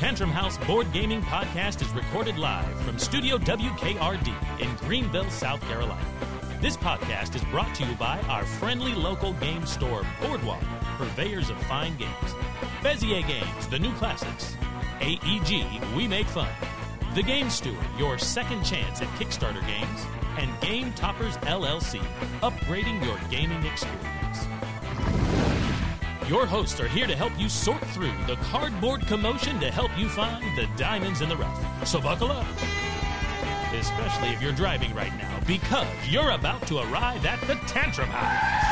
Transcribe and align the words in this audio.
Tantrum 0.00 0.30
House 0.30 0.56
Board 0.66 0.90
Gaming 0.94 1.20
Podcast 1.20 1.82
is 1.82 1.92
recorded 1.92 2.38
live 2.38 2.74
from 2.84 2.98
Studio 2.98 3.36
WKRD 3.36 4.32
in 4.58 4.74
Greenville, 4.76 5.28
South 5.28 5.60
Carolina. 5.68 6.02
This 6.58 6.74
podcast 6.74 7.34
is 7.34 7.44
brought 7.44 7.74
to 7.74 7.84
you 7.84 7.94
by 7.96 8.18
our 8.22 8.46
friendly 8.46 8.94
local 8.94 9.34
game 9.34 9.66
store, 9.66 10.02
Boardwalk, 10.22 10.62
purveyors 10.96 11.50
of 11.50 11.58
fine 11.64 11.94
games. 11.98 12.34
Bezier 12.80 13.28
Games, 13.28 13.66
the 13.68 13.78
new 13.78 13.92
classics. 13.96 14.56
AEG, 15.02 15.82
we 15.94 16.08
make 16.08 16.28
fun. 16.28 16.48
The 17.14 17.22
Game 17.22 17.50
Steward, 17.50 17.76
your 17.98 18.16
second 18.16 18.64
chance 18.64 19.02
at 19.02 19.08
Kickstarter 19.18 19.60
games. 19.66 20.06
And 20.38 20.48
Game 20.62 20.94
Toppers 20.94 21.36
LLC, 21.38 22.00
upgrading 22.40 23.04
your 23.04 23.18
gaming 23.28 23.66
experience. 23.66 24.19
Your 26.30 26.46
hosts 26.46 26.78
are 26.78 26.86
here 26.86 27.08
to 27.08 27.16
help 27.16 27.32
you 27.40 27.48
sort 27.48 27.84
through 27.88 28.12
the 28.28 28.36
cardboard 28.36 29.04
commotion 29.08 29.58
to 29.58 29.68
help 29.68 29.90
you 29.98 30.08
find 30.08 30.56
the 30.56 30.68
diamonds 30.76 31.22
in 31.22 31.28
the 31.28 31.36
rough. 31.36 31.88
So 31.88 32.00
buckle 32.00 32.30
up. 32.30 32.46
Especially 33.74 34.28
if 34.28 34.40
you're 34.40 34.52
driving 34.52 34.94
right 34.94 35.12
now, 35.18 35.40
because 35.44 35.88
you're 36.08 36.30
about 36.30 36.64
to 36.68 36.78
arrive 36.78 37.26
at 37.26 37.40
the 37.48 37.56
Tantrum 37.66 38.08
House. 38.10 38.70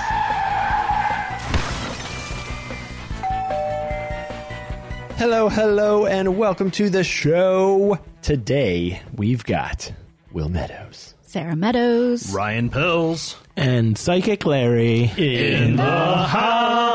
Hello, 5.19 5.49
hello, 5.49 6.07
and 6.07 6.39
welcome 6.39 6.71
to 6.71 6.89
the 6.89 7.03
show. 7.03 7.99
Today 8.23 9.03
we've 9.17 9.43
got 9.43 9.93
Will 10.31 10.49
Meadows, 10.49 11.17
Sarah 11.23 11.57
Meadows, 11.57 12.33
Ryan 12.33 12.71
Pills, 12.71 13.35
and 13.57 13.99
Psychic 13.99 14.47
Larry 14.47 15.11
in 15.17 15.75
the 15.75 15.83
house. 15.83 16.88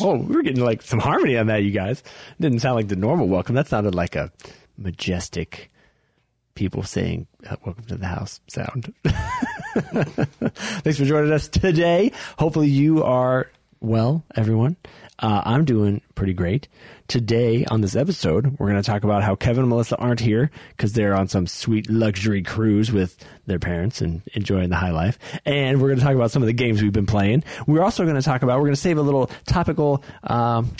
Oh, 0.00 0.16
we 0.16 0.34
were 0.36 0.42
getting 0.42 0.64
like 0.64 0.82
some 0.82 0.98
harmony 0.98 1.36
on 1.36 1.46
that, 1.48 1.62
you 1.62 1.70
guys. 1.70 2.02
Didn't 2.40 2.60
sound 2.60 2.76
like 2.76 2.88
the 2.88 2.96
normal 2.96 3.28
welcome. 3.28 3.54
That 3.54 3.68
sounded 3.68 3.94
like 3.94 4.16
a 4.16 4.32
majestic 4.76 5.70
people 6.54 6.82
saying 6.82 7.26
uh, 7.48 7.56
"Welcome 7.64 7.84
to 7.86 7.96
the 7.96 8.06
house" 8.06 8.40
sound. 8.48 8.92
Thanks 9.04 10.98
for 10.98 11.04
joining 11.04 11.32
us 11.32 11.48
today. 11.48 12.12
Hopefully, 12.38 12.68
you 12.68 13.02
are 13.02 13.50
well, 13.80 14.24
everyone. 14.34 14.76
Uh, 15.18 15.42
I'm 15.44 15.64
doing 15.64 16.02
pretty 16.16 16.34
great. 16.34 16.66
Today 17.06 17.64
on 17.66 17.80
this 17.80 17.94
episode, 17.94 18.58
we're 18.58 18.68
going 18.68 18.82
to 18.82 18.86
talk 18.86 19.04
about 19.04 19.22
how 19.22 19.36
Kevin 19.36 19.60
and 19.60 19.68
Melissa 19.68 19.96
aren't 19.96 20.20
here 20.20 20.50
because 20.70 20.92
they're 20.92 21.14
on 21.14 21.28
some 21.28 21.46
sweet 21.46 21.88
luxury 21.88 22.42
cruise 22.42 22.90
with 22.90 23.16
their 23.46 23.60
parents 23.60 24.00
and 24.00 24.22
enjoying 24.34 24.70
the 24.70 24.76
high 24.76 24.90
life. 24.90 25.18
And 25.44 25.80
we're 25.80 25.88
going 25.88 26.00
to 26.00 26.04
talk 26.04 26.16
about 26.16 26.32
some 26.32 26.42
of 26.42 26.48
the 26.48 26.52
games 26.52 26.82
we've 26.82 26.92
been 26.92 27.06
playing. 27.06 27.44
We're 27.66 27.82
also 27.82 28.02
going 28.04 28.16
to 28.16 28.22
talk 28.22 28.42
about, 28.42 28.58
we're 28.58 28.66
going 28.66 28.74
to 28.74 28.80
save 28.80 28.98
a 28.98 29.02
little 29.02 29.30
topical 29.46 30.02
um, 30.24 30.74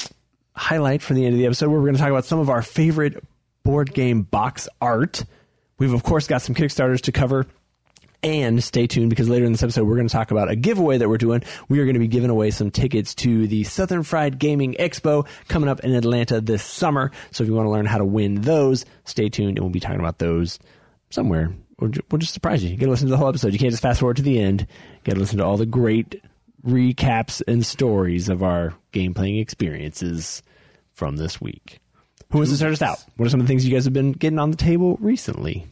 highlight 0.56 1.00
for 1.00 1.14
the 1.14 1.24
end 1.24 1.34
of 1.34 1.38
the 1.38 1.46
episode 1.46 1.68
where 1.68 1.78
we're 1.78 1.86
going 1.86 1.96
to 1.96 2.00
talk 2.00 2.10
about 2.10 2.24
some 2.24 2.40
of 2.40 2.50
our 2.50 2.62
favorite 2.62 3.22
board 3.62 3.94
game 3.94 4.22
box 4.22 4.68
art. 4.80 5.24
We've, 5.78 5.92
of 5.92 6.02
course, 6.02 6.26
got 6.26 6.42
some 6.42 6.54
Kickstarters 6.54 7.02
to 7.02 7.12
cover. 7.12 7.46
And 8.24 8.64
stay 8.64 8.86
tuned 8.86 9.10
because 9.10 9.28
later 9.28 9.44
in 9.44 9.52
this 9.52 9.62
episode, 9.62 9.86
we're 9.86 9.96
going 9.96 10.08
to 10.08 10.12
talk 10.12 10.30
about 10.30 10.50
a 10.50 10.56
giveaway 10.56 10.96
that 10.96 11.10
we're 11.10 11.18
doing. 11.18 11.42
We 11.68 11.78
are 11.80 11.84
going 11.84 11.92
to 11.92 12.00
be 12.00 12.08
giving 12.08 12.30
away 12.30 12.52
some 12.52 12.70
tickets 12.70 13.14
to 13.16 13.46
the 13.46 13.64
Southern 13.64 14.02
Fried 14.02 14.38
Gaming 14.38 14.76
Expo 14.78 15.26
coming 15.48 15.68
up 15.68 15.80
in 15.80 15.94
Atlanta 15.94 16.40
this 16.40 16.62
summer. 16.62 17.10
So 17.32 17.44
if 17.44 17.48
you 17.50 17.54
want 17.54 17.66
to 17.66 17.70
learn 17.70 17.84
how 17.84 17.98
to 17.98 18.04
win 18.06 18.40
those, 18.40 18.86
stay 19.04 19.28
tuned 19.28 19.58
and 19.58 19.60
we'll 19.60 19.68
be 19.68 19.78
talking 19.78 20.00
about 20.00 20.18
those 20.18 20.58
somewhere. 21.10 21.54
We'll, 21.78 21.90
just 22.16 22.32
surprise 22.32 22.64
you. 22.64 22.70
You 22.70 22.78
got 22.78 22.86
to 22.86 22.92
listen 22.92 23.08
to 23.08 23.10
the 23.10 23.18
whole 23.18 23.28
episode. 23.28 23.52
You 23.52 23.58
can't 23.58 23.72
just 23.72 23.82
fast 23.82 24.00
forward 24.00 24.16
to 24.16 24.22
the 24.22 24.40
end. 24.40 24.62
You 24.62 25.00
got 25.04 25.14
to 25.14 25.20
listen 25.20 25.36
to 25.36 25.44
all 25.44 25.58
the 25.58 25.66
great 25.66 26.22
recaps 26.66 27.42
and 27.46 27.66
stories 27.66 28.30
of 28.30 28.42
our 28.42 28.72
game 28.92 29.12
playing 29.12 29.36
experiences 29.36 30.42
from 30.94 31.18
this 31.18 31.42
week. 31.42 31.78
Who 32.30 32.38
wants 32.38 32.52
to 32.52 32.56
start 32.56 32.72
us 32.72 32.80
out? 32.80 33.04
What 33.18 33.26
are 33.26 33.28
some 33.28 33.40
of 33.40 33.46
the 33.46 33.50
things 33.50 33.66
you 33.66 33.74
guys 33.74 33.84
have 33.84 33.92
been 33.92 34.12
getting 34.12 34.38
on 34.38 34.50
the 34.50 34.56
table 34.56 34.96
recently? 34.98 35.66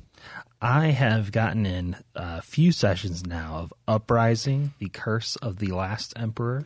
I 0.65 0.91
have 0.91 1.33
gotten 1.33 1.67
in 1.67 1.97
a 2.15 2.41
few 2.41 2.71
sessions 2.71 3.27
now 3.27 3.57
of 3.57 3.75
Uprising, 3.89 4.73
The 4.79 4.91
Curse 4.91 5.35
of 5.35 5.57
the 5.57 5.73
Last 5.73 6.13
Emperor. 6.15 6.65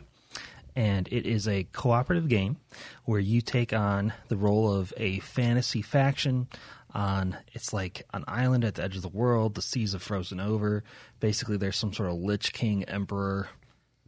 And 0.75 1.07
it 1.11 1.25
is 1.25 1.47
a 1.47 1.63
cooperative 1.63 2.27
game 2.27 2.57
where 3.05 3.19
you 3.19 3.41
take 3.41 3.73
on 3.73 4.13
the 4.27 4.37
role 4.37 4.71
of 4.71 4.93
a 4.97 5.17
fantasy 5.21 5.81
faction 5.81 6.47
on 6.93 7.37
it's 7.53 7.73
like 7.73 8.05
an 8.13 8.23
island 8.27 8.65
at 8.65 8.75
the 8.75 8.83
edge 8.83 8.97
of 8.97 9.01
the 9.01 9.09
world, 9.09 9.55
the 9.55 9.63
seas 9.63 9.93
have 9.93 10.03
frozen 10.03 10.39
over. 10.39 10.83
Basically 11.19 11.57
there's 11.57 11.75
some 11.75 11.91
sort 11.91 12.11
of 12.11 12.19
Lich 12.19 12.53
King 12.53 12.83
Emperor 12.83 13.49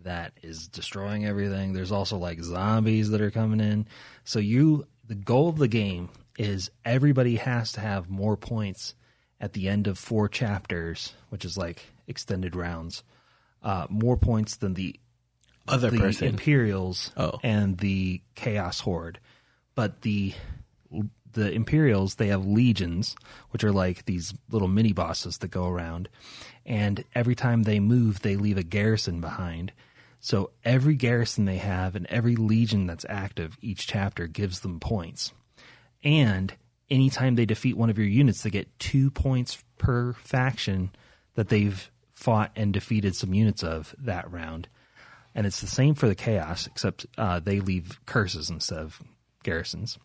that 0.04 0.34
is 0.44 0.68
destroying 0.68 1.26
everything. 1.26 1.74
There's 1.74 1.92
also 1.92 2.20
like 2.20 2.44
zombies 2.44 3.10
that 3.10 3.22
are 3.22 3.32
coming 3.32 3.60
in. 3.60 3.88
So 4.24 4.38
you 4.38 4.86
the 5.08 5.16
goal 5.16 5.50
of 5.50 5.58
the 5.58 5.68
game 5.68 6.10
is 6.38 6.70
everybody 6.86 7.38
has 7.38 7.72
to 7.72 7.80
have 7.82 8.08
more 8.08 8.38
points 8.38 8.94
at 9.40 9.54
the 9.54 9.70
end 9.70 9.88
of 9.88 9.98
four 9.98 10.28
chapters, 10.28 11.14
which 11.30 11.46
is 11.46 11.58
like 11.58 11.86
extended 12.08 12.56
rounds, 12.56 13.04
uh, 13.64 13.88
more 13.90 14.18
points 14.18 14.58
than 14.58 14.74
the 14.74 15.00
other 15.68 15.90
the 15.90 15.98
person. 16.00 16.28
Imperials 16.28 17.12
Oh. 17.16 17.40
and 17.44 17.78
the 17.78 18.22
Chaos 18.36 18.80
Horde. 18.80 19.20
But 19.76 20.02
the 20.02 20.34
the 21.32 21.52
Imperials 21.52 22.16
they 22.16 22.28
have 22.28 22.46
legions, 22.46 23.16
which 23.52 23.64
are 23.64 23.72
like 23.72 24.06
these 24.06 24.34
little 24.50 24.68
mini 24.68 24.94
bosses 24.94 25.38
that 25.38 25.50
go 25.52 25.68
around, 25.68 26.10
and 26.66 27.04
every 27.14 27.36
time 27.36 27.64
they 27.64 27.80
move, 27.80 28.22
they 28.22 28.36
leave 28.36 28.58
a 28.58 28.64
garrison 28.64 29.22
behind. 29.22 29.72
So 30.20 30.50
every 30.66 30.96
garrison 30.96 31.46
they 31.46 31.58
have 31.58 31.96
and 31.96 32.06
every 32.08 32.36
legion 32.36 32.88
that's 32.88 33.06
active 33.08 33.58
each 33.62 33.88
chapter 33.88 34.28
gives 34.28 34.60
them 34.62 34.80
points. 34.80 35.32
And 36.04 36.54
anytime 36.90 37.36
they 37.36 37.46
defeat 37.46 37.78
one 37.78 37.90
of 37.90 37.98
your 37.98 38.08
units, 38.08 38.44
they 38.44 38.50
get 38.50 38.80
two 38.80 39.12
points 39.12 39.64
per 39.78 40.14
faction 40.14 40.92
that 41.36 41.50
they've 41.50 41.90
fought 42.14 42.52
and 42.56 42.74
defeated 42.74 43.16
some 43.16 43.34
units 43.34 43.64
of 43.64 43.96
that 44.00 44.30
round. 44.32 44.68
And 45.36 45.46
it's 45.46 45.62
the 45.62 45.68
same 45.68 45.96
for 45.96 46.08
the 46.08 46.16
chaos, 46.16 46.68
except 46.68 47.06
uh, 47.18 47.40
they 47.40 47.60
leave 47.60 48.00
curses 48.06 48.50
instead 48.50 48.80
of 48.80 49.02
garrisons. 49.44 49.98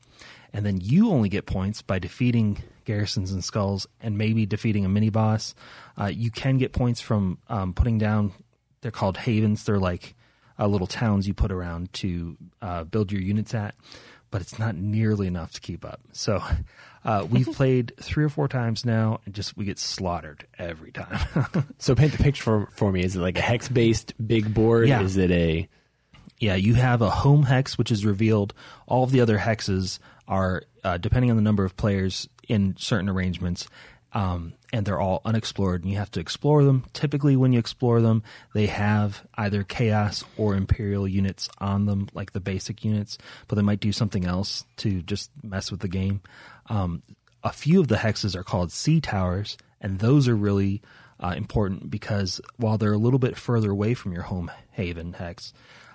And 0.53 0.65
then 0.65 0.81
you 0.81 1.11
only 1.11 1.29
get 1.29 1.47
points 1.47 1.83
by 1.83 1.99
defeating 1.99 2.63
garrisons 2.85 3.33
and 3.33 3.43
skulls 3.43 3.87
and 4.01 4.17
maybe 4.17 4.47
defeating 4.47 4.85
a 4.85 4.89
mini 4.89 5.11
boss. 5.11 5.55
Uh, 6.01 6.07
you 6.07 6.31
can 6.31 6.59
get 6.59 6.73
points 6.73 7.01
from 7.01 7.39
um, 7.49 7.73
putting 7.73 7.99
down, 7.99 8.33
they're 8.81 8.91
called 8.91 9.17
havens. 9.17 9.65
They're 9.65 9.79
like 9.79 10.15
uh, 10.59 10.67
little 10.67 10.87
towns 10.87 11.27
you 11.27 11.35
put 11.35 11.51
around 11.51 11.93
to 11.95 12.37
uh, 12.63 12.85
build 12.85 13.11
your 13.11 13.23
units 13.23 13.55
at, 13.55 13.75
but 14.35 14.43
it's 14.43 14.59
not 14.59 14.75
nearly 14.75 15.29
enough 15.29 15.53
to 15.53 15.61
keep 15.61 15.85
up. 15.85 16.01
So 16.11 16.43
uh, 17.05 17.25
we've 17.31 17.47
played 17.53 17.93
three 18.01 18.25
or 18.25 18.29
four 18.29 18.49
times 18.49 18.85
now, 18.85 19.21
and 19.25 19.33
just 19.33 19.57
we 19.57 19.65
get 19.65 19.79
slaughtered 19.79 20.45
every 20.59 20.91
time. 20.91 21.65
So 21.79 21.95
paint 21.95 22.11
the 22.11 22.19
picture 22.19 22.43
for, 22.43 22.69
for 22.73 22.91
me. 22.91 23.05
Is 23.05 23.15
it 23.15 23.21
like 23.21 23.39
a 23.39 23.41
hex 23.41 23.69
based 23.69 24.13
big 24.27 24.53
board? 24.53 24.89
Yeah. 24.89 25.03
Is 25.03 25.17
it 25.17 25.31
a 25.31 25.69
Yeah, 26.41 26.57
you 26.57 26.75
have 26.75 27.01
a 27.01 27.11
home 27.11 27.45
hex, 27.45 27.79
which 27.79 27.93
is 27.93 28.05
revealed. 28.05 28.55
All 28.89 29.05
of 29.05 29.13
the 29.13 29.21
other 29.21 29.39
hexes 29.39 30.01
are, 30.27 30.65
uh, 30.83 30.99
depending 30.99 31.31
on 31.31 31.37
the 31.37 31.43
number 31.43 31.65
of 31.65 31.77
players 31.77 32.29
in 32.49 32.75
certain 32.77 33.09
arrangements, 33.09 33.69
um, 34.15 34.55
and 34.75 34.85
they're 34.85 35.01
all 35.01 35.23
unexplored, 35.25 35.83
and 35.83 35.93
you 35.93 35.99
have 35.99 36.11
to 36.11 36.19
explore 36.19 36.65
them. 36.65 36.85
Typically, 36.93 37.37
when 37.37 37.53
you 37.53 37.61
explore 37.61 38.01
them, 38.01 38.25
they 38.55 38.67
have 38.67 39.25
either 39.37 39.63
chaos 39.63 40.25
or 40.37 40.57
imperial 40.57 41.07
units 41.07 41.49
on 41.59 41.87
them, 41.87 42.09
like 42.13 42.33
the 42.33 42.41
basic 42.41 42.85
units, 42.85 43.17
but 43.47 43.55
they 43.55 43.63
might 43.63 43.79
do 43.79 43.93
something 43.93 44.27
else 44.27 44.65
to 44.79 45.01
just 45.03 45.31
mess 45.45 45.71
with 45.71 45.79
the 45.79 45.87
game. 45.87 46.23
Um, 46.67 47.05
a 47.45 47.53
few 47.53 47.79
of 47.79 47.87
the 47.87 47.95
hexes 47.95 48.35
are 48.35 48.43
called 48.43 48.73
sea 48.73 49.01
towers, 49.01 49.57
and 49.81 50.01
those 50.01 50.27
are 50.27 50.35
really 50.35 50.83
uh, 51.21 51.35
important 51.37 51.89
because 51.89 52.41
while 52.57 52.77
they're 52.77 52.93
a 52.93 52.99
little 52.99 53.21
bit 53.21 53.37
further 53.37 53.71
away 53.71 53.95
from 53.95 54.13
your 54.13 54.23
home 54.23 54.51
haven 54.73 55.13
hex, 55.13 55.53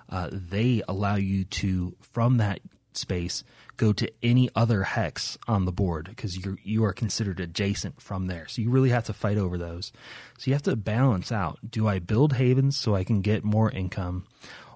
uh, 0.08 0.30
they 0.32 0.84
allow 0.88 1.16
you 1.16 1.44
to 1.44 1.98
from 2.14 2.38
that 2.38 2.62
space 2.94 3.44
go 3.80 3.94
to 3.94 4.12
any 4.22 4.50
other 4.56 4.84
hex 4.84 5.38
on 5.48 5.64
the 5.64 5.72
board 5.72 6.06
because 6.10 6.38
you 6.38 6.58
you 6.64 6.84
are 6.84 6.94
considered 6.94 7.40
adjacent 7.40 8.00
from 8.02 8.28
there. 8.28 8.46
So 8.48 8.62
you 8.62 8.70
really 8.70 8.90
have 8.90 9.06
to 9.06 9.14
fight 9.14 9.38
over 9.38 9.58
those. 9.58 9.92
So 10.38 10.52
you 10.52 10.54
have 10.54 10.64
to 10.64 10.76
balance 10.76 11.32
out: 11.32 11.58
do 11.68 11.88
I 11.88 12.00
build 12.00 12.34
havens 12.34 12.78
so 12.78 12.94
I 12.94 13.06
can 13.06 13.22
get 13.22 13.44
more 13.44 13.72
income, 13.72 14.28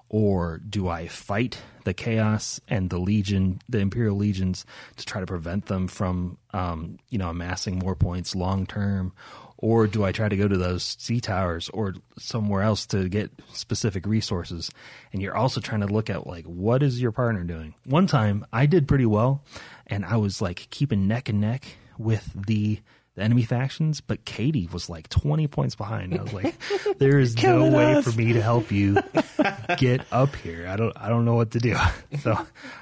or 0.08 0.58
do 0.58 0.88
I 0.88 1.06
fight 1.06 1.58
the 1.84 1.92
chaos 1.92 2.60
and 2.66 2.88
the 2.88 2.98
legion, 2.98 3.60
the 3.68 3.78
imperial 3.78 4.16
legions, 4.16 4.64
to 4.96 5.04
try 5.04 5.20
to 5.20 5.26
prevent 5.26 5.66
them 5.66 5.86
from, 5.86 6.38
um, 6.52 6.98
you 7.10 7.18
know, 7.18 7.28
amassing 7.28 7.78
more 7.78 7.94
points 7.94 8.34
long 8.34 8.66
term? 8.66 9.12
Or 9.56 9.86
do 9.86 10.04
I 10.04 10.12
try 10.12 10.28
to 10.28 10.36
go 10.36 10.48
to 10.48 10.56
those 10.56 10.82
sea 10.98 11.20
towers 11.20 11.70
or 11.70 11.94
somewhere 12.18 12.62
else 12.62 12.86
to 12.86 13.08
get 13.08 13.30
specific 13.52 14.06
resources? 14.06 14.70
And 15.12 15.22
you're 15.22 15.36
also 15.36 15.60
trying 15.60 15.80
to 15.80 15.86
look 15.86 16.10
at 16.10 16.26
like, 16.26 16.44
what 16.44 16.82
is 16.82 17.00
your 17.00 17.12
partner 17.12 17.44
doing? 17.44 17.74
One 17.84 18.06
time 18.06 18.44
I 18.52 18.66
did 18.66 18.88
pretty 18.88 19.06
well 19.06 19.42
and 19.86 20.04
I 20.04 20.16
was 20.16 20.42
like 20.42 20.68
keeping 20.70 21.06
neck 21.06 21.28
and 21.28 21.40
neck 21.40 21.64
with 21.98 22.30
the 22.46 22.80
the 23.14 23.22
enemy 23.22 23.42
factions, 23.44 24.00
but 24.00 24.24
Katie 24.24 24.68
was 24.72 24.90
like 24.90 25.08
20 25.08 25.46
points 25.46 25.74
behind. 25.76 26.18
I 26.18 26.22
was 26.22 26.32
like, 26.32 26.54
there 26.98 27.18
is 27.18 27.36
no 27.36 27.40
Killing 27.42 27.72
way 27.72 27.94
us. 27.94 28.04
for 28.04 28.18
me 28.18 28.32
to 28.32 28.42
help 28.42 28.72
you 28.72 28.96
get 29.78 30.00
up 30.10 30.34
here. 30.36 30.66
I 30.68 30.76
don't, 30.76 30.92
I 30.96 31.08
don't 31.08 31.24
know 31.24 31.34
what 31.36 31.52
to 31.52 31.58
do. 31.58 31.76
So, 32.20 32.38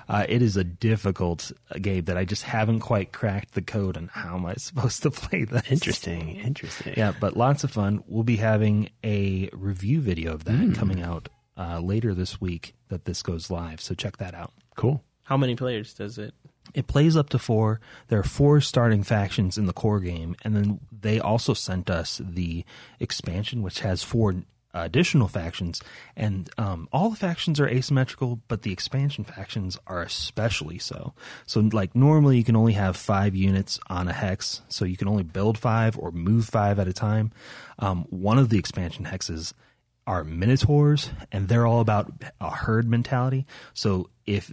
uh, 0.08 0.24
it 0.28 0.40
is 0.42 0.56
a 0.56 0.62
difficult 0.62 1.50
uh, 1.74 1.78
game 1.78 2.04
that 2.04 2.16
I 2.16 2.24
just 2.24 2.44
haven't 2.44 2.80
quite 2.80 3.12
cracked 3.12 3.54
the 3.54 3.62
code 3.62 3.96
on 3.96 4.08
how 4.12 4.36
am 4.36 4.46
I 4.46 4.54
supposed 4.54 5.02
to 5.02 5.10
play 5.10 5.44
this. 5.44 5.70
Interesting. 5.70 6.36
Interesting. 6.36 6.94
Yeah, 6.96 7.12
but 7.18 7.36
lots 7.36 7.64
of 7.64 7.70
fun. 7.72 8.04
We'll 8.06 8.22
be 8.22 8.36
having 8.36 8.90
a 9.02 9.48
review 9.52 10.00
video 10.00 10.32
of 10.34 10.44
that 10.44 10.74
coming 10.76 11.02
out 11.02 11.28
uh, 11.58 11.80
later 11.80 12.14
this 12.14 12.40
week 12.40 12.74
that 12.88 13.04
this 13.04 13.22
goes 13.22 13.50
live. 13.50 13.80
So 13.80 13.94
check 13.94 14.18
that 14.18 14.34
out. 14.34 14.52
Cool. 14.76 15.02
How 15.24 15.36
many 15.36 15.56
players 15.56 15.92
does 15.94 16.18
it? 16.18 16.34
It 16.74 16.86
plays 16.86 17.16
up 17.16 17.28
to 17.30 17.38
four. 17.38 17.80
There 18.08 18.18
are 18.18 18.24
four 18.24 18.60
starting 18.60 19.02
factions 19.02 19.58
in 19.58 19.66
the 19.66 19.72
core 19.72 20.00
game, 20.00 20.36
and 20.42 20.56
then 20.56 20.80
they 20.90 21.20
also 21.20 21.54
sent 21.54 21.90
us 21.90 22.20
the 22.24 22.64
expansion, 22.98 23.62
which 23.62 23.80
has 23.80 24.02
four 24.02 24.34
additional 24.74 25.28
factions. 25.28 25.82
And 26.16 26.48
um, 26.58 26.88
all 26.92 27.10
the 27.10 27.16
factions 27.16 27.60
are 27.60 27.68
asymmetrical, 27.68 28.40
but 28.48 28.62
the 28.62 28.72
expansion 28.72 29.24
factions 29.24 29.78
are 29.86 30.02
especially 30.02 30.78
so. 30.78 31.14
So, 31.46 31.60
like 31.60 31.94
normally, 31.94 32.38
you 32.38 32.44
can 32.44 32.56
only 32.56 32.72
have 32.72 32.96
five 32.96 33.34
units 33.34 33.78
on 33.88 34.08
a 34.08 34.12
hex, 34.12 34.62
so 34.68 34.84
you 34.84 34.96
can 34.96 35.08
only 35.08 35.24
build 35.24 35.58
five 35.58 35.98
or 35.98 36.10
move 36.10 36.46
five 36.46 36.78
at 36.78 36.88
a 36.88 36.92
time. 36.92 37.32
Um, 37.78 38.06
one 38.10 38.38
of 38.38 38.48
the 38.48 38.58
expansion 38.58 39.04
hexes 39.04 39.52
are 40.06 40.24
minotaurs, 40.24 41.10
and 41.30 41.48
they're 41.48 41.66
all 41.66 41.80
about 41.80 42.12
a 42.40 42.50
herd 42.50 42.88
mentality. 42.88 43.46
So 43.74 44.10
if 44.26 44.50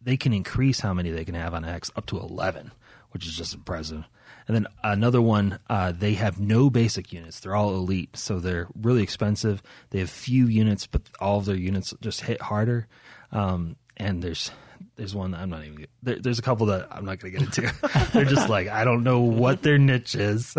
they 0.00 0.16
can 0.16 0.32
increase 0.32 0.80
how 0.80 0.94
many 0.94 1.10
they 1.10 1.24
can 1.24 1.34
have 1.34 1.54
on 1.54 1.64
X 1.64 1.90
up 1.96 2.06
to 2.06 2.18
11, 2.18 2.72
which 3.10 3.26
is 3.26 3.36
just 3.36 3.54
impressive. 3.54 4.04
And 4.46 4.54
then 4.54 4.66
another 4.82 5.20
one, 5.20 5.58
uh, 5.68 5.92
they 5.92 6.14
have 6.14 6.40
no 6.40 6.70
basic 6.70 7.12
units. 7.12 7.40
They're 7.40 7.54
all 7.54 7.74
elite, 7.74 8.16
so 8.16 8.40
they're 8.40 8.66
really 8.80 9.02
expensive. 9.02 9.62
They 9.90 9.98
have 9.98 10.08
few 10.08 10.46
units, 10.46 10.86
but 10.86 11.02
all 11.20 11.38
of 11.38 11.44
their 11.44 11.56
units 11.56 11.92
just 12.00 12.22
hit 12.22 12.40
harder. 12.40 12.88
Um, 13.30 13.76
and 13.98 14.22
there's 14.22 14.50
there's 14.96 15.14
one 15.14 15.34
I'm 15.34 15.50
not 15.50 15.64
even. 15.64 15.86
There, 16.02 16.18
there's 16.18 16.38
a 16.38 16.42
couple 16.42 16.66
that 16.66 16.88
I'm 16.90 17.04
not 17.04 17.18
going 17.18 17.34
to 17.34 17.38
get 17.38 17.58
into. 17.58 18.10
they're 18.12 18.24
just 18.24 18.48
like 18.48 18.68
I 18.68 18.84
don't 18.84 19.02
know 19.02 19.20
what 19.20 19.62
their 19.62 19.78
niche 19.78 20.14
is 20.14 20.54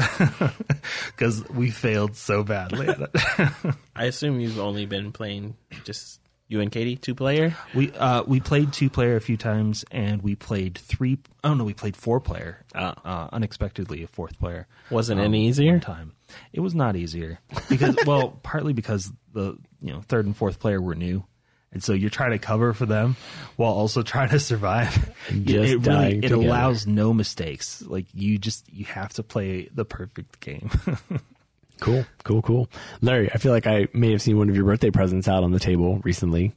because 1.08 1.48
we 1.50 1.72
failed 1.72 2.16
so 2.16 2.44
badly 2.44 2.88
at 2.88 3.02
it. 3.02 3.76
I 3.96 4.06
assume 4.06 4.40
you've 4.40 4.60
only 4.60 4.86
been 4.86 5.12
playing 5.12 5.56
just 5.84 6.19
you 6.50 6.62
and 6.62 6.72
Katie, 6.72 6.98
two 6.98 7.14
player. 7.14 7.56
We 7.76 7.92
uh, 7.94 8.24
we 8.24 8.40
played 8.40 8.74
two 8.74 8.90
player 8.90 9.16
a 9.16 9.22
few 9.22 9.38
times, 9.38 9.86
and 9.92 10.22
we 10.22 10.36
played 10.36 10.78
three. 10.80 11.20
Oh 11.44 11.54
no, 11.54 11.64
we 11.64 11.76
played 11.76 11.96
four 11.96 12.20
player. 12.20 12.66
Oh. 12.76 12.94
Uh, 13.06 13.30
unexpectedly, 13.32 14.04
a 14.04 14.08
fourth 14.08 14.38
player 14.40 14.68
Wasn't 14.90 15.20
um, 15.20 15.26
any 15.26 15.48
easier? 15.48 15.80
Time, 15.80 16.14
it 16.52 16.60
was 16.60 16.74
not 16.74 16.96
easier 16.96 17.40
because 17.70 17.96
well, 18.06 18.40
partly 18.42 18.74
because 18.74 19.14
the 19.32 19.58
you 19.80 19.94
know 19.94 20.02
third 20.02 20.26
and 20.26 20.36
fourth 20.36 20.60
player 20.60 20.82
were 20.82 20.96
new, 20.96 21.24
and 21.72 21.84
so 21.84 21.94
you're 21.94 22.10
trying 22.10 22.32
to 22.32 22.40
cover 22.40 22.74
for 22.74 22.88
them 22.88 23.16
while 23.56 23.74
also 23.74 24.02
trying 24.02 24.30
to 24.30 24.40
survive. 24.40 25.14
Just 25.28 25.74
it 25.74 25.82
dying 25.84 26.02
really 26.02 26.18
it 26.18 26.22
together. 26.22 26.36
allows 26.36 26.88
no 26.88 27.14
mistakes. 27.14 27.84
Like 27.84 28.08
you 28.16 28.40
just 28.40 28.66
you 28.74 28.86
have 28.86 29.14
to 29.14 29.24
play 29.24 29.70
the 29.72 29.86
perfect 29.86 30.40
game. 30.40 30.72
Cool. 31.80 32.06
Cool. 32.24 32.42
Cool. 32.42 32.70
Larry, 33.02 33.32
I 33.34 33.38
feel 33.38 33.52
like 33.52 33.68
I 33.68 33.88
may 33.94 34.12
have 34.12 34.22
seen 34.22 34.38
one 34.38 34.50
of 34.50 34.56
your 34.56 34.66
birthday 34.66 34.92
presents 34.92 35.28
out 35.28 35.44
on 35.44 35.52
the 35.52 35.60
table 35.60 36.00
recently. 36.04 36.54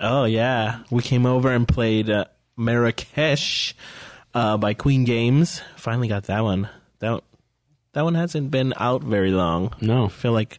Oh 0.00 0.24
yeah, 0.24 0.82
we 0.90 1.02
came 1.02 1.26
over 1.26 1.52
and 1.52 1.66
played 1.66 2.10
uh, 2.10 2.24
Marrakesh 2.56 3.74
uh, 4.34 4.56
by 4.56 4.74
Queen 4.74 5.04
Games. 5.04 5.62
Finally 5.76 6.08
got 6.08 6.24
that 6.24 6.42
one. 6.42 6.68
That 6.98 7.22
that 7.92 8.02
one 8.04 8.14
hasn't 8.14 8.50
been 8.50 8.72
out 8.76 9.02
very 9.02 9.30
long. 9.30 9.74
No. 9.80 10.06
I 10.06 10.08
feel 10.08 10.32
like 10.32 10.58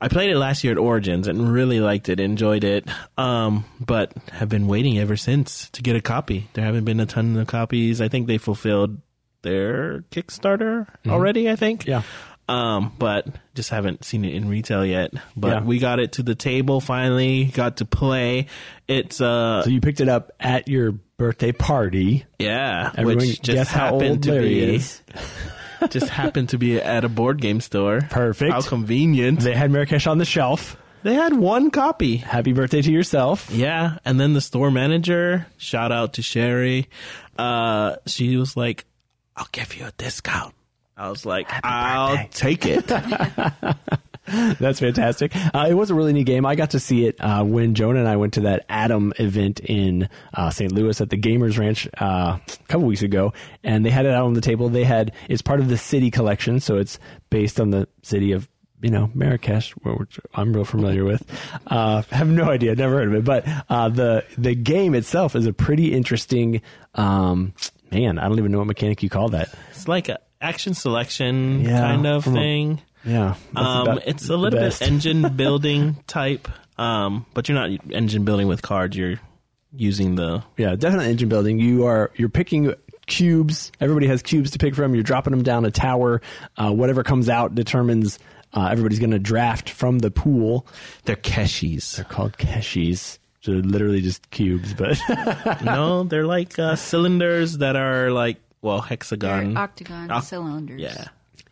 I 0.00 0.08
played 0.08 0.30
it 0.30 0.38
last 0.38 0.64
year 0.64 0.72
at 0.72 0.78
Origins 0.78 1.28
and 1.28 1.52
really 1.52 1.80
liked 1.80 2.08
it, 2.08 2.20
enjoyed 2.20 2.64
it. 2.64 2.88
Um, 3.16 3.64
but 3.80 4.12
have 4.32 4.48
been 4.48 4.66
waiting 4.66 4.98
ever 4.98 5.16
since 5.16 5.68
to 5.70 5.82
get 5.82 5.96
a 5.96 6.00
copy. 6.00 6.48
There 6.54 6.64
haven't 6.64 6.84
been 6.84 7.00
a 7.00 7.06
ton 7.06 7.36
of 7.36 7.46
copies. 7.46 8.00
I 8.00 8.08
think 8.08 8.26
they 8.26 8.38
fulfilled 8.38 8.98
their 9.42 10.00
Kickstarter 10.10 10.86
already. 11.06 11.50
I 11.50 11.56
think. 11.56 11.86
Yeah. 11.86 12.02
Um, 12.48 12.92
but 12.98 13.26
just 13.54 13.68
haven't 13.70 14.04
seen 14.04 14.24
it 14.24 14.34
in 14.34 14.48
retail 14.48 14.84
yet. 14.84 15.12
But 15.36 15.48
Yeah. 15.48 15.60
we 15.64 15.78
got 15.78 16.00
it 16.00 16.12
to 16.12 16.22
the 16.22 16.34
table 16.34 16.80
finally. 16.80 17.44
Got 17.44 17.76
to 17.78 17.84
play. 17.84 18.46
It's 18.86 19.20
uh, 19.20 19.62
So 19.64 19.70
you 19.70 19.80
picked 19.82 20.00
it 20.00 20.08
up 20.08 20.32
at 20.40 20.66
your 20.68 20.92
birthday 21.18 21.52
party. 21.52 22.24
yeah, 22.38 22.90
Everyone 22.96 23.16
which 23.26 23.42
just 23.42 23.56
guess 23.56 23.68
how 23.68 23.84
happened 23.96 24.10
old 24.10 24.22
to 24.22 24.30
Larry 24.32 24.48
be 24.48 24.74
is. 24.76 25.02
just 25.90 26.08
happened 26.08 26.48
to 26.50 26.58
be 26.58 26.80
at 26.80 27.04
a 27.04 27.08
board 27.08 27.40
game 27.40 27.60
store. 27.60 28.00
Perfect. 28.08 28.52
How 28.52 28.62
convenient. 28.62 29.40
They 29.40 29.54
had 29.54 29.70
Marrakesh 29.70 30.06
on 30.06 30.16
the 30.18 30.24
shelf. 30.24 30.76
They 31.02 31.14
had 31.14 31.34
one 31.34 31.70
copy. 31.70 32.16
Happy 32.16 32.52
birthday 32.52 32.82
to 32.82 32.90
yourself. 32.90 33.50
Yeah, 33.52 33.98
and 34.04 34.18
then 34.18 34.32
the 34.32 34.40
store 34.40 34.70
manager, 34.70 35.46
shout 35.56 35.92
out 35.92 36.14
to 36.14 36.22
Sherry, 36.22 36.88
uh, 37.38 37.96
she 38.06 38.36
was 38.36 38.56
like, 38.56 38.84
"I'll 39.36 39.46
give 39.52 39.76
you 39.76 39.84
a 39.86 39.92
discount." 39.92 40.54
I 40.98 41.08
was 41.10 41.24
like, 41.24 41.48
"I'll 41.64 42.16
birthday." 42.16 42.28
take 42.32 42.66
it." 42.66 42.86
That's 44.58 44.80
fantastic. 44.80 45.32
Uh, 45.34 45.68
it 45.70 45.74
was 45.74 45.90
a 45.90 45.94
really 45.94 46.12
neat 46.12 46.24
game. 46.26 46.44
I 46.44 46.54
got 46.54 46.70
to 46.70 46.80
see 46.80 47.06
it 47.06 47.16
uh, 47.18 47.42
when 47.44 47.74
Jonah 47.74 48.00
and 48.00 48.08
I 48.08 48.16
went 48.16 48.34
to 48.34 48.40
that 48.42 48.66
Adam 48.68 49.12
event 49.18 49.60
in 49.60 50.08
uh, 50.34 50.50
St. 50.50 50.70
Louis 50.70 51.00
at 51.00 51.08
the 51.08 51.16
Gamers 51.16 51.58
Ranch 51.58 51.88
uh, 51.98 52.36
a 52.36 52.64
couple 52.68 52.86
weeks 52.86 53.00
ago, 53.02 53.32
and 53.64 53.86
they 53.86 53.90
had 53.90 54.04
it 54.04 54.12
out 54.12 54.24
on 54.26 54.34
the 54.34 54.42
table. 54.42 54.68
They 54.68 54.84
had 54.84 55.12
it's 55.30 55.40
part 55.40 55.60
of 55.60 55.68
the 55.68 55.78
city 55.78 56.10
collection, 56.10 56.60
so 56.60 56.76
it's 56.76 56.98
based 57.30 57.58
on 57.58 57.70
the 57.70 57.88
city 58.02 58.32
of 58.32 58.48
you 58.82 58.90
know 58.90 59.10
Marrakesh, 59.14 59.72
which 59.82 60.20
I'm 60.34 60.52
real 60.52 60.66
familiar 60.66 61.04
with. 61.04 61.22
Uh, 61.66 62.02
have 62.10 62.28
no 62.28 62.44
idea, 62.50 62.74
never 62.74 62.96
heard 62.96 63.08
of 63.08 63.14
it, 63.14 63.24
but 63.24 63.46
uh, 63.70 63.88
the 63.88 64.24
the 64.36 64.54
game 64.54 64.94
itself 64.94 65.36
is 65.36 65.46
a 65.46 65.54
pretty 65.54 65.94
interesting. 65.94 66.60
Um, 66.94 67.54
man, 67.90 68.18
I 68.18 68.28
don't 68.28 68.38
even 68.38 68.52
know 68.52 68.58
what 68.58 68.66
mechanic 68.66 69.02
you 69.02 69.08
call 69.08 69.30
that. 69.30 69.48
it's 69.70 69.88
like 69.88 70.10
a 70.10 70.18
action 70.40 70.74
selection 70.74 71.62
Yeah, 71.62 71.80
kind 71.80 72.06
of 72.06 72.24
from 72.24 72.36
a- 72.36 72.40
thing. 72.40 72.82
Yeah, 73.04 73.34
Um, 73.54 74.00
it's 74.06 74.28
a 74.28 74.36
little 74.36 74.58
bit 74.58 74.82
engine 74.82 75.22
building 75.36 76.02
type, 76.06 76.48
um, 76.78 77.24
but 77.32 77.48
you're 77.48 77.56
not 77.58 77.70
engine 77.90 78.24
building 78.24 78.48
with 78.48 78.60
cards. 78.60 78.96
You're 78.96 79.20
using 79.74 80.16
the 80.16 80.42
Yeah, 80.56 80.74
definitely 80.74 81.10
engine 81.10 81.28
building. 81.28 81.58
You 81.60 81.86
are 81.86 82.10
you're 82.16 82.28
picking 82.28 82.74
cubes. 83.06 83.70
Everybody 83.80 84.08
has 84.08 84.20
cubes 84.22 84.50
to 84.50 84.58
pick 84.58 84.74
from. 84.74 84.94
You're 84.94 85.04
dropping 85.04 85.30
them 85.30 85.42
down 85.42 85.64
a 85.64 85.70
tower. 85.70 86.20
Uh, 86.56 86.72
whatever 86.72 87.02
comes 87.04 87.28
out 87.28 87.54
determines. 87.54 88.18
Uh, 88.52 88.68
everybody's 88.72 88.98
going 88.98 89.10
to 89.10 89.18
draft 89.18 89.68
from 89.70 89.98
the 90.00 90.10
pool. 90.10 90.66
they're 91.04 91.16
keshis. 91.16 91.96
They're 91.96 92.04
called 92.04 92.36
keshis. 92.38 93.18
They're 93.44 93.56
literally 93.56 94.00
just 94.00 94.28
cubes, 94.30 94.74
but 94.74 94.98
no, 95.64 96.02
they're 96.02 96.26
like 96.26 96.58
uh, 96.58 96.74
cylinders 96.76 97.58
that 97.58 97.76
are 97.76 98.10
like 98.10 98.38
well 98.62 98.80
hexagon. 98.80 99.54
They're 99.54 99.62
octagon 99.62 100.10
Oc- 100.10 100.24
cylinders. 100.24 100.80
yeah, 100.80 101.04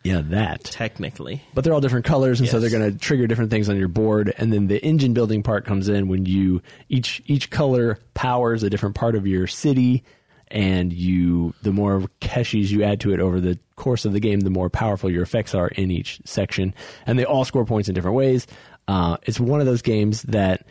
yeah, 0.03 0.21
that. 0.25 0.63
technically. 0.63 1.41
But 1.53 1.63
they're 1.63 1.73
all 1.73 1.81
different 1.81 2.05
colors, 2.05 2.39
and 2.39 2.47
so 2.49 2.59
they're 2.59 2.69
going 2.69 2.91
to 2.91 2.97
trigger 2.97 3.27
different 3.27 3.51
things 3.51 3.69
on 3.69 3.77
your 3.77 3.87
board. 3.87 4.33
And 4.37 4.51
then 4.53 4.67
the 4.67 4.83
engine 4.83 5.13
building 5.13 5.43
part 5.43 5.65
comes 5.65 5.89
in 5.89 6.07
when 6.07 6.25
you 6.25 6.61
each 6.89 7.21
each 7.25 7.49
color 7.49 7.99
powers 8.13 8.63
a 8.63 8.69
different 8.69 8.95
part 8.95 9.15
of 9.15 9.25
your 9.27 9.47
city, 9.47 10.03
and 10.49 10.93
you 10.93 11.53
the 11.61 11.71
more 11.71 12.03
keshis 12.21 12.69
you 12.69 12.83
add 12.83 12.99
to 13.01 13.13
it 13.13 13.19
over 13.19 13.39
the 13.39 13.59
course 13.75 14.05
of 14.05 14.13
the 14.13 14.19
game, 14.19 14.39
the 14.41 14.49
more 14.49 14.69
powerful 14.69 15.09
your 15.11 15.23
effects 15.23 15.53
are 15.53 15.67
in 15.67 15.91
each 15.91 16.21
section. 16.25 16.73
And 17.05 17.17
they 17.19 17.25
all 17.25 17.45
score 17.45 17.65
points 17.65 17.89
in 17.89 17.95
different 17.95 18.15
ways. 18.17 18.47
Uh, 18.87 19.17
it's 19.23 19.39
one 19.39 19.59
of 19.59 19.65
those 19.65 19.81
games 19.81 20.21
that 20.23 20.65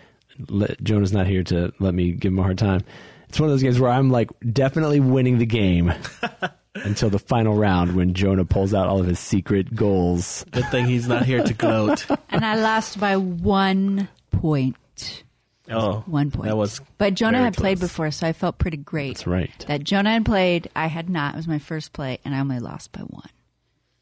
let, 0.49 0.83
Jonah's 0.83 1.12
not 1.12 1.26
here 1.26 1.43
to 1.45 1.73
let 1.78 1.95
me 1.95 2.12
give 2.12 2.33
him 2.33 2.38
a 2.38 2.43
hard 2.43 2.59
time. 2.59 2.83
It's 3.28 3.40
one 3.40 3.49
of 3.49 3.52
those 3.54 3.62
games 3.62 3.78
where 3.80 3.90
I'm 3.90 4.11
like 4.11 4.30
definitely 4.52 5.00
winning 5.00 5.38
the 5.38 5.47
game. 5.47 5.92
Until 6.75 7.09
the 7.09 7.18
final 7.18 7.54
round 7.54 7.97
when 7.97 8.12
Jonah 8.12 8.45
pulls 8.45 8.75
out 8.75 8.87
all 8.87 9.00
of 9.00 9.06
his 9.06 9.18
secret 9.18 9.75
goals. 9.75 10.45
Good 10.50 10.66
thing 10.71 10.85
he's 10.85 11.09
not 11.09 11.25
here 11.25 11.42
to 11.42 11.54
gloat. 11.54 12.06
And 12.28 12.45
I 12.45 12.56
lost 12.56 13.00
by 13.00 13.16
one 13.16 14.09
point. 14.30 15.23
Oh, 15.71 16.04
One 16.06 16.30
point. 16.30 16.49
That 16.49 16.56
was 16.56 16.83
But 16.99 17.14
Jonah 17.14 17.38
very 17.38 17.45
had 17.45 17.56
played 17.56 17.80
before, 17.80 18.11
so 18.11 18.26
I 18.26 18.35
felt 18.35 18.59
pretty 18.59 18.76
great. 18.76 19.14
That's 19.16 19.26
right. 19.26 19.64
That 19.68 19.85
Jonah 19.85 20.12
had 20.12 20.26
played, 20.26 20.68
I 20.76 20.87
had 20.87 21.09
not. 21.09 21.33
It 21.33 21.38
was 21.38 21.49
my 21.49 21.59
first 21.59 21.95
play, 21.95 22.18
and 22.26 22.35
I 22.35 22.40
only 22.40 22.61
lost 22.61 22.92
by 22.92 23.00
one. 23.00 23.28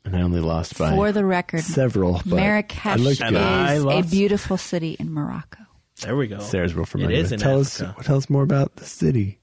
And 0.04 0.16
I 0.16 0.23
only 0.23 0.40
lost 0.40 0.76
by 0.76 0.90
For 0.97 1.12
the 1.12 1.25
record, 1.25 1.61
several. 1.62 2.14
But 2.26 2.37
Marrakesh 2.37 2.85
I 2.87 2.95
is 2.97 3.21
And 3.21 3.37
good. 3.37 3.40
I 3.40 3.99
a 3.99 4.02
beautiful 4.02 4.57
city 4.59 4.97
in 4.99 5.12
Morocco. 5.12 5.61
There 6.00 6.16
we 6.16 6.26
go. 6.26 6.40
Sarah's 6.40 6.74
real 6.74 6.84
familiar. 6.84 7.16
It 7.16 7.20
is 7.20 7.24
with. 7.30 7.32
in 7.34 7.38
tell 7.40 7.60
Africa. 7.60 7.94
us. 7.98 8.06
Tell 8.06 8.16
us 8.16 8.30
more 8.30 8.42
about 8.42 8.76
the 8.76 8.84
city. 8.84 9.38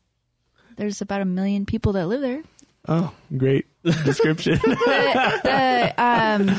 There's 0.78 1.02
about 1.02 1.22
a 1.22 1.26
million 1.26 1.66
people 1.66 1.94
that 1.94 2.08
live 2.08 2.22
there. 2.22 2.44
Oh, 2.88 3.14
great 3.38 3.68
description. 3.84 4.54
the, 4.64 5.40
the, 5.44 6.04
um, 6.04 6.52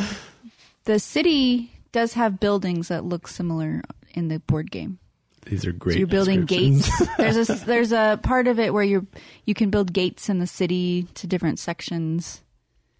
the 0.84 0.99
city 0.99 1.72
does 1.90 2.14
have 2.14 2.40
buildings 2.40 2.88
that 2.88 3.04
look 3.04 3.26
similar 3.26 3.82
in 4.14 4.28
the 4.28 4.38
board 4.40 4.70
game. 4.70 4.99
These 5.44 5.66
are 5.66 5.72
great. 5.72 5.94
So 5.94 5.99
you're 5.99 6.06
building 6.06 6.44
gates. 6.44 6.88
there's 7.18 7.50
a 7.50 7.54
there's 7.54 7.92
a 7.92 8.20
part 8.22 8.46
of 8.46 8.61
it 8.61 8.72
where 8.72 8.84
you 8.84 9.06
you 9.44 9.54
can 9.54 9.70
build 9.70 9.92
gates 9.92 10.28
in 10.28 10.38
the 10.38 10.46
city 10.46 11.08
to 11.14 11.26
different 11.26 11.58
sections. 11.58 12.42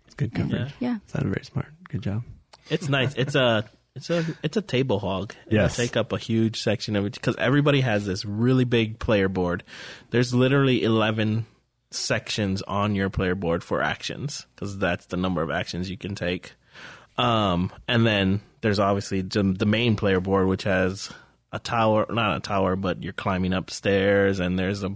It's 0.07 0.15
good 0.15 0.35
coverage. 0.35 0.75
Yeah. 0.81 0.99
Sounded 1.07 1.33
very 1.33 1.45
smart. 1.45 1.69
Good 1.89 2.03
job. 2.03 2.25
It's 2.69 2.89
nice. 2.89 3.15
It's 3.15 3.37
a 3.37 3.65
it's 3.95 4.11
a 4.11 4.25
it's 4.43 4.57
a 4.57 4.63
table 4.63 4.99
hog. 4.99 5.35
Yes. 5.51 5.77
take 5.77 5.97
up 5.97 6.13
a 6.13 6.19
huge 6.19 6.61
section 6.61 6.97
of 6.97 7.05
it 7.05 7.15
because 7.15 7.37
everybody 7.37 7.81
has 7.81 8.07
this 8.07 8.25
really 8.25 8.65
big 8.65 8.99
player 8.99 9.29
board. 9.29 9.65
There's 10.11 10.35
literally 10.35 10.83
eleven 10.83 11.47
sections 11.91 12.63
on 12.63 12.95
your 12.95 13.11
player 13.11 13.35
board 13.35 13.63
for 13.63 13.83
actions 13.83 14.47
because 14.55 14.79
that's 14.79 15.07
the 15.07 15.17
number 15.17 15.43
of 15.43 15.51
actions 15.51 15.91
you 15.91 15.99
can 15.99 16.15
take. 16.15 16.55
Um, 17.19 17.71
and 17.87 18.07
then 18.07 18.41
there's 18.63 18.79
obviously 18.79 19.21
the 19.21 19.43
the 19.43 19.67
main 19.67 19.97
player 19.97 20.21
board 20.21 20.49
which 20.49 20.63
has 20.65 21.11
a 21.53 21.59
tower, 21.59 22.07
not 22.09 22.37
a 22.37 22.41
tower, 22.41 22.77
but 22.77 23.03
you're 23.03 23.13
climbing 23.13 23.53
upstairs, 23.53 24.41
and 24.41 24.59
there's 24.59 24.83
a 24.83 24.95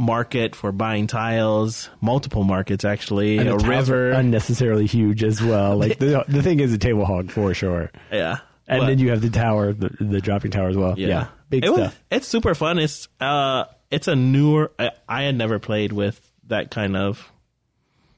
market 0.00 0.56
for 0.56 0.72
buying 0.72 1.06
tiles, 1.06 1.90
multiple 2.00 2.42
markets 2.42 2.84
actually, 2.86 3.36
And 3.38 3.48
a 3.48 3.52
the 3.52 3.58
tiles 3.58 3.90
are 3.90 3.92
river. 3.92 4.10
unnecessarily 4.12 4.86
huge 4.86 5.22
as 5.22 5.42
well. 5.42 5.76
Like 5.76 5.98
the 6.00 6.24
the 6.26 6.42
thing 6.42 6.58
is 6.58 6.72
a 6.72 6.78
table 6.78 7.04
hog 7.04 7.30
for 7.30 7.52
sure. 7.52 7.90
yeah, 8.10 8.38
And 8.66 8.80
But- 8.80 8.86
then 8.86 8.98
you 8.98 9.10
have 9.10 9.20
the 9.20 9.28
tower, 9.30 9.72
the, 9.74 9.90
the 10.00 10.20
dropping 10.20 10.52
tower 10.52 10.68
as 10.68 10.76
well. 10.76 10.98
Yeah, 10.98 11.26
big 11.50 11.64
It 11.64 11.70
was- 11.70 11.80
stuff. 11.80 12.02
it's 12.10 12.26
super 12.26 12.54
fun. 12.54 12.78
It's 12.78 13.08
uh, 13.20 13.64
it's 13.90 14.08
a 14.08 14.16
newer. 14.16 14.72
I, 14.78 14.90
I 15.08 15.22
had 15.24 15.34
never 15.36 15.58
played 15.58 15.92
with 15.92 16.18
that 16.48 16.70
kind 16.70 16.96
of 16.96 17.30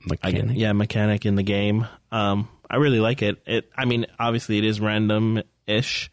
I 0.05 0.31
guess, 0.31 0.33
Mechanic. 0.43 0.57
yeah 0.59 0.73
mechanic 0.73 1.27
in 1.27 1.35
the 1.35 1.43
game. 1.43 1.87
Um, 2.13 2.49
I 2.71 2.77
really 2.77 3.01
like 3.01 3.23
it. 3.23 3.43
It. 3.47 3.71
I 3.77 3.85
mean, 3.87 4.07
obviously, 4.21 4.59
it 4.59 4.65
is 4.65 4.81
random 4.81 5.43
ish, 5.67 6.11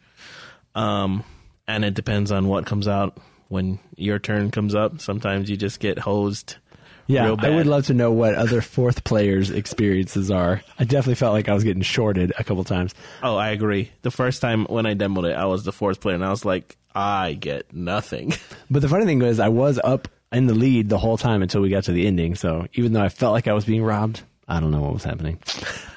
um, 0.74 1.24
and 1.68 1.84
it 1.84 1.94
depends 1.94 2.32
on 2.32 2.48
what 2.48 2.66
comes 2.66 2.86
out 2.88 3.18
when 3.50 3.78
your 3.96 4.18
turn 4.18 4.50
comes 4.50 4.74
up. 4.74 5.00
Sometimes 5.00 5.50
you 5.50 5.58
just 5.58 5.80
get 5.80 5.98
hosed. 5.98 6.56
Yeah, 7.06 7.24
real 7.24 7.36
I 7.40 7.50
would 7.50 7.66
love 7.66 7.86
to 7.86 7.94
know 7.94 8.12
what 8.12 8.36
other 8.36 8.60
fourth 8.60 9.02
players' 9.02 9.50
experiences 9.50 10.30
are. 10.30 10.62
I 10.78 10.84
definitely 10.84 11.16
felt 11.16 11.32
like 11.32 11.48
I 11.48 11.54
was 11.54 11.64
getting 11.64 11.82
shorted 11.82 12.32
a 12.38 12.44
couple 12.44 12.62
times. 12.62 12.94
Oh, 13.22 13.36
I 13.36 13.48
agree. 13.48 13.90
The 14.02 14.12
first 14.12 14.40
time 14.40 14.64
when 14.66 14.86
I 14.86 14.94
demoed 14.94 15.28
it, 15.28 15.34
I 15.34 15.46
was 15.46 15.64
the 15.64 15.72
fourth 15.72 16.00
player, 16.00 16.14
and 16.14 16.24
I 16.24 16.30
was 16.30 16.44
like, 16.44 16.76
I 16.94 17.34
get 17.34 17.72
nothing. 17.74 18.32
But 18.72 18.82
the 18.82 18.88
funny 18.88 19.04
thing 19.04 19.18
was, 19.18 19.40
I 19.40 19.48
was 19.48 19.80
up 19.82 20.06
in 20.30 20.46
the 20.46 20.54
lead 20.54 20.88
the 20.88 20.98
whole 20.98 21.18
time 21.18 21.42
until 21.42 21.60
we 21.60 21.70
got 21.70 21.82
to 21.84 21.92
the 21.92 22.06
ending. 22.06 22.36
So 22.36 22.68
even 22.74 22.92
though 22.92 23.02
I 23.02 23.08
felt 23.08 23.32
like 23.32 23.48
I 23.48 23.52
was 23.52 23.64
being 23.64 23.82
robbed, 23.82 24.22
I 24.46 24.60
don't 24.60 24.70
know 24.70 24.80
what 24.80 24.92
was 24.92 25.02
happening. 25.02 25.40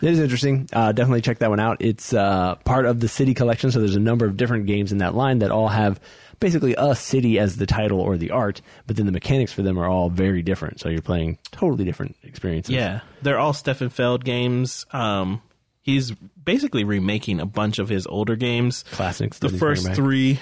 It 0.01 0.09
is 0.09 0.19
interesting. 0.19 0.67
Uh, 0.73 0.91
definitely 0.91 1.21
check 1.21 1.37
that 1.39 1.51
one 1.51 1.59
out. 1.59 1.77
It's 1.81 2.13
uh, 2.13 2.55
part 2.65 2.87
of 2.87 2.99
the 2.99 3.07
city 3.07 3.35
collection. 3.35 3.71
So 3.71 3.77
there's 3.79 3.95
a 3.95 3.99
number 3.99 4.25
of 4.25 4.37
different 4.37 4.65
games 4.65 4.91
in 4.91 4.99
that 4.99 5.13
line 5.13 5.39
that 5.39 5.51
all 5.51 5.67
have 5.67 5.99
basically 6.43 6.75
a 6.77 6.93
city 6.95 7.39
as 7.39 7.55
the 7.57 7.65
title 7.65 7.99
or 7.99 8.17
the 8.17 8.29
art, 8.31 8.61
but 8.85 8.95
then 8.97 9.05
the 9.07 9.11
mechanics 9.11 9.51
for 9.51 9.61
them 9.63 9.79
are 9.79 9.87
all 9.87 10.09
very 10.09 10.43
different. 10.43 10.79
So 10.79 10.89
you're 10.89 11.01
playing 11.01 11.39
totally 11.51 11.85
different 11.85 12.15
experiences. 12.21 12.75
Yeah, 12.75 12.99
they're 13.23 13.39
all 13.39 13.53
Stefan 13.53 13.89
Feld 13.89 14.23
games. 14.23 14.85
Um, 14.91 15.41
he's 15.81 16.11
basically 16.11 16.83
remaking 16.83 17.39
a 17.39 17.45
bunch 17.45 17.79
of 17.79 17.89
his 17.89 18.05
older 18.05 18.35
games. 18.35 18.83
Classics 18.91 19.39
The 19.39 19.49
first 19.49 19.91
three 19.93 20.39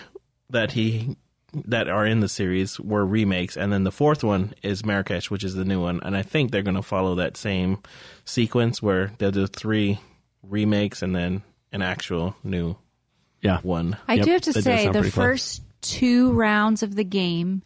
that 0.49 0.71
he 0.73 1.15
that 1.65 1.89
are 1.89 2.05
in 2.05 2.21
the 2.21 2.29
series 2.29 2.79
were 2.79 3.05
remakes, 3.05 3.57
and 3.57 3.71
then 3.73 3.83
the 3.83 3.91
fourth 3.91 4.23
one 4.23 4.53
is 4.63 4.85
Marrakesh, 4.85 5.29
which 5.29 5.43
is 5.43 5.53
the 5.53 5.65
new 5.65 5.81
one. 5.81 5.99
And 6.01 6.15
I 6.15 6.21
think 6.21 6.51
they're 6.51 6.61
going 6.61 6.75
to 6.77 6.81
follow 6.81 7.15
that 7.15 7.35
same 7.37 7.79
sequence 8.25 8.81
where 8.81 9.11
they'll 9.17 9.31
do 9.31 9.47
three 9.47 9.99
remakes 10.43 11.01
and 11.01 11.13
then 11.15 11.43
an 11.73 11.81
actual 11.81 12.35
new 12.43 12.75
Yeah. 13.41 13.59
one. 13.63 13.97
I 14.07 14.15
Yep, 14.15 14.25
do 14.25 14.31
have 14.31 14.41
to 14.43 14.53
that 14.53 14.63
say 14.63 14.87
the 14.87 15.03
first 15.03 15.61
two 15.81 16.31
rounds 16.31 16.83
of 16.83 16.95
the 16.95 17.03
game, 17.03 17.63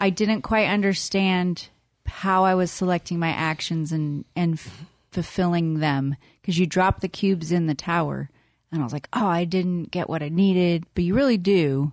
I 0.00 0.10
didn't 0.10 0.42
quite 0.42 0.68
understand 0.68 1.68
how 2.06 2.44
I 2.44 2.54
was 2.54 2.70
selecting 2.70 3.18
my 3.18 3.30
actions 3.30 3.92
and 3.92 4.24
and 4.36 4.54
f- 4.54 4.84
fulfilling 5.10 5.78
them 5.78 6.16
because 6.40 6.58
you 6.58 6.66
drop 6.66 7.00
the 7.00 7.08
cubes 7.08 7.52
in 7.52 7.66
the 7.66 7.74
tower, 7.74 8.28
and 8.70 8.80
I 8.80 8.84
was 8.84 8.92
like, 8.92 9.08
oh, 9.12 9.26
I 9.26 9.44
didn't 9.44 9.90
get 9.90 10.08
what 10.08 10.22
I 10.22 10.28
needed, 10.28 10.84
but 10.94 11.04
you 11.04 11.14
really 11.14 11.38
do. 11.38 11.92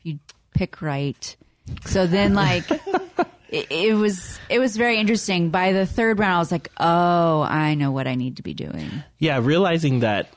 if 0.00 0.06
You 0.06 0.18
pick 0.54 0.80
right. 0.80 1.36
So 1.84 2.06
then, 2.06 2.34
like, 2.34 2.70
it, 3.50 3.66
it 3.70 3.94
was 3.94 4.38
it 4.48 4.58
was 4.58 4.76
very 4.76 4.98
interesting. 4.98 5.50
By 5.50 5.72
the 5.72 5.86
third 5.86 6.18
round, 6.18 6.34
I 6.34 6.38
was 6.38 6.52
like, 6.52 6.70
oh, 6.78 7.42
I 7.42 7.74
know 7.74 7.90
what 7.92 8.06
I 8.06 8.14
need 8.14 8.36
to 8.36 8.42
be 8.42 8.54
doing. 8.54 8.90
Yeah, 9.18 9.40
realizing 9.42 10.00
that 10.00 10.30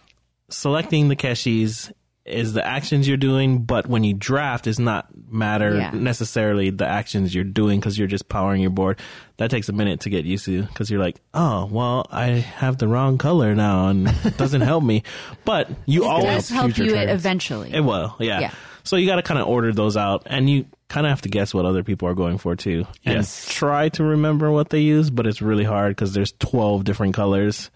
selecting 0.50 1.08
the 1.08 1.16
Keshis 1.16 1.92
is 2.26 2.54
the 2.54 2.66
actions 2.66 3.06
you're 3.08 3.18
doing, 3.18 3.64
but 3.64 3.86
when 3.86 4.04
you 4.06 4.14
draft 4.14 4.66
is 4.66 4.80
not 4.80 5.08
matter 5.30 5.76
Yeah. 5.76 5.92
necessarily 5.92 6.70
the 6.70 6.88
actions 6.88 7.36
you're 7.36 7.44
doing 7.44 7.80
because 7.82 7.98
you're 7.98 8.08
just 8.08 8.30
powering 8.30 8.62
your 8.62 8.70
board. 8.70 9.00
That 9.38 9.52
takes 9.52 9.68
a 9.68 9.74
minute 9.74 10.02
to 10.02 10.10
get 10.10 10.24
used 10.24 10.46
to 10.46 10.62
because 10.64 10.90
you're 10.90 11.02
like, 11.02 11.20
oh, 11.34 11.66
well, 11.66 12.06
I 12.10 12.28
have 12.28 12.78
the 12.78 12.88
wrong 12.88 13.18
color 13.18 13.54
now 13.56 13.88
and 13.90 14.08
it 14.24 14.38
doesn't 14.38 14.62
help 14.62 14.84
me. 14.86 15.04
But 15.44 15.70
you 15.86 16.06
always 16.06 16.24
It 16.24 16.28
always 16.30 16.48
does 16.48 16.50
help 16.50 16.78
you 16.78 16.92
turns. 16.94 17.12
eventually. 17.12 17.74
it 17.74 17.82
will, 17.82 18.16
yeah. 18.20 18.40
Yeah. 18.40 18.52
So 18.86 18.96
you 18.96 19.06
got 19.08 19.16
to 19.18 19.22
kind 19.22 19.40
of 19.40 19.48
order 19.48 19.72
those 19.72 19.96
out, 19.96 20.24
and 20.26 20.50
you 20.50 20.66
kind 20.90 21.06
of 21.08 21.10
have 21.12 21.22
to 21.22 21.30
guess 21.30 21.54
what 21.54 21.66
other 21.66 21.84
people 21.84 22.10
are 22.10 22.14
going 22.14 22.38
for 22.38 22.54
too, 22.58 22.86
and 23.06 23.16
Yes. 23.16 23.48
try 23.50 23.88
to 23.90 24.04
remember 24.04 24.52
what 24.52 24.72
they 24.72 24.82
use. 24.82 25.10
But 25.10 25.26
it's 25.26 25.42
really 25.42 25.64
hard 25.64 25.92
because 25.96 26.14
there's 26.14 26.34
twelve 26.34 26.84
different 26.84 27.14
colors, 27.14 27.72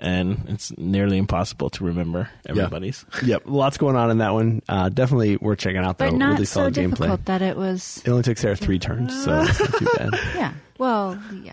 and 0.00 0.44
it's 0.48 0.76
nearly 0.78 1.18
impossible 1.18 1.70
to 1.70 1.84
remember 1.84 2.28
everybody's. 2.48 3.04
Yep. 3.24 3.42
Lots 3.46 3.76
going 3.78 3.96
on 3.96 4.10
in 4.10 4.18
that 4.18 4.32
one. 4.32 4.62
Uh, 4.68 4.88
definitely 4.88 5.36
worth 5.36 5.58
checking 5.58 5.78
out, 5.78 5.98
though. 5.98 6.10
but 6.10 6.16
not 6.16 6.32
really 6.32 6.44
so 6.46 6.60
solid 6.60 6.74
difficult 6.74 7.20
gameplay. 7.20 7.24
that 7.26 7.42
it 7.42 7.56
was. 7.56 8.02
It 8.04 8.10
only 8.10 8.22
took 8.22 8.38
Sarah 8.38 8.56
three 8.56 8.78
turns, 8.78 9.24
so 9.24 9.42
it's 9.42 9.60
not 9.60 9.78
too 9.78 9.88
bad. 9.96 10.10
Yeah. 10.34 10.52
Well, 10.78 11.18
yeah. 11.42 11.52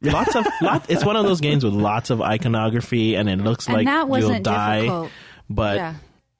lots 0.02 0.36
of 0.36 0.46
lot. 0.62 0.86
It's 0.90 1.04
one 1.04 1.16
of 1.16 1.24
those 1.24 1.40
games 1.40 1.64
with 1.64 1.72
lots 1.72 2.10
of 2.10 2.20
iconography, 2.22 3.14
and 3.16 3.28
it 3.28 3.38
looks 3.38 3.66
And 3.66 3.76
like 3.76 3.86
that 3.86 4.00
you'll 4.00 4.08
wasn't 4.08 4.44
die. 4.44 4.80
difficult. 4.82 5.10
But 5.50 5.76
Yeah. 5.76 5.94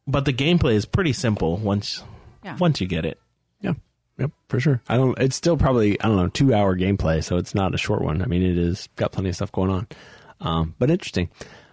but 0.06 0.24
the 0.26 0.32
gameplay 0.32 0.74
is 0.74 0.84
pretty 0.86 1.12
simple 1.12 1.56
once 1.56 2.02
Yeah. 2.44 2.56
once 2.58 2.80
you 2.80 2.86
get 2.86 3.04
it. 3.04 3.18
Yeah. 3.60 3.72
Yep, 4.18 4.30
for 4.48 4.60
sure. 4.60 4.80
I 4.88 4.96
don't. 4.96 5.18
It's 5.18 5.34
still 5.36 5.56
probably 5.56 6.00
I 6.00 6.06
don't 6.08 6.16
know 6.16 6.28
two 6.28 6.52
hour 6.54 6.76
gameplay, 6.76 7.24
so 7.24 7.36
it's 7.36 7.54
not 7.54 7.74
a 7.74 7.78
short 7.78 8.02
one. 8.02 8.20
I 8.22 8.26
mean, 8.26 8.42
it 8.42 8.58
is 8.58 8.88
got 8.96 9.10
plenty 9.12 9.30
of 9.30 9.34
stuff 9.36 9.50
going 9.52 9.70
on, 9.70 9.86
um, 10.40 10.74
but 10.78 10.90
interesting. 10.90 11.28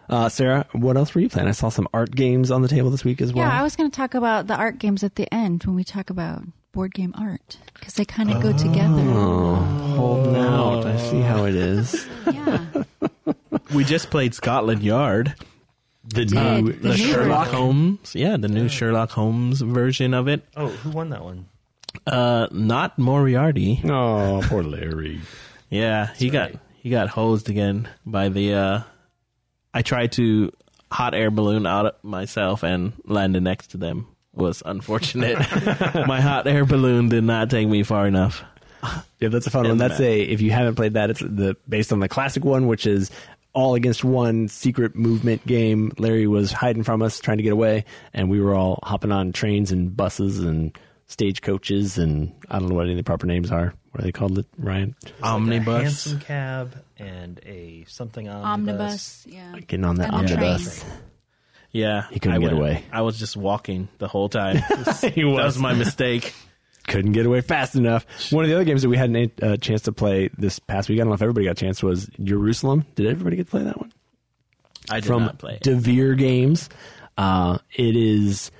Uh, 0.07 0.29
Sarah, 0.29 0.65
what 0.73 0.97
else 0.97 1.15
were 1.15 1.21
you 1.21 1.29
playing? 1.29 1.47
I 1.47 1.51
saw 1.51 1.69
some 1.69 1.87
art 1.93 2.11
games 2.11 2.51
on 2.51 2.61
the 2.61 2.67
table 2.67 2.91
this 2.91 3.03
week 3.03 3.21
as 3.21 3.33
well. 3.33 3.47
Yeah, 3.47 3.59
I 3.59 3.63
was 3.63 3.75
going 3.75 3.89
to 3.89 3.95
talk 3.95 4.13
about 4.13 4.45
the 4.47 4.55
art 4.55 4.77
games 4.77 5.03
at 5.03 5.15
the 5.15 5.31
end 5.33 5.63
when 5.63 5.75
we 5.75 5.83
talk 5.83 6.09
about 6.11 6.43
board 6.73 6.93
game 6.93 7.13
art 7.17 7.57
because 7.73 7.95
they 7.95 8.05
kind 8.05 8.29
of 8.29 8.41
go 8.41 8.49
Oh. 8.49 8.57
together. 8.57 9.95
holding 9.95 10.35
out. 10.35 10.85
I 10.85 10.97
see 10.97 11.21
how 11.21 11.45
it 11.45 11.55
is. 11.55 12.07
Yeah. 12.25 12.83
We 13.73 13.83
just 13.83 14.09
played 14.11 14.35
Scotland 14.35 14.83
Yard. 14.83 15.33
The 16.07 16.25
Did. 16.25 16.31
new, 16.35 16.71
The 16.73 16.77
the 16.79 16.89
new 16.89 16.95
Sherlock 16.97 17.45
version. 17.47 17.55
Holmes, 17.59 18.15
yeah, 18.15 18.37
the 18.37 18.47
new 18.47 18.67
Sherlock 18.69 19.09
Holmes 19.11 19.61
version 19.61 20.13
of 20.13 20.27
it. 20.27 20.43
Oh, 20.55 20.67
who 20.67 20.91
won 20.91 21.09
that 21.09 21.23
one? 21.23 21.47
Uh, 22.05 22.47
not 22.51 22.99
Moriarty. 22.99 23.81
oh, 23.85 24.41
poor 24.45 24.61
Larry. 24.63 25.21
Yeah, 25.71 26.13
he 26.15 26.29
got 26.29 26.51
he 26.85 26.91
got 26.91 27.09
hosed 27.09 27.49
again 27.49 27.89
by 28.05 28.29
the. 28.29 28.53
uh 28.53 28.81
I 29.73 29.81
tried 29.81 30.11
to 30.13 30.51
hot 30.91 31.15
air 31.15 31.31
balloon 31.31 31.65
out 31.65 32.03
myself 32.03 32.61
and 32.61 32.93
landed 33.05 33.41
next 33.41 33.71
to 33.71 33.77
them. 33.77 34.05
Was 34.33 34.61
unfortunate. 34.63 35.39
My 36.07 36.21
hot 36.21 36.45
air 36.45 36.63
balloon 36.63 37.09
did 37.09 37.23
not 37.23 37.49
take 37.49 37.67
me 37.67 37.81
far 37.81 38.05
enough. 38.05 38.43
Yeah, 39.19 39.29
that's 39.29 39.47
a 39.47 39.49
fun 39.49 39.67
one. 39.67 39.79
That's 39.79 39.99
map. 39.99 40.07
a 40.07 40.21
if 40.21 40.41
you 40.41 40.51
haven't 40.51 40.75
played 40.75 40.93
that, 40.93 41.09
it's 41.09 41.21
the 41.21 41.57
based 41.67 41.91
on 41.91 42.01
the 42.01 42.07
classic 42.07 42.45
one, 42.45 42.67
which 42.67 42.85
is 42.85 43.09
all 43.53 43.73
against 43.73 44.03
one 44.03 44.47
secret 44.47 44.95
movement 44.95 45.43
game. 45.47 45.91
Larry 45.97 46.27
was 46.27 46.51
hiding 46.51 46.83
from 46.83 47.01
us, 47.01 47.19
trying 47.19 47.37
to 47.37 47.43
get 47.43 47.53
away, 47.53 47.85
and 48.13 48.29
we 48.29 48.39
were 48.39 48.53
all 48.53 48.77
hopping 48.83 49.11
on 49.11 49.31
trains 49.31 49.71
and 49.71 49.97
buses 49.97 50.39
and 50.39 50.77
stagecoaches 51.07 51.97
and 51.97 52.31
I 52.47 52.59
don't 52.59 52.69
know 52.69 52.75
what 52.75 52.83
any 52.83 52.91
of 52.91 52.97
the 52.97 53.03
proper 53.03 53.25
names 53.25 53.51
are. 53.51 53.73
What 53.95 54.01
are 54.01 54.07
they 54.07 54.11
called? 54.11 54.37
It 54.37 54.45
Ryan 54.57 54.93
A 55.21 55.25
Omnibus. 55.25 55.81
hansom 55.83 56.19
cab 56.19 56.83
and 56.97 57.39
a 57.45 57.85
something 57.87 58.27
omnibus. 58.27 59.23
Omnibus. 59.23 59.25
Yeah. 59.29 59.59
getting 59.61 59.85
on 59.85 59.95
that 59.95 60.07
And 60.13 60.15
omnibus. 60.29 60.81
train. 60.81 60.93
Yeah, 61.71 62.03
He 62.11 62.19
couldn't 62.19 62.35
I 62.35 62.39
get 62.39 62.47
went- 62.51 62.57
away. 62.57 62.83
I 62.91 63.01
was 63.03 63.17
just 63.17 63.37
walking 63.37 63.87
the 63.99 64.09
whole 64.09 64.27
time. 64.27 64.57
He 65.01 65.21
That 65.21 65.25
was. 65.25 65.45
was 65.45 65.57
my 65.59 65.73
mistake. 65.73 66.33
Couldn't 66.87 67.13
get 67.13 67.25
away 67.25 67.39
fast 67.39 67.75
enough. 67.77 68.05
One 68.33 68.43
of 68.43 68.49
the 68.49 68.55
other 68.55 68.65
games 68.65 68.81
that 68.81 68.89
we 68.89 68.97
had 68.97 69.15
a 69.15 69.31
uh, 69.53 69.57
chance 69.57 69.83
to 69.83 69.93
play 69.93 70.29
this 70.37 70.59
past 70.59 70.89
week, 70.89 70.97
I 70.97 71.03
don't 71.03 71.07
know 71.07 71.13
if 71.15 71.21
everybody 71.21 71.45
got 71.45 71.51
a 71.51 71.55
chance, 71.55 71.81
was 71.81 72.09
Jerusalem. 72.21 72.85
Did 72.95 73.07
everybody 73.07 73.37
get 73.37 73.45
to 73.45 73.51
play 73.51 73.63
that 73.63 73.79
one? 73.79 73.93
I 74.89 74.95
did 74.99 75.05
from 75.07 75.23
not 75.23 75.37
play. 75.39 75.55
it. 75.55 75.63
Devir 75.63 76.17
Games. 76.17 76.67
Uh, 77.17 77.59
it 77.73 77.95
is 77.95 78.51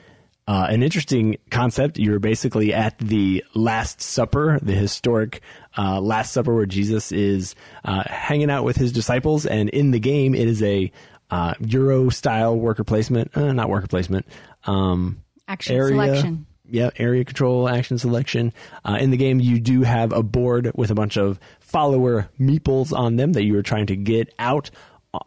uh, 0.47 0.67
an 0.69 0.83
interesting 0.83 1.37
concept. 1.49 1.97
You're 1.97 2.19
basically 2.19 2.73
at 2.73 2.97
the 2.99 3.43
Last 3.53 4.01
Supper, 4.01 4.59
the 4.61 4.73
historic 4.73 5.41
uh, 5.77 5.99
Last 5.99 6.33
Supper, 6.33 6.53
where 6.53 6.65
Jesus 6.65 7.11
is 7.11 7.55
uh, 7.83 8.03
hanging 8.05 8.49
out 8.49 8.63
with 8.63 8.77
his 8.77 8.91
disciples, 8.91 9.45
and 9.45 9.69
in 9.69 9.91
the 9.91 9.99
game, 9.99 10.35
it 10.35 10.47
is 10.47 10.61
a 10.61 10.91
uh, 11.31 11.55
Euro 11.59 12.09
style 12.09 12.55
worker 12.55 12.83
placement, 12.83 13.35
uh, 13.35 13.51
not 13.53 13.69
worker 13.69 13.87
placement. 13.87 14.25
Um, 14.65 15.21
Action 15.47 15.75
area, 15.75 15.93
selection. 15.93 16.45
Yeah, 16.67 16.89
area 16.97 17.23
control, 17.23 17.69
action 17.69 17.97
selection. 17.97 18.53
Uh, 18.83 18.97
in 18.99 19.11
the 19.11 19.17
game, 19.17 19.39
you 19.39 19.59
do 19.59 19.83
have 19.83 20.11
a 20.11 20.23
board 20.23 20.71
with 20.75 20.89
a 20.89 20.95
bunch 20.95 21.17
of 21.17 21.39
follower 21.59 22.29
meeples 22.39 22.95
on 22.97 23.17
them 23.17 23.33
that 23.33 23.43
you 23.43 23.57
are 23.57 23.63
trying 23.63 23.85
to 23.87 23.95
get 23.95 24.33
out 24.39 24.71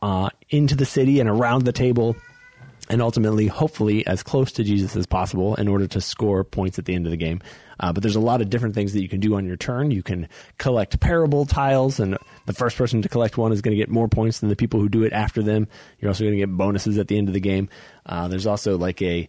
uh, 0.02 0.30
into 0.50 0.75
the 0.75 0.87
city 0.87 1.20
and 1.20 1.28
around 1.28 1.64
the 1.64 1.72
table 1.72 2.16
and 2.88 3.02
ultimately, 3.02 3.47
hopefully, 3.47 4.07
as 4.07 4.23
close 4.23 4.52
to 4.52 4.64
Jesus 4.64 4.97
as 4.97 5.07
possible 5.07 5.54
in 5.57 5.68
order 5.68 5.87
to 5.87 6.00
score 6.00 6.42
points 6.45 6.78
at 6.78 6.87
the 6.87 6.95
end 6.95 7.07
of 7.07 7.11
the 7.11 7.16
game. 7.16 7.40
Uh, 7.80 7.92
but 7.92 8.02
there's 8.02 8.16
a 8.16 8.21
lot 8.21 8.40
of 8.40 8.50
different 8.50 8.75
things 8.75 8.92
that 8.92 9.02
you 9.02 9.09
can 9.09 9.21
do 9.21 9.37
on 9.37 9.47
your 9.47 9.57
turn. 9.57 9.90
You 9.90 10.02
can 10.02 10.28
collect 10.57 10.99
parable 10.99 11.47
tiles, 11.47 12.00
and 12.00 12.18
the 12.47 12.52
first 12.52 12.76
person 12.76 13.02
to 13.02 13.09
collect 13.09 13.38
one 13.38 13.52
is 13.52 13.61
going 13.61 13.73
to 13.73 13.80
get 13.80 13.90
more 13.90 14.09
points 14.09 14.40
than 14.40 14.49
the 14.49 14.57
people 14.57 14.80
who 14.80 14.88
do 14.88 15.04
it 15.04 15.12
after 15.12 15.42
them. 15.42 15.68
You're 16.00 16.09
also 16.09 16.25
going 16.25 16.35
to 16.35 16.40
get 16.40 16.57
bonuses 16.57 16.99
at 16.99 17.09
the 17.09 17.18
end 17.18 17.28
of 17.28 17.35
the 17.35 17.40
game. 17.40 17.68
Uh, 18.07 18.28
there's 18.28 18.47
also 18.47 18.76
like 18.78 19.00
a 19.02 19.28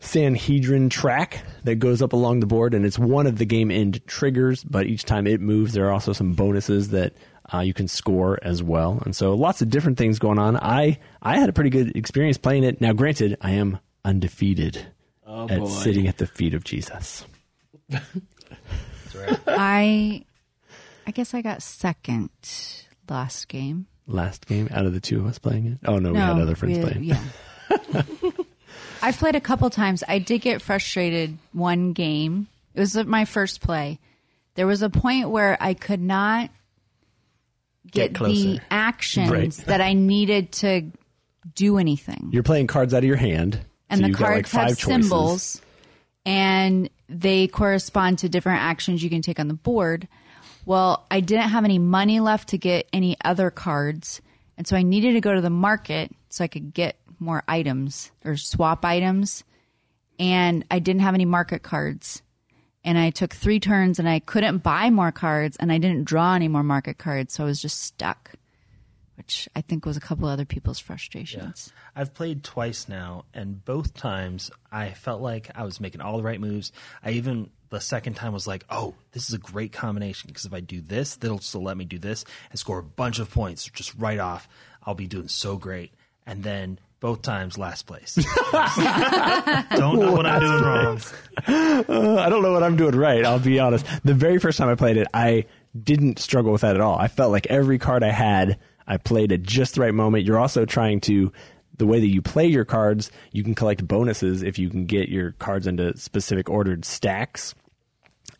Sanhedrin 0.00 0.90
track 0.90 1.44
that 1.64 1.76
goes 1.76 2.02
up 2.02 2.12
along 2.12 2.40
the 2.40 2.46
board, 2.46 2.74
and 2.74 2.84
it's 2.84 2.98
one 2.98 3.26
of 3.26 3.38
the 3.38 3.44
game 3.44 3.70
end 3.70 4.04
triggers. 4.06 4.62
But 4.64 4.86
each 4.86 5.04
time 5.04 5.26
it 5.26 5.40
moves, 5.40 5.72
there 5.72 5.86
are 5.86 5.92
also 5.92 6.12
some 6.12 6.34
bonuses 6.34 6.90
that 6.90 7.14
uh, 7.52 7.60
you 7.60 7.72
can 7.74 7.88
score 7.88 8.38
as 8.42 8.62
well, 8.62 9.00
and 9.04 9.14
so 9.16 9.34
lots 9.34 9.62
of 9.62 9.70
different 9.70 9.96
things 9.98 10.18
going 10.18 10.38
on. 10.38 10.56
I 10.56 10.98
I 11.22 11.38
had 11.38 11.48
a 11.48 11.52
pretty 11.52 11.70
good 11.70 11.96
experience 11.96 12.36
playing 12.38 12.64
it. 12.64 12.80
Now, 12.80 12.92
granted, 12.92 13.36
I 13.40 13.52
am 13.52 13.78
undefeated 14.04 14.84
Oh, 15.26 15.48
at 15.48 15.60
boy. 15.60 15.66
sitting 15.68 16.08
at 16.08 16.18
the 16.18 16.26
feet 16.26 16.52
of 16.54 16.64
Jesus. 16.64 17.24
I, 19.46 20.24
I 21.06 21.10
guess 21.10 21.34
I 21.34 21.42
got 21.42 21.62
second 21.62 22.30
last 23.08 23.48
game. 23.48 23.86
Last 24.06 24.46
game 24.46 24.68
out 24.72 24.86
of 24.86 24.94
the 24.94 25.00
two 25.00 25.20
of 25.20 25.26
us 25.26 25.38
playing 25.38 25.66
it. 25.66 25.78
Oh 25.86 25.98
no, 25.98 26.12
we 26.12 26.18
had 26.18 26.38
other 26.38 26.54
friends 26.56 26.78
we- 26.78 26.84
playing. 26.84 27.04
Yeah. 27.04 27.22
I've 29.02 29.18
played 29.18 29.34
a 29.34 29.40
couple 29.40 29.68
times. 29.70 30.04
I 30.06 30.18
did 30.18 30.40
get 30.42 30.62
frustrated 30.62 31.36
one 31.52 31.92
game. 31.92 32.46
It 32.74 32.80
was 32.80 32.94
my 33.04 33.24
first 33.24 33.60
play. 33.60 33.98
There 34.54 34.66
was 34.66 34.82
a 34.82 34.90
point 34.90 35.30
where 35.30 35.56
I 35.60 35.74
could 35.74 36.00
not 36.00 36.50
Get 37.90 38.12
get, 38.12 38.34
the 38.34 38.60
actions 38.70 39.30
Right. 39.30 39.52
that 39.66 39.80
I 39.80 39.92
needed 39.92 40.52
to 40.52 40.90
do 41.54 41.78
anything. 41.78 42.30
You're 42.32 42.42
playing 42.42 42.68
cards 42.68 42.94
out 42.94 42.98
of 42.98 43.04
your 43.04 43.16
hand, 43.16 43.58
and 43.90 43.98
so 43.98 44.02
the 44.02 44.08
you've 44.10 44.20
like, 44.20 44.30
cards 44.46 44.52
have 44.52 44.68
choices. 44.78 44.84
symbols 44.84 45.62
and 46.24 46.88
they 47.08 47.48
correspond 47.48 48.18
to 48.20 48.28
different 48.28 48.62
actions 48.62 49.02
you 49.02 49.10
can 49.10 49.22
take 49.22 49.40
on 49.40 49.48
the 49.48 49.54
board. 49.54 50.06
Well, 50.64 51.04
I 51.10 51.20
didn't 51.20 51.48
have 51.48 51.64
any 51.64 51.78
money 51.80 52.20
left 52.20 52.50
to 52.50 52.58
get 52.58 52.86
any 52.92 53.16
other 53.24 53.50
cards, 53.50 54.20
and 54.56 54.66
so 54.66 54.76
I 54.76 54.82
needed 54.82 55.14
to 55.14 55.20
go 55.20 55.34
to 55.34 55.40
the 55.40 55.50
market 55.50 56.12
so 56.30 56.44
I 56.44 56.46
could 56.46 56.72
get 56.72 56.96
more 57.18 57.42
items 57.48 58.10
or 58.24 58.36
swap 58.36 58.84
items. 58.84 59.44
And 60.18 60.64
I 60.70 60.78
didn't 60.78 61.02
have 61.02 61.14
any 61.14 61.24
market 61.24 61.62
cards. 61.64 62.22
And 62.84 62.98
I 62.98 63.10
took 63.10 63.32
three 63.32 63.60
turns 63.60 63.98
and 63.98 64.08
I 64.08 64.18
couldn't 64.18 64.58
buy 64.58 64.90
more 64.90 65.12
cards 65.12 65.56
and 65.58 65.70
I 65.70 65.78
didn't 65.78 66.04
draw 66.04 66.34
any 66.34 66.48
more 66.48 66.64
market 66.64 66.98
cards. 66.98 67.34
So 67.34 67.44
I 67.44 67.46
was 67.46 67.62
just 67.62 67.80
stuck, 67.80 68.32
which 69.16 69.48
I 69.54 69.60
think 69.60 69.86
was 69.86 69.96
a 69.96 70.00
couple 70.00 70.28
other 70.28 70.44
people's 70.44 70.80
frustrations. 70.80 71.72
I've 71.94 72.12
played 72.12 72.42
twice 72.42 72.88
now, 72.88 73.24
and 73.34 73.64
both 73.64 73.94
times 73.94 74.50
I 74.70 74.90
felt 74.90 75.20
like 75.20 75.50
I 75.54 75.62
was 75.64 75.80
making 75.80 76.00
all 76.00 76.16
the 76.16 76.22
right 76.24 76.40
moves. 76.40 76.72
I 77.04 77.12
even 77.12 77.50
the 77.70 77.80
second 77.80 78.14
time 78.14 78.32
was 78.32 78.46
like, 78.46 78.64
"Oh, 78.68 78.94
this 79.12 79.28
is 79.28 79.34
a 79.34 79.38
great 79.38 79.72
combination 79.72 80.28
because 80.28 80.44
if 80.44 80.52
I 80.52 80.60
do 80.60 80.80
this, 80.80 81.16
that'll 81.16 81.38
still 81.38 81.62
let 81.62 81.76
me 81.76 81.84
do 81.84 81.98
this 81.98 82.24
and 82.50 82.58
score 82.58 82.78
a 82.78 82.82
bunch 82.82 83.18
of 83.18 83.30
points 83.30 83.64
just 83.64 83.94
right 83.94 84.18
off. 84.18 84.48
I'll 84.82 84.94
be 84.94 85.06
doing 85.06 85.28
so 85.28 85.56
great." 85.56 85.92
And 86.26 86.42
then 86.42 86.78
both 87.02 87.20
times, 87.20 87.58
last 87.58 87.86
place. 87.86 88.14
Don't 88.54 89.98
know 89.98 90.12
what 90.12 90.24
I'm 90.24 90.40
doing 90.40 90.62
wrong. 90.62 91.00
Uh, 91.46 92.16
I 92.20 92.28
don't 92.28 92.42
know 92.42 92.52
what 92.52 92.62
I'm 92.62 92.76
doing 92.76 92.94
right. 92.94 93.24
I'll 93.24 93.40
be 93.40 93.58
honest. 93.58 93.84
The 94.04 94.14
very 94.14 94.38
first 94.38 94.56
time 94.56 94.68
I 94.68 94.76
played 94.76 94.96
it, 94.96 95.08
I 95.12 95.46
didn't 95.82 96.20
struggle 96.20 96.52
with 96.52 96.60
that 96.60 96.76
at 96.76 96.80
all. 96.80 96.96
I 96.96 97.08
felt 97.08 97.32
like 97.32 97.48
every 97.48 97.78
card 97.78 98.04
I 98.04 98.12
had, 98.12 98.56
I 98.86 98.98
played 98.98 99.32
at 99.32 99.42
just 99.42 99.74
the 99.74 99.80
right 99.80 99.92
moment. 99.92 100.24
You're 100.24 100.38
also 100.38 100.64
trying 100.64 101.00
to, 101.02 101.32
the 101.76 101.86
way 101.86 101.98
that 101.98 102.06
you 102.06 102.22
play 102.22 102.46
your 102.46 102.64
cards, 102.64 103.10
you 103.32 103.42
can 103.42 103.56
collect 103.56 103.86
bonuses 103.86 104.44
if 104.44 104.60
you 104.60 104.70
can 104.70 104.86
get 104.86 105.08
your 105.08 105.32
cards 105.32 105.66
into 105.66 105.96
specific 105.98 106.48
ordered 106.48 106.84
stacks. 106.84 107.52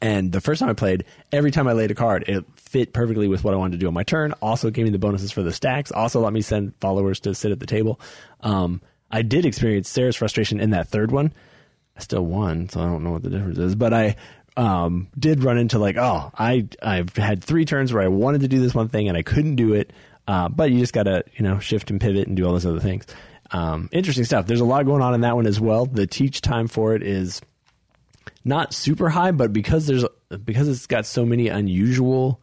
And 0.00 0.32
the 0.32 0.40
first 0.40 0.61
time 0.61 0.68
I 0.68 0.75
played, 0.75 1.04
every 1.30 1.50
time 1.50 1.69
I 1.69 1.73
laid 1.73 1.90
a 1.90 1.95
card, 1.95 2.25
it 2.28 2.45
fit 2.56 2.93
perfectly 2.93 3.28
with 3.28 3.45
what 3.45 3.54
I 3.54 3.56
wanted 3.56 3.73
to 3.73 3.78
do 3.78 3.88
on 3.88 3.95
my 3.95 4.02
turn. 4.02 4.32
Also 4.43 4.71
gave 4.71 4.84
me 4.84 4.90
the 4.90 4.99
bonuses 4.99 5.30
for 5.30 5.43
the 5.43 5.52
stacks. 5.52 5.93
Also 5.93 6.21
let 6.21 6.32
me 6.32 6.40
send 6.40 6.75
followers 6.80 7.21
to 7.21 7.34
sit 7.34 7.52
at 7.52 7.60
the 7.60 7.67
table. 7.67 8.00
Um, 8.40 8.80
I 9.10 9.23
did 9.23 9.45
experience 9.45 9.88
Sarah's 9.88 10.17
frustration 10.17 10.60
in 10.60 10.71
that 10.71 10.88
third 10.88 11.12
one. 11.12 11.32
I 11.97 12.00
still 12.00 12.25
won, 12.25 12.69
so 12.69 12.80
I 12.80 12.84
don't 12.84 13.04
know 13.04 13.10
what 13.10 13.23
the 13.23 13.30
difference 13.30 13.58
is. 13.58 13.75
But 13.75 13.93
I 13.93 14.17
um, 14.56 15.08
did 15.19 15.45
run 15.45 15.58
into 15.58 15.78
like, 15.78 15.97
oh, 15.97 16.30
I 16.36 16.67
I've 16.82 17.14
had 17.17 17.45
three 17.45 17.64
turns 17.64 17.93
where 17.93 18.02
I 18.02 18.08
wanted 18.08 18.40
to 18.40 18.49
do 18.49 18.60
this 18.60 18.75
one 18.75 18.88
thing 18.88 19.08
and 19.08 19.17
I 19.17 19.23
couldn't 19.23 19.56
do 19.56 19.75
it. 19.75 19.93
Uh, 20.26 20.49
but 20.49 20.71
you 20.71 20.78
just 20.78 20.93
gotta 20.93 21.25
you 21.34 21.45
know 21.45 21.58
shift 21.58 21.90
and 21.90 22.00
pivot 22.00 22.28
and 22.28 22.36
do 22.36 22.47
all 22.47 22.52
those 22.52 22.67
other 22.67 22.80
things. 22.80 23.06
Um, 23.50 23.88
interesting 23.93 24.25
stuff. 24.25 24.47
There's 24.47 24.60
a 24.60 24.64
lot 24.64 24.86
going 24.86 25.02
on 25.02 25.14
in 25.14 25.21
that 25.23 25.36
one 25.36 25.47
as 25.47 25.60
well. 25.60 25.84
The 25.84 26.06
teach 26.06 26.40
time 26.40 26.69
for 26.69 26.95
it 26.95 27.02
is 27.02 27.43
not 28.45 28.75
super 28.75 29.08
high, 29.08 29.32
but 29.32 29.52
because 29.52 29.87
there's 29.87 30.04
because 30.45 30.69
it's 30.69 30.87
got 30.87 31.06
so 31.06 31.25
many 31.25 31.49
unusual, 31.49 32.41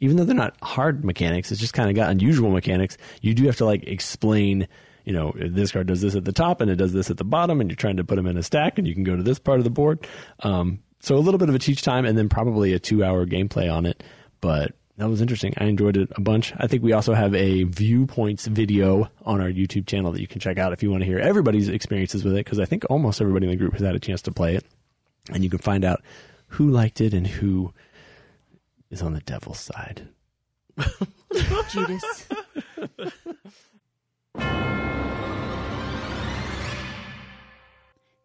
even 0.00 0.16
though 0.16 0.24
they're 0.24 0.34
not 0.34 0.56
hard 0.62 1.04
mechanics, 1.04 1.50
it's 1.52 1.60
just 1.60 1.74
kind 1.74 1.88
of 1.88 1.96
got 1.96 2.10
unusual 2.10 2.50
mechanics. 2.50 2.96
You 3.22 3.34
do 3.34 3.46
have 3.46 3.56
to 3.56 3.64
like 3.64 3.84
explain, 3.86 4.68
you 5.04 5.12
know, 5.12 5.32
this 5.36 5.72
card 5.72 5.86
does 5.86 6.00
this 6.00 6.14
at 6.14 6.24
the 6.24 6.32
top 6.32 6.60
and 6.60 6.70
it 6.70 6.76
does 6.76 6.92
this 6.92 7.10
at 7.10 7.16
the 7.16 7.24
bottom, 7.24 7.60
and 7.60 7.70
you're 7.70 7.76
trying 7.76 7.96
to 7.96 8.04
put 8.04 8.16
them 8.16 8.26
in 8.26 8.36
a 8.36 8.42
stack, 8.42 8.78
and 8.78 8.86
you 8.86 8.94
can 8.94 9.04
go 9.04 9.16
to 9.16 9.22
this 9.22 9.38
part 9.38 9.58
of 9.58 9.64
the 9.64 9.70
board. 9.70 10.06
Um, 10.40 10.80
so 11.00 11.16
a 11.16 11.18
little 11.18 11.38
bit 11.38 11.48
of 11.48 11.54
a 11.54 11.58
teach 11.58 11.82
time, 11.82 12.04
and 12.04 12.18
then 12.18 12.28
probably 12.28 12.72
a 12.72 12.78
two 12.78 13.04
hour 13.04 13.26
gameplay 13.26 13.72
on 13.72 13.86
it, 13.86 14.02
but. 14.40 14.72
That 14.96 15.08
was 15.08 15.22
interesting. 15.22 15.54
I 15.56 15.64
enjoyed 15.64 15.96
it 15.96 16.10
a 16.16 16.20
bunch. 16.20 16.52
I 16.58 16.66
think 16.66 16.82
we 16.82 16.92
also 16.92 17.14
have 17.14 17.34
a 17.34 17.62
viewpoints 17.62 18.46
video 18.46 19.08
on 19.24 19.40
our 19.40 19.48
YouTube 19.48 19.86
channel 19.86 20.12
that 20.12 20.20
you 20.20 20.26
can 20.26 20.40
check 20.40 20.58
out 20.58 20.74
if 20.74 20.82
you 20.82 20.90
want 20.90 21.00
to 21.00 21.06
hear 21.06 21.18
everybody's 21.18 21.68
experiences 21.68 22.22
with 22.22 22.34
it, 22.34 22.44
because 22.44 22.60
I 22.60 22.66
think 22.66 22.84
almost 22.90 23.22
everybody 23.22 23.46
in 23.46 23.50
the 23.50 23.56
group 23.56 23.72
has 23.72 23.80
had 23.80 23.94
a 23.94 23.98
chance 23.98 24.20
to 24.22 24.30
play 24.30 24.56
it 24.56 24.66
and 25.32 25.44
you 25.44 25.50
can 25.50 25.58
find 25.58 25.84
out 25.84 26.02
who 26.48 26.68
liked 26.68 27.00
it 27.00 27.14
and 27.14 27.26
who 27.26 27.72
is 28.90 29.02
on 29.02 29.14
the 29.14 29.20
devil's 29.20 29.60
side. 29.60 30.08
Judas. 31.70 32.26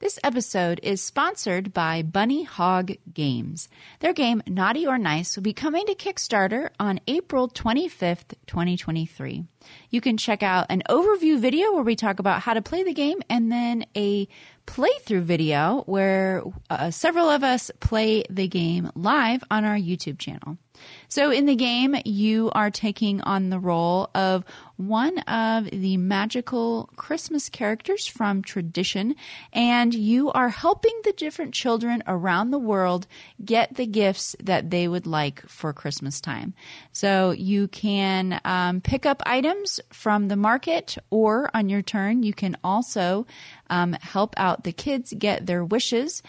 This 0.06 0.20
episode 0.24 0.80
is 0.84 1.02
sponsored 1.02 1.74
by 1.74 2.04
Bunnyhog 2.04 3.00
Games. 3.12 3.68
Their 4.02 4.14
game, 4.14 4.44
Naughty 4.46 4.86
or 4.86 5.00
Nice, 5.00 5.36
will 5.36 5.42
be 5.42 5.52
coming 5.52 5.86
to 5.88 5.96
Kickstarter 5.96 6.70
on 6.80 7.00
April 7.08 7.50
25th, 7.50 8.36
2023. 8.46 9.46
You 9.90 10.02
can 10.02 10.18
check 10.18 10.44
out 10.44 10.68
an 10.70 10.84
overview 10.88 11.40
video 11.40 11.72
where 11.74 11.82
we 11.82 11.96
talk 11.96 12.20
about 12.20 12.42
how 12.42 12.54
to 12.54 12.62
play 12.62 12.84
the 12.84 12.94
game 12.94 13.20
and 13.32 13.52
then 13.52 13.86
a 13.98 14.28
playthrough 14.66 15.22
video 15.22 15.84
where 15.86 16.44
uh, 16.70 16.92
several 16.92 17.30
of 17.30 17.44
us 17.44 17.72
play 17.80 18.24
the 18.30 18.48
game 18.48 18.92
live 18.96 19.44
on 19.50 19.66
our 19.66 19.78
YouTube 19.78 20.20
channel. 20.20 20.58
So 21.08 21.32
in 21.32 21.46
the 21.46 21.56
game, 21.56 21.96
you 22.06 22.52
are 22.54 22.72
taking 22.72 23.22
on 23.22 23.50
the 23.50 23.60
role 23.60 24.10
of 24.16 24.44
one 24.78 25.20
of 25.20 25.70
the 25.72 25.96
magical 25.98 26.90
Christmas 26.96 27.48
characters 27.50 28.08
from 28.08 28.42
tradition, 28.42 29.16
and 29.54 29.94
you 29.94 30.32
are 30.32 30.50
helping 30.50 31.00
the 31.04 31.14
different 31.14 31.54
children 31.54 32.04
around 32.08 32.52
the 32.52 32.60
world 32.60 33.08
get 33.44 33.76
the 33.76 33.86
gifts 33.86 34.36
that 34.44 34.70
they 34.70 34.88
would 34.88 35.08
like 35.08 35.48
for 35.48 35.72
Christmas 35.72 36.20
time. 36.20 36.54
So 36.92 37.32
you 37.32 37.70
can 37.70 38.42
um, 38.44 38.82
pick 38.82 39.06
up 39.06 39.22
items 39.26 39.80
from 39.94 40.28
the 40.28 40.36
market, 40.36 40.98
or 41.10 41.50
on 41.54 41.70
your 41.70 41.82
turn, 41.82 42.24
you 42.24 42.34
can 42.34 42.58
also 42.64 43.26
um, 43.70 43.94
help 44.02 44.34
out 44.38 44.64
the 44.64 44.74
kids 44.74 45.14
get 45.18 45.46
their 45.46 45.64
wishes. 45.64 46.22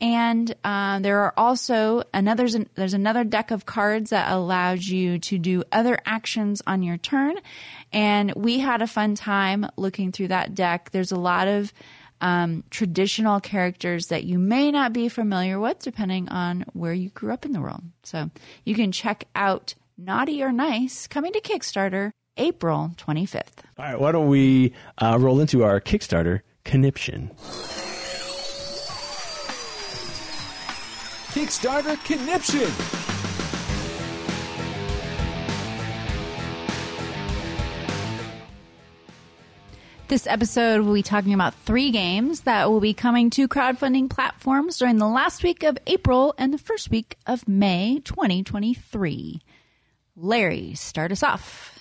And 0.00 0.54
uh, 0.64 0.98
there 0.98 1.20
are 1.20 1.32
also 1.36 2.02
another 2.12 2.46
there's 2.74 2.94
another 2.94 3.24
deck 3.24 3.50
of 3.50 3.64
cards 3.64 3.93
that 4.00 4.32
allows 4.32 4.86
you 4.86 5.18
to 5.20 5.38
do 5.38 5.62
other 5.72 5.98
actions 6.06 6.62
on 6.66 6.82
your 6.82 6.96
turn. 6.96 7.36
And 7.92 8.32
we 8.34 8.58
had 8.58 8.82
a 8.82 8.86
fun 8.86 9.14
time 9.14 9.66
looking 9.76 10.12
through 10.12 10.28
that 10.28 10.54
deck. 10.54 10.90
There's 10.90 11.12
a 11.12 11.18
lot 11.18 11.48
of 11.48 11.72
um, 12.20 12.64
traditional 12.70 13.40
characters 13.40 14.08
that 14.08 14.24
you 14.24 14.38
may 14.38 14.70
not 14.70 14.92
be 14.92 15.08
familiar 15.08 15.60
with, 15.60 15.80
depending 15.80 16.28
on 16.28 16.64
where 16.72 16.92
you 16.92 17.10
grew 17.10 17.32
up 17.32 17.44
in 17.44 17.52
the 17.52 17.60
world. 17.60 17.82
So 18.02 18.30
you 18.64 18.74
can 18.74 18.92
check 18.92 19.24
out 19.34 19.74
Naughty 19.98 20.42
or 20.42 20.52
Nice 20.52 21.06
coming 21.06 21.32
to 21.32 21.40
Kickstarter 21.40 22.10
April 22.36 22.92
25th. 22.96 23.64
All 23.78 23.84
right, 23.84 24.00
why 24.00 24.12
don't 24.12 24.28
we 24.28 24.72
uh, 24.98 25.18
roll 25.20 25.40
into 25.40 25.64
our 25.64 25.80
Kickstarter 25.80 26.40
conniption? 26.64 27.30
Kickstarter 31.34 31.96
Conniption. 32.04 33.13
This 40.06 40.26
episode, 40.26 40.82
we'll 40.82 40.94
be 40.94 41.02
talking 41.02 41.32
about 41.32 41.54
three 41.54 41.90
games 41.90 42.40
that 42.42 42.70
will 42.70 42.80
be 42.80 42.92
coming 42.92 43.30
to 43.30 43.48
crowdfunding 43.48 44.10
platforms 44.10 44.76
during 44.78 44.98
the 44.98 45.08
last 45.08 45.42
week 45.42 45.62
of 45.62 45.78
April 45.86 46.34
and 46.36 46.52
the 46.52 46.58
first 46.58 46.90
week 46.90 47.16
of 47.26 47.48
May 47.48 48.00
2023. 48.04 49.40
Larry, 50.16 50.74
start 50.74 51.10
us 51.10 51.22
off. 51.22 51.78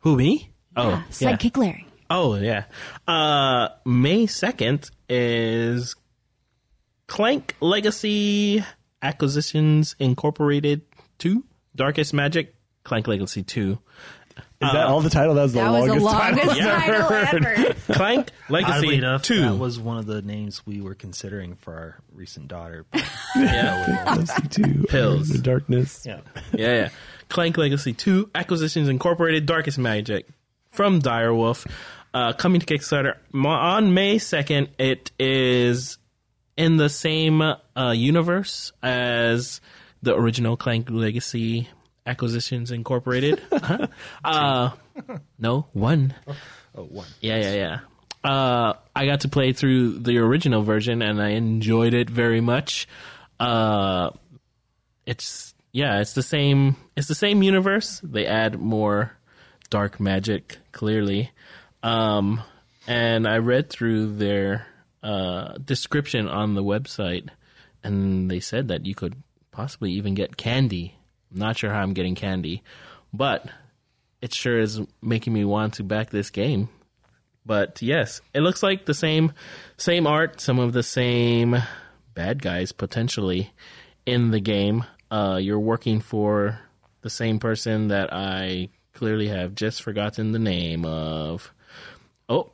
Who 0.00 0.16
me? 0.16 0.50
Oh, 0.76 0.88
Yeah, 0.88 1.02
yeah. 1.20 1.36
Sidekick 1.36 1.56
Larry. 1.58 1.86
Oh 2.08 2.36
yeah. 2.36 2.64
Uh 3.06 3.68
May 3.84 4.26
2nd 4.26 4.90
is 5.08 5.94
Clank 7.06 7.54
Legacy 7.60 8.64
Acquisitions 9.02 9.94
Incorporated 9.98 10.82
2 11.18 11.44
Darkest 11.74 12.14
Magic 12.14 12.54
Clank 12.84 13.08
Legacy 13.08 13.42
2. 13.42 13.78
Is 14.62 14.72
that 14.72 14.86
all 14.86 15.00
the 15.02 15.10
title? 15.10 15.34
That 15.34 15.42
was 15.42 15.52
the 15.52 15.60
That 15.60 15.70
was 15.70 16.00
longest, 16.00 16.46
the 16.46 16.54
longest 16.54 16.60
title. 16.60 17.08
title 17.08 17.12
ever. 17.66 17.74
Clank 17.92 18.30
Oddly 18.48 18.62
Legacy 18.62 18.94
enough, 18.96 19.22
2. 19.22 19.40
that 19.42 19.54
was 19.56 19.78
one 19.78 19.98
of 19.98 20.06
the 20.06 20.22
names 20.22 20.64
we 20.66 20.80
were 20.80 20.94
considering 20.94 21.56
for 21.56 21.74
our 21.74 21.96
recent 22.14 22.48
daughter. 22.48 22.86
but- 22.90 23.04
yeah. 23.36 24.04
Legacy 24.16 24.48
two, 24.48 24.84
Pills. 24.88 25.28
The 25.28 25.38
darkness. 25.38 26.04
yeah. 26.06 26.20
yeah, 26.54 26.74
yeah. 26.74 26.88
Clank 27.28 27.58
Legacy 27.58 27.92
2 27.92 28.30
Acquisitions 28.34 28.88
Incorporated 28.88 29.44
Darkest 29.46 29.78
Magic 29.78 30.26
from 30.70 31.00
Direwolf. 31.02 31.66
Uh, 32.14 32.32
coming 32.32 32.60
to 32.62 32.66
Kickstarter 32.66 33.16
Ma- 33.32 33.74
on 33.76 33.92
May 33.92 34.16
2nd. 34.16 34.68
It 34.78 35.10
is 35.18 35.98
in 36.56 36.78
the 36.78 36.88
same 36.88 37.42
uh, 37.42 37.90
universe 37.94 38.72
as 38.82 39.60
the 40.02 40.14
original 40.16 40.56
Clank 40.56 40.88
Legacy 40.88 41.68
Acquisitions 42.06 42.70
Incorporated. 42.70 43.42
uh, 44.24 44.70
no, 45.38 45.66
one. 45.72 46.14
Oh, 46.74 46.84
one. 46.84 47.08
Yeah, 47.20 47.36
yeah, 47.36 47.52
yeah. 47.52 47.78
Uh, 48.30 48.74
I 48.94 49.06
got 49.06 49.20
to 49.20 49.28
play 49.28 49.52
through 49.52 49.98
the 50.00 50.18
original 50.18 50.62
version 50.62 51.02
and 51.02 51.20
I 51.20 51.30
enjoyed 51.30 51.94
it 51.94 52.08
very 52.08 52.40
much. 52.40 52.88
Uh, 53.38 54.10
it's 55.04 55.54
yeah, 55.72 56.00
it's 56.00 56.14
the 56.14 56.22
same. 56.22 56.76
It's 56.96 57.06
the 57.06 57.14
same 57.14 57.42
universe. 57.42 58.00
They 58.02 58.26
add 58.26 58.58
more 58.58 59.12
dark 59.68 60.00
magic, 60.00 60.56
clearly. 60.72 61.30
Um, 61.82 62.42
and 62.86 63.26
I 63.28 63.38
read 63.38 63.68
through 63.68 64.16
their 64.16 64.66
uh, 65.02 65.58
description 65.58 66.28
on 66.28 66.54
the 66.54 66.62
website, 66.62 67.28
and 67.84 68.30
they 68.30 68.40
said 68.40 68.68
that 68.68 68.86
you 68.86 68.94
could 68.94 69.22
possibly 69.52 69.92
even 69.92 70.14
get 70.14 70.36
candy. 70.36 70.95
Not 71.36 71.58
sure 71.58 71.70
how 71.70 71.80
I'm 71.80 71.94
getting 71.94 72.14
candy, 72.14 72.62
but 73.12 73.48
it 74.20 74.34
sure 74.34 74.58
is 74.58 74.80
making 75.02 75.32
me 75.32 75.44
want 75.44 75.74
to 75.74 75.84
back 75.84 76.10
this 76.10 76.30
game. 76.30 76.68
But 77.44 77.80
yes, 77.80 78.20
it 78.34 78.40
looks 78.40 78.62
like 78.62 78.86
the 78.86 78.94
same 78.94 79.32
same 79.76 80.06
art, 80.06 80.40
some 80.40 80.58
of 80.58 80.72
the 80.72 80.82
same 80.82 81.56
bad 82.14 82.42
guys 82.42 82.72
potentially 82.72 83.52
in 84.04 84.30
the 84.30 84.40
game. 84.40 84.84
Uh, 85.10 85.38
you're 85.40 85.60
working 85.60 86.00
for 86.00 86.58
the 87.02 87.10
same 87.10 87.38
person 87.38 87.88
that 87.88 88.12
I 88.12 88.70
clearly 88.94 89.28
have 89.28 89.54
just 89.54 89.82
forgotten 89.82 90.32
the 90.32 90.38
name 90.40 90.84
of. 90.84 91.52
Oh, 92.28 92.50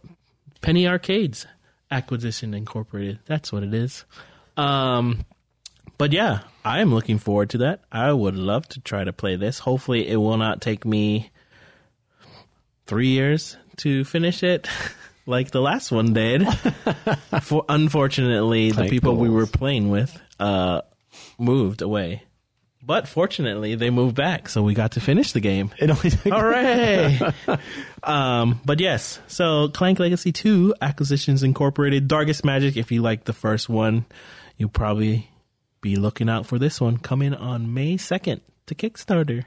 Penny 0.60 0.86
Arcades 0.86 1.46
Acquisition 1.90 2.52
Incorporated. 2.52 3.20
That's 3.24 3.50
what 3.50 3.62
it 3.62 3.72
is. 3.72 4.04
Um, 4.58 5.24
but 6.02 6.12
yeah, 6.12 6.40
I'm 6.64 6.92
looking 6.92 7.18
forward 7.18 7.50
to 7.50 7.58
that. 7.58 7.82
I 7.92 8.12
would 8.12 8.34
love 8.34 8.68
to 8.70 8.80
try 8.80 9.04
to 9.04 9.12
play 9.12 9.36
this. 9.36 9.60
Hopefully, 9.60 10.08
it 10.08 10.16
will 10.16 10.36
not 10.36 10.60
take 10.60 10.84
me 10.84 11.30
three 12.86 13.10
years 13.10 13.56
to 13.76 14.02
finish 14.04 14.42
it 14.42 14.68
like 15.26 15.52
the 15.52 15.60
last 15.60 15.92
one 15.92 16.12
did. 16.12 16.44
For, 17.42 17.64
unfortunately, 17.68 18.72
the 18.72 18.88
people 18.88 19.14
we 19.14 19.30
were 19.30 19.46
playing 19.46 19.90
with 19.90 20.20
uh, 20.40 20.80
moved 21.38 21.82
away. 21.82 22.24
But 22.84 23.06
fortunately, 23.06 23.76
they 23.76 23.90
moved 23.90 24.16
back, 24.16 24.48
so 24.48 24.60
we 24.60 24.74
got 24.74 24.90
to 24.92 25.00
finish 25.00 25.30
the 25.30 25.38
game. 25.38 25.70
It 25.78 25.88
only 25.88 26.10
took 26.10 26.20
Hooray! 26.34 27.20
um, 28.02 28.60
but 28.64 28.80
yes, 28.80 29.20
so 29.28 29.68
Clank 29.68 30.00
Legacy 30.00 30.32
2, 30.32 30.74
Acquisitions 30.82 31.44
Incorporated, 31.44 32.08
Darkest 32.08 32.44
Magic. 32.44 32.76
If 32.76 32.90
you 32.90 33.02
like 33.02 33.22
the 33.22 33.32
first 33.32 33.68
one, 33.68 34.04
you'll 34.56 34.68
probably 34.68 35.28
be 35.82 35.96
looking 35.96 36.30
out 36.30 36.46
for 36.46 36.58
this 36.58 36.80
one 36.80 36.96
coming 36.96 37.34
on 37.34 37.74
May 37.74 37.96
2nd 37.96 38.40
to 38.66 38.74
Kickstarter. 38.74 39.44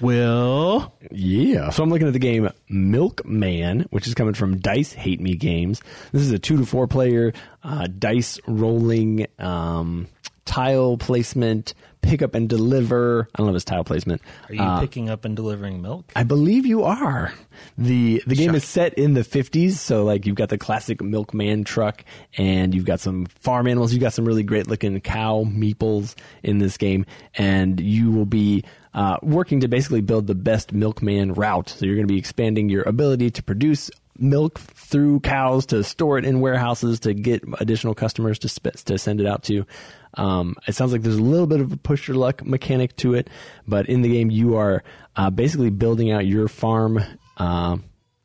Will. 0.00 0.92
Yeah. 1.10 1.70
So 1.70 1.82
I'm 1.82 1.90
looking 1.90 2.06
at 2.06 2.12
the 2.12 2.18
game 2.18 2.48
Milkman, 2.68 3.86
which 3.90 4.06
is 4.06 4.14
coming 4.14 4.34
from 4.34 4.58
Dice 4.58 4.92
Hate 4.92 5.20
Me 5.20 5.34
Games. 5.34 5.80
This 6.12 6.22
is 6.22 6.32
a 6.32 6.38
two 6.38 6.56
to 6.56 6.66
four 6.66 6.86
player 6.86 7.32
uh, 7.62 7.86
dice 7.98 8.40
rolling 8.46 9.26
um, 9.38 10.08
tile 10.44 10.96
placement, 10.96 11.74
pick 12.02 12.20
up 12.20 12.34
and 12.34 12.48
deliver. 12.48 13.28
I 13.34 13.38
don't 13.38 13.46
know 13.46 13.52
if 13.52 13.56
it's 13.56 13.64
tile 13.64 13.84
placement. 13.84 14.22
Are 14.48 14.54
you 14.54 14.80
picking 14.80 15.08
up 15.08 15.24
and 15.24 15.34
delivering 15.36 15.80
milk? 15.82 16.10
I 16.14 16.24
believe 16.24 16.66
you 16.66 16.84
are. 16.84 17.32
the 17.78 18.22
The 18.26 18.34
game 18.34 18.54
is 18.54 18.64
set 18.64 18.94
in 18.94 19.14
the 19.14 19.20
50s, 19.20 19.72
so 19.72 20.04
like 20.04 20.26
you've 20.26 20.36
got 20.36 20.48
the 20.48 20.58
classic 20.58 21.00
milkman 21.02 21.64
truck, 21.64 22.04
and 22.36 22.74
you've 22.74 22.84
got 22.84 23.00
some 23.00 23.26
farm 23.26 23.66
animals. 23.66 23.92
You've 23.92 24.02
got 24.02 24.12
some 24.12 24.24
really 24.24 24.42
great 24.42 24.66
looking 24.66 25.00
cow 25.00 25.44
meeples 25.44 26.14
in 26.42 26.58
this 26.58 26.76
game, 26.76 27.06
and 27.34 27.80
you 27.80 28.10
will 28.10 28.26
be 28.26 28.64
uh, 28.94 29.16
working 29.22 29.60
to 29.60 29.68
basically 29.68 30.00
build 30.00 30.26
the 30.26 30.34
best 30.34 30.72
milkman 30.72 31.32
route. 31.34 31.70
So 31.70 31.86
you're 31.86 31.94
going 31.94 32.06
to 32.06 32.12
be 32.12 32.18
expanding 32.18 32.68
your 32.68 32.82
ability 32.82 33.30
to 33.30 33.42
produce 33.42 33.90
milk 34.22 34.58
through 34.58 35.20
cows, 35.20 35.66
to 35.66 35.82
store 35.84 36.18
it 36.18 36.24
in 36.24 36.40
warehouses, 36.40 37.00
to 37.00 37.14
get 37.14 37.42
additional 37.58 37.94
customers 37.94 38.38
to 38.40 38.48
sp- 38.48 38.78
to 38.84 38.98
send 38.98 39.20
it 39.20 39.26
out 39.26 39.42
to. 39.44 39.66
Um, 40.14 40.56
it 40.66 40.74
sounds 40.74 40.92
like 40.92 41.02
there's 41.02 41.16
a 41.16 41.22
little 41.22 41.46
bit 41.46 41.60
of 41.60 41.72
a 41.72 41.76
push 41.76 42.08
your 42.08 42.16
luck 42.16 42.44
mechanic 42.44 42.96
to 42.96 43.14
it, 43.14 43.28
but 43.66 43.88
in 43.88 44.02
the 44.02 44.10
game 44.10 44.30
you 44.30 44.56
are 44.56 44.82
uh, 45.16 45.30
basically 45.30 45.70
building 45.70 46.10
out 46.12 46.26
your 46.26 46.48
farm 46.48 47.02
uh, 47.38 47.76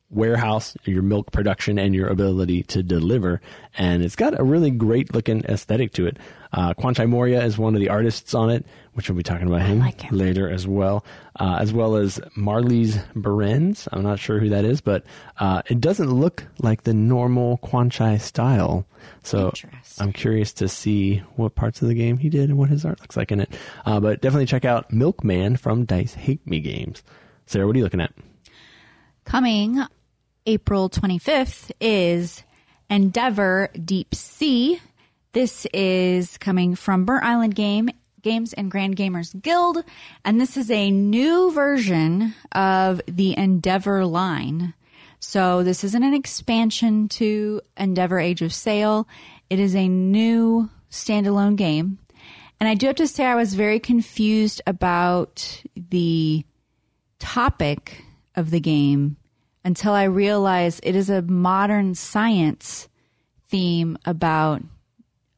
warehouse, 0.09 0.75
your 0.85 1.01
milk 1.01 1.31
production, 1.31 1.77
and 1.77 1.93
your 1.93 2.07
ability 2.07 2.63
to 2.63 2.83
deliver. 2.83 3.41
And 3.77 4.03
it's 4.03 4.15
got 4.15 4.39
a 4.39 4.43
really 4.43 4.71
great 4.71 5.13
looking 5.13 5.43
aesthetic 5.45 5.93
to 5.93 6.07
it. 6.07 6.17
Uh, 6.53 6.73
Kwanchai 6.73 7.07
Moriya 7.07 7.43
is 7.43 7.57
one 7.57 7.75
of 7.75 7.81
the 7.81 7.89
artists 7.89 8.33
on 8.33 8.49
it, 8.49 8.65
which 8.97 9.07
we'll 9.09 9.15
be 9.15 9.21
talking 9.21 9.45
about 9.45 9.61
him, 9.61 9.77
like 9.77 10.01
him. 10.01 10.17
later 10.17 10.49
as 10.49 10.65
well, 10.65 11.05
uh, 11.39 11.59
as 11.61 11.71
well 11.71 11.97
as 11.97 12.19
Marley's 12.35 12.97
Berens. 13.15 13.87
I'm 13.91 14.01
not 14.01 14.17
sure 14.17 14.39
who 14.39 14.49
that 14.49 14.65
is, 14.65 14.81
but 14.81 15.03
uh, 15.37 15.61
it 15.67 15.79
doesn't 15.79 16.11
look 16.11 16.43
like 16.57 16.81
the 16.81 16.95
normal 16.95 17.59
Kwanchai 17.59 18.19
style. 18.19 18.87
So 19.21 19.53
I'm 19.99 20.11
curious 20.11 20.51
to 20.53 20.67
see 20.67 21.17
what 21.35 21.53
parts 21.53 21.83
of 21.83 21.89
the 21.89 21.93
game 21.93 22.17
he 22.17 22.27
did 22.27 22.49
and 22.49 22.57
what 22.57 22.69
his 22.69 22.85
art 22.85 22.99
looks 22.99 23.15
like 23.15 23.31
in 23.31 23.39
it. 23.39 23.53
Uh, 23.85 23.99
but 23.99 24.19
definitely 24.19 24.47
check 24.47 24.65
out 24.65 24.91
Milkman 24.91 25.57
from 25.57 25.85
Dice 25.85 26.15
Hate 26.15 26.45
Me 26.47 26.59
Games. 26.59 27.03
Sarah, 27.45 27.67
what 27.67 27.75
are 27.75 27.77
you 27.77 27.83
looking 27.83 28.01
at? 28.01 28.11
Coming 29.25 29.79
April 30.47 30.89
25th 30.89 31.71
is 31.79 32.41
Endeavor 32.89 33.69
Deep 33.85 34.15
Sea. 34.15 34.81
This 35.33 35.67
is 35.71 36.39
coming 36.39 36.73
from 36.73 37.05
Burnt 37.05 37.23
Island 37.23 37.53
Game 37.53 37.91
Games 38.21 38.53
and 38.53 38.71
Grand 38.71 38.95
Gamers 38.95 39.39
Guild, 39.41 39.83
and 40.25 40.39
this 40.39 40.57
is 40.57 40.71
a 40.71 40.91
new 40.91 41.51
version 41.51 42.33
of 42.51 43.01
the 43.07 43.37
Endeavor 43.37 44.05
line. 44.05 44.73
So 45.19 45.63
this 45.63 45.83
isn't 45.83 46.03
an 46.03 46.13
expansion 46.13 47.07
to 47.09 47.61
Endeavor 47.75 48.19
Age 48.19 48.41
of 48.41 48.53
Sail. 48.53 49.07
It 49.49 49.59
is 49.59 49.75
a 49.75 49.87
new 49.87 50.69
standalone 50.91 51.55
game. 51.55 51.99
And 52.59 52.67
I 52.67 52.73
do 52.73 52.87
have 52.87 52.95
to 52.97 53.07
say 53.07 53.25
I 53.25 53.35
was 53.35 53.53
very 53.53 53.79
confused 53.79 54.61
about 54.65 55.63
the 55.75 56.43
topic 57.19 58.03
of 58.35 58.51
the 58.51 58.59
game 58.59 59.17
until 59.63 59.93
I 59.93 60.03
realized 60.03 60.79
it 60.83 60.95
is 60.95 61.09
a 61.09 61.21
modern 61.21 61.93
science 61.93 62.87
theme 63.49 63.97
about 64.05 64.61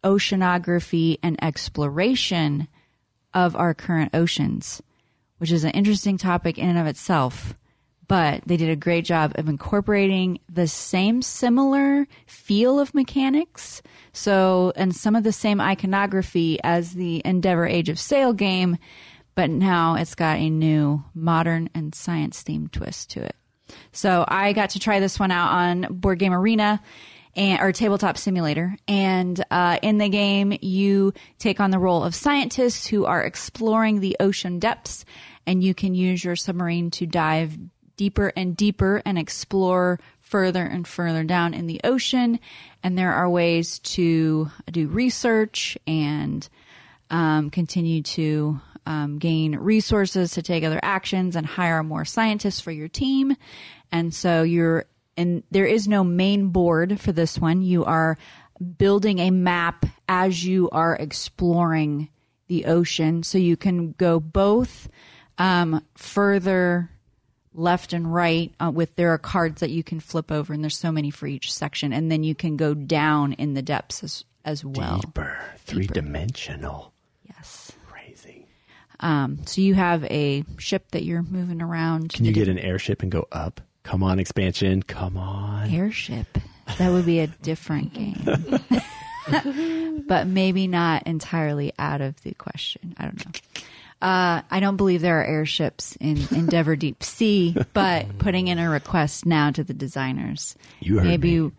oceanography 0.04 1.18
and 1.22 1.42
exploration 1.44 2.68
of 3.34 3.56
our 3.56 3.74
current 3.74 4.12
oceans, 4.14 4.82
which 5.38 5.52
is 5.52 5.64
an 5.64 5.72
interesting 5.72 6.18
topic 6.18 6.58
in 6.58 6.70
and 6.70 6.80
of 6.80 6.88
itself. 6.88 7.54
But 8.08 8.42
they 8.46 8.58
did 8.58 8.72
a 8.72 8.76
great 8.76 9.06
job 9.06 9.34
of 9.36 9.48
incorporating 9.48 10.40
the 10.52 10.68
same 10.68 11.22
similar 11.22 12.08
feel 12.26 12.80
of 12.80 12.96
mechanics. 12.96 13.84
So, 14.14 14.74
and 14.76 14.96
some 14.96 15.16
of 15.16 15.24
the 15.24 15.32
same 15.32 15.62
iconography 15.62 16.60
as 16.64 16.94
the 16.94 17.22
Endeavor 17.24 17.68
Age 17.68 17.88
of 17.88 18.00
Sail 18.00 18.34
game, 18.34 18.80
but 19.36 19.52
now 19.52 19.94
it's 19.94 20.16
got 20.16 20.38
a 20.38 20.50
new 20.50 21.04
modern 21.14 21.70
and 21.76 21.94
science 21.94 22.44
themed 22.44 22.72
twist 22.72 23.12
to 23.12 23.24
it. 23.24 23.36
So 23.92 24.26
I 24.28 24.54
got 24.54 24.72
to 24.72 24.80
try 24.80 25.00
this 25.00 25.20
one 25.20 25.32
out 25.32 25.52
on 25.52 25.88
Board 25.92 26.18
Game 26.20 26.34
Arena 26.34 26.82
and 27.36 27.62
or 27.62 27.72
Tabletop 27.72 28.18
Simulator. 28.18 28.76
And 28.88 29.44
uh, 29.52 29.80
in 29.82 29.98
the 29.98 30.10
game, 30.10 30.58
you 30.62 31.13
take 31.38 31.60
on 31.60 31.72
the 31.72 31.80
role 31.80 32.04
of 32.04 32.15
scientists 32.15 32.86
who 32.86 33.06
are 33.06 33.24
exploring 33.24 34.00
the 34.00 34.18
ocean 34.20 34.60
depths, 34.60 35.06
and 35.46 35.63
you 35.63 35.74
can 35.74 35.94
use 35.96 36.24
your 36.24 36.36
submarine 36.36 36.92
to 36.92 37.06
dive 37.06 37.58
deeper 37.96 38.32
and 38.36 38.56
deeper 38.56 39.02
and 39.06 39.20
explore 39.20 40.00
further 40.22 40.63
and 40.63 40.88
further 40.88 41.24
down 41.24 41.54
in 41.54 41.68
the 41.68 41.82
ocean. 41.84 42.39
And 42.82 42.98
there 42.98 43.13
are 43.13 43.30
ways 43.30 43.80
to 43.80 44.50
do 44.72 44.88
research 44.88 45.78
and 45.86 46.48
um, 47.10 47.50
continue 47.50 48.04
to 48.04 48.62
um, 48.86 49.18
gain 49.18 49.56
resources 49.56 50.32
to 50.32 50.42
take 50.42 50.63
other 50.63 50.80
actions 50.82 51.36
and 51.36 51.46
hire 51.46 51.84
more 51.84 52.06
scientists 52.06 52.62
for 52.62 52.72
your 52.72 52.88
team. 52.88 53.36
And 53.92 54.13
so 54.13 54.44
you're, 54.44 54.86
and 55.19 55.43
there 55.51 55.65
is 55.65 55.88
no 55.88 56.03
main 56.03 56.47
board 56.47 56.99
for 56.99 57.12
this 57.12 57.38
one. 57.38 57.62
You 57.62 57.84
are 57.86 58.17
building 58.77 59.19
a 59.19 59.32
map 59.32 59.86
as 60.08 60.43
you 60.45 60.69
are 60.71 60.95
exploring 60.95 62.10
the 62.47 62.65
ocean. 62.65 63.23
So 63.23 63.38
you 63.38 63.55
can 63.58 63.91
go 63.93 64.19
both 64.19 64.89
um, 65.38 65.86
further 65.95 66.89
left 67.53 67.93
and 67.93 68.13
right 68.13 68.53
uh, 68.60 68.71
with 68.71 68.95
there 68.95 69.12
are 69.13 69.17
cards 69.17 69.60
that 69.62 69.69
you 69.69 69.84
can 69.84 69.99
flip 69.99 70.32
over 70.32 70.53
and 70.53 70.63
there's 70.63 70.77
so 70.77 70.91
many 70.91 71.10
for 71.10 71.27
each 71.27 71.51
section 71.53 71.91
and 71.91 72.12
then 72.12 72.23
you 72.23 72.36
can 72.36 72.55
go 72.55 72.73
down 72.73 73.34
in 73.34 73.53
the 73.55 73.62
depths 73.62 74.03
as, 74.03 74.23
as 74.45 74.63
well 74.63 74.99
Deeper, 74.99 75.38
three 75.58 75.88
dimensional. 75.88 76.93
yes 77.23 77.71
Crazy. 77.88 78.45
um, 78.99 79.39
so 79.45 79.62
you 79.62 79.73
have 79.73 80.05
a 80.05 80.43
ship 80.58 80.91
that 80.91 81.03
you're 81.03 81.23
moving 81.23 81.62
around 81.62 82.13
Can 82.13 82.23
you 82.25 82.32
get 82.32 82.47
an 82.47 82.60
airship 82.60 83.01
and 83.01 83.12
go 83.12 83.27
up? 83.32 83.62
Come 83.89 84.04
on, 84.04 84.19
expansion. 84.19 84.84
Come 84.84 85.17
on. 85.17 85.69
airship 85.73 86.38
that 86.78 86.91
would 86.91 87.06
be 87.06 87.19
a 87.19 87.28
different 87.28 87.93
game 87.93 88.23
but 90.08 90.28
maybe 90.28 90.67
not 90.67 91.08
entirely 91.08 91.73
out 91.80 92.02
of 92.02 92.21
the 92.21 92.34
question 92.36 92.93
i 92.97 93.04
don't 93.04 93.25
know 93.25 93.32
uh, 94.02 94.43
I 94.49 94.62
don't 94.62 94.78
believe 94.78 95.02
there 95.02 95.19
are 95.19 95.25
airships 95.25 95.97
in 95.99 96.17
Endeavor 96.32 96.78
Deep 96.78 97.04
Sea, 97.04 97.54
but 97.73 98.17
putting 98.17 98.47
in 98.47 98.58
a 98.58 98.69
request 98.69 99.25
now 99.25 99.52
to 99.52 99.62
the 99.62 99.73
designers. 99.73 100.56
You 100.80 100.99
heard 100.99 101.08
maybe 101.08 101.41
me. 101.41 101.52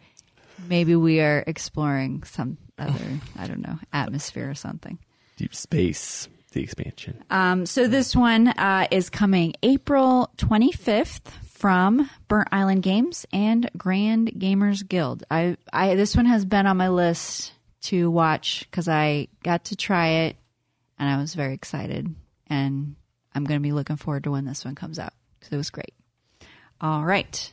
maybe 0.67 0.97
we 0.97 1.21
are 1.21 1.45
exploring 1.47 2.23
some 2.23 2.57
other 2.79 3.21
I 3.39 3.47
don't 3.47 3.61
know 3.61 3.79
atmosphere 3.93 4.49
or 4.49 4.55
something. 4.55 4.99
Deep 5.37 5.55
space, 5.55 6.31
the 6.51 6.63
expansion. 6.63 7.23
Um, 7.31 7.67
so 7.67 7.87
this 7.87 8.15
one 8.15 8.49
uh, 8.49 8.87
is 8.91 9.11
coming 9.11 9.55
April 9.63 10.31
25th 10.37 11.29
from 11.45 12.09
Burnt 12.29 12.49
Island 12.53 12.83
Games 12.83 13.27
and 13.33 13.71
Grand 13.77 14.33
Gamers 14.33 14.87
Guild. 14.87 15.25
I, 15.31 15.57
I 15.73 15.95
this 15.95 16.17
one 16.17 16.27
has 16.27 16.45
been 16.45 16.67
on 16.67 16.77
my 16.77 16.89
list 16.89 17.53
to 17.83 18.11
watch 18.11 18.67
because 18.71 18.89
I 18.89 19.29
got 19.43 19.67
to 19.67 19.77
try 19.77 20.09
it 20.09 20.37
and 20.99 21.09
I 21.09 21.19
was 21.19 21.35
very 21.35 21.55
excited. 21.55 22.15
And 22.47 22.97
I'm 23.35 23.45
going 23.45 23.61
to 23.61 23.63
be 23.63 23.73
looking 23.73 23.97
forward 23.97 24.25
to 24.25 24.31
when 24.31 24.45
this 24.45 24.65
one 24.65 24.75
comes 24.75 24.99
out 24.99 25.13
because 25.39 25.53
it 25.53 25.57
was 25.57 25.71
great. 25.71 25.95
All 26.81 27.05
right, 27.05 27.53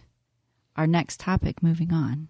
our 0.75 0.87
next 0.87 1.19
topic. 1.19 1.61
Moving 1.61 1.91
on. 1.91 2.29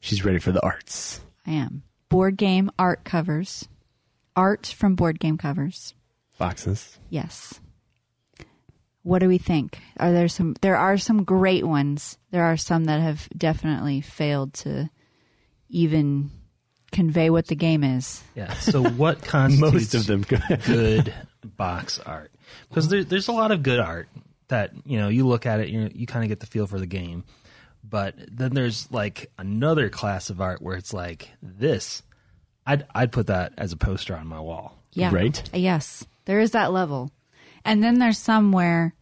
She's 0.00 0.24
ready 0.24 0.38
for 0.38 0.52
the 0.52 0.62
arts. 0.62 1.20
I 1.46 1.52
am 1.52 1.82
board 2.08 2.36
game 2.36 2.70
art 2.78 3.04
covers. 3.04 3.68
Art 4.36 4.66
from 4.66 4.94
board 4.94 5.18
game 5.18 5.38
covers. 5.38 5.94
Boxes. 6.38 6.98
Yes. 7.10 7.60
What 9.02 9.20
do 9.20 9.28
we 9.28 9.38
think? 9.38 9.78
Are 9.98 10.12
there 10.12 10.28
some 10.28 10.56
there 10.60 10.76
are 10.76 10.98
some 10.98 11.24
great 11.24 11.64
ones. 11.64 12.18
There 12.32 12.42
are 12.44 12.56
some 12.56 12.84
that 12.84 13.00
have 13.00 13.28
definitely 13.36 14.00
failed 14.00 14.52
to 14.54 14.90
even 15.68 16.30
convey 16.92 17.30
what 17.30 17.46
the 17.46 17.54
game 17.54 17.84
is. 17.84 18.22
Yeah. 18.34 18.52
So 18.54 18.82
what 18.82 19.22
constitutes 19.22 19.72
Most 19.94 19.94
of 19.94 20.06
them. 20.06 20.22
good 20.66 21.14
box 21.44 22.00
art? 22.04 22.32
Because 22.68 22.88
there, 22.88 23.04
there's 23.04 23.28
a 23.28 23.32
lot 23.32 23.52
of 23.52 23.62
good 23.62 23.78
art 23.80 24.08
that 24.48 24.72
you 24.84 24.98
know 24.98 25.08
you 25.08 25.26
look 25.26 25.46
at 25.46 25.60
it, 25.60 25.68
you 25.68 25.90
you 25.94 26.06
kind 26.06 26.24
of 26.24 26.28
get 26.28 26.40
the 26.40 26.46
feel 26.46 26.66
for 26.66 26.78
the 26.80 26.86
game. 26.86 27.24
But 27.88 28.14
then 28.30 28.52
there's 28.54 28.90
like 28.90 29.30
another 29.38 29.88
class 29.88 30.30
of 30.30 30.40
art 30.40 30.60
where 30.60 30.76
it's 30.76 30.92
like 30.92 31.30
this. 31.40 32.02
I'd 32.66 32.86
I'd 32.92 33.12
put 33.12 33.28
that 33.28 33.52
as 33.56 33.72
a 33.72 33.76
poster 33.76 34.16
on 34.16 34.26
my 34.26 34.40
wall. 34.40 34.76
Yeah. 34.92 35.14
Right? 35.14 35.40
Yes. 35.54 36.04
There 36.26 36.40
is 36.40 36.50
that 36.52 36.72
level. 36.72 37.10
And 37.64 37.82
then 37.82 37.98
there's 37.98 38.18
somewhere 38.18 38.94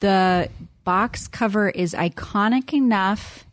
the 0.00 0.48
box 0.84 1.28
cover 1.28 1.70
is 1.70 1.94
iconic 1.94 2.72
enough 2.72 3.46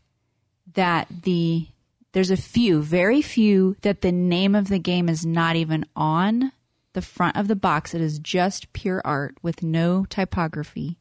that 0.73 1.07
the 1.23 1.67
there's 2.11 2.31
a 2.31 2.37
few, 2.37 2.81
very 2.81 3.21
few 3.21 3.75
that 3.81 4.01
the 4.01 4.11
name 4.11 4.55
of 4.55 4.67
the 4.67 4.79
game 4.79 5.09
is 5.09 5.25
not 5.25 5.55
even 5.55 5.85
on 5.95 6.51
the 6.93 7.01
front 7.03 7.37
of 7.37 7.47
the 7.47 7.55
box. 7.55 7.93
It 7.93 8.01
is 8.01 8.17
just 8.17 8.73
pure 8.73 9.01
art 9.05 9.37
with 9.43 9.61
no 9.61 10.05
typography. 10.09 10.97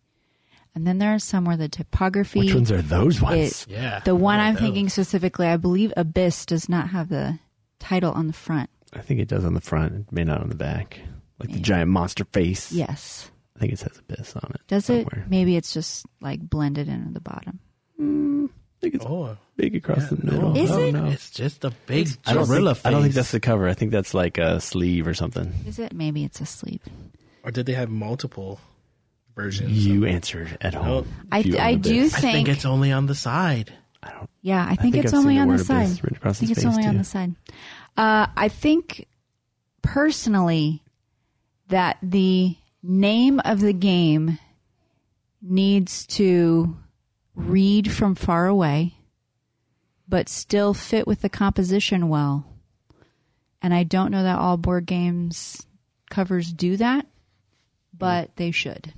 And 0.74 0.86
then 0.86 0.98
there 0.98 1.14
are 1.14 1.18
some 1.18 1.44
where 1.46 1.56
the 1.56 1.68
typography 1.68 2.40
Which 2.40 2.54
ones 2.54 2.70
are 2.70 2.82
those 2.82 3.22
ones? 3.22 3.38
is 3.38 3.66
Yeah, 3.68 4.00
the 4.04 4.14
one 4.14 4.38
I 4.38 4.48
I'm 4.48 4.54
know 4.54 4.60
thinking 4.60 4.90
specifically, 4.90 5.46
I 5.46 5.56
believe 5.56 5.92
Abyss 5.96 6.44
does 6.44 6.68
not 6.68 6.90
have 6.90 7.08
the 7.08 7.38
title 7.80 8.12
on 8.12 8.26
the 8.26 8.32
front. 8.32 8.68
I 8.92 9.00
think 9.00 9.18
it 9.18 9.28
does 9.28 9.44
on 9.44 9.54
the 9.54 9.60
front. 9.60 9.94
It 9.94 10.12
may 10.12 10.24
not 10.24 10.42
on 10.42 10.50
the 10.50 10.54
back. 10.54 11.00
Like 11.38 11.53
the 11.53 11.61
giant 11.61 11.90
monster 11.90 12.24
face. 12.33 12.72
Yes. 12.72 13.31
I 13.57 13.61
think 13.61 13.72
it 13.72 13.79
says 13.79 13.98
Abyss 13.98 14.35
on 14.37 14.51
it. 14.55 14.61
Does 14.68 14.87
somewhere. 14.87 15.24
it? 15.24 15.31
Maybe 15.31 15.57
it's 15.57 15.72
just 15.72 16.07
like 16.20 16.40
blended 16.40 16.88
into 16.88 17.12
the 17.12 17.20
bottom. 17.20 17.61
I 18.01 18.81
think 18.81 18.94
it's 18.94 19.05
Oh, 19.07 19.37
big 19.57 19.74
across 19.74 20.09
the 20.09 20.16
no, 20.22 20.33
middle. 20.33 20.57
Is 20.57 20.70
I 20.70 20.81
it? 20.83 20.92
know. 20.92 21.07
It's 21.07 21.31
just 21.31 21.64
a 21.64 21.70
big 21.87 22.09
I 22.27 22.35
gorilla 22.35 22.74
think, 22.77 22.87
I 22.87 22.90
don't 22.90 23.03
think 23.03 23.14
that's 23.14 23.33
the 23.33 23.40
cover. 23.40 23.68
I 23.68 23.74
think 23.74 23.90
that's 23.90 24.14
like 24.14 24.38
a 24.38 24.61
sleeve 24.61 25.07
or 25.07 25.14
something. 25.14 25.53
Is 25.66 25.79
it? 25.81 25.92
Maybe 25.92 26.22
it's 26.24 26.40
a 26.40 26.46
sleeve. 26.46 26.81
Or 27.44 27.51
did 27.51 27.66
they 27.66 27.72
have 27.72 27.88
multiple 27.90 28.61
versions? 29.35 29.85
You 29.85 30.05
answered 30.07 30.57
at 30.61 30.74
home. 30.74 31.09
I, 31.33 31.40
If 31.40 31.59
I 31.59 31.74
do 31.74 31.90
Abyss. 32.03 32.14
I 32.14 32.20
think, 32.20 32.35
think 32.46 32.48
it's 32.57 32.64
only 32.64 32.92
on 32.92 33.07
the 33.07 33.14
side. 33.16 33.72
I 34.03 34.12
don't. 34.12 34.31
yeah, 34.42 34.62
I 34.64 34.77
think, 34.77 34.94
think 34.94 35.05
it's 35.05 35.12
I've 35.12 35.18
only 35.20 35.38
on 35.38 35.48
the 35.48 35.59
side. 35.59 35.87
Abyss 35.87 36.03
written 36.05 36.16
across 36.18 36.37
I 36.37 36.38
think 36.46 36.51
it's 36.53 36.62
face, 36.62 36.68
only 36.72 36.87
on 36.87 36.98
the 36.98 37.05
side. 37.05 37.35
Uh, 37.96 38.27
I 38.37 38.48
think 38.48 39.09
personally 39.83 40.83
that 41.68 41.98
the 42.02 42.57
name 42.83 43.40
of 43.44 43.61
the 43.61 43.72
game 43.72 44.38
needs 45.40 46.07
to 46.07 46.76
read 47.35 47.90
from 47.90 48.14
far 48.14 48.46
away, 48.46 48.94
but 50.09 50.28
still 50.28 50.74
fit 50.74 51.07
with 51.07 51.20
the 51.20 51.28
composition 51.28 52.09
well. 52.09 52.44
And 53.62 53.74
I 53.74 53.85
don't 53.85 54.11
know 54.11 54.22
that 54.22 54.38
all 54.38 54.57
board 54.57 54.87
games 54.87 55.66
covers 56.11 56.52
do 56.52 56.76
that, 56.76 57.07
but 57.96 58.28
mm. 58.28 58.37
they 58.37 58.50
should. 58.50 58.92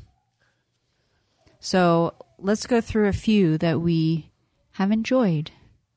So 1.58 2.14
let's 2.38 2.66
go 2.66 2.80
through 2.80 3.08
a 3.08 3.12
few 3.12 3.58
that 3.58 3.80
we 3.80 4.30
have 4.72 4.90
enjoyed 4.90 5.50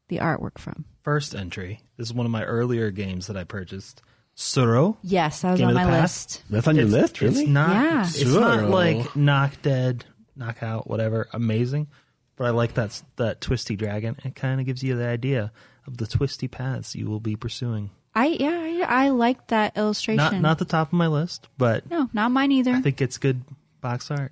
the 0.07 0.17
artwork 0.17 0.57
from. 0.57 0.85
First 1.03 1.35
entry. 1.35 1.79
This 1.97 2.07
is 2.07 2.13
one 2.13 2.25
of 2.25 2.31
my 2.31 2.43
earlier 2.43 2.91
games 2.91 3.27
that 3.27 3.37
I 3.37 3.43
purchased. 3.43 4.01
Tsuro. 4.35 4.97
Yes, 5.03 5.41
that 5.41 5.51
was 5.51 5.59
Game 5.59 5.69
on 5.69 5.77
of 5.77 5.81
the 5.83 5.87
my 5.91 5.99
past? 5.99 6.29
list. 6.29 6.43
That's 6.49 6.67
on 6.67 6.75
your 6.75 6.85
It's- 6.85 7.01
list, 7.01 7.21
really? 7.21 7.41
It's 7.43 7.49
not. 7.49 7.69
Yeah. 7.69 8.01
It's 8.01 8.25
not 8.25 8.59
Tsuro. 8.59 8.69
like 8.69 9.15
knock 9.15 9.61
dead, 9.61 10.05
knock 10.35 10.63
out, 10.63 10.89
whatever. 10.89 11.27
Amazing, 11.33 11.87
but 12.35 12.45
I 12.45 12.49
like 12.49 12.73
that 12.75 13.01
that 13.17 13.41
twisty 13.41 13.75
dragon. 13.75 14.15
It 14.23 14.35
kind 14.35 14.59
of 14.59 14.65
gives 14.65 14.81
you 14.83 14.95
the 14.97 15.07
idea 15.07 15.51
of 15.85 15.97
the 15.97 16.07
twisty 16.07 16.47
paths 16.47 16.95
you 16.95 17.07
will 17.07 17.19
be 17.19 17.35
pursuing. 17.35 17.91
I 18.15 18.27
yeah, 18.27 18.85
I, 18.87 19.05
I 19.05 19.09
like 19.09 19.47
that 19.47 19.77
illustration. 19.77 20.17
Not 20.17 20.33
not 20.41 20.57
the 20.59 20.65
top 20.65 20.87
of 20.89 20.93
my 20.93 21.07
list, 21.07 21.47
but 21.57 21.89
no, 21.89 22.09
not 22.13 22.31
mine 22.31 22.51
either. 22.51 22.71
I 22.73 22.81
think 22.81 23.01
it's 23.01 23.17
good 23.17 23.41
box 23.81 24.09
art. 24.11 24.31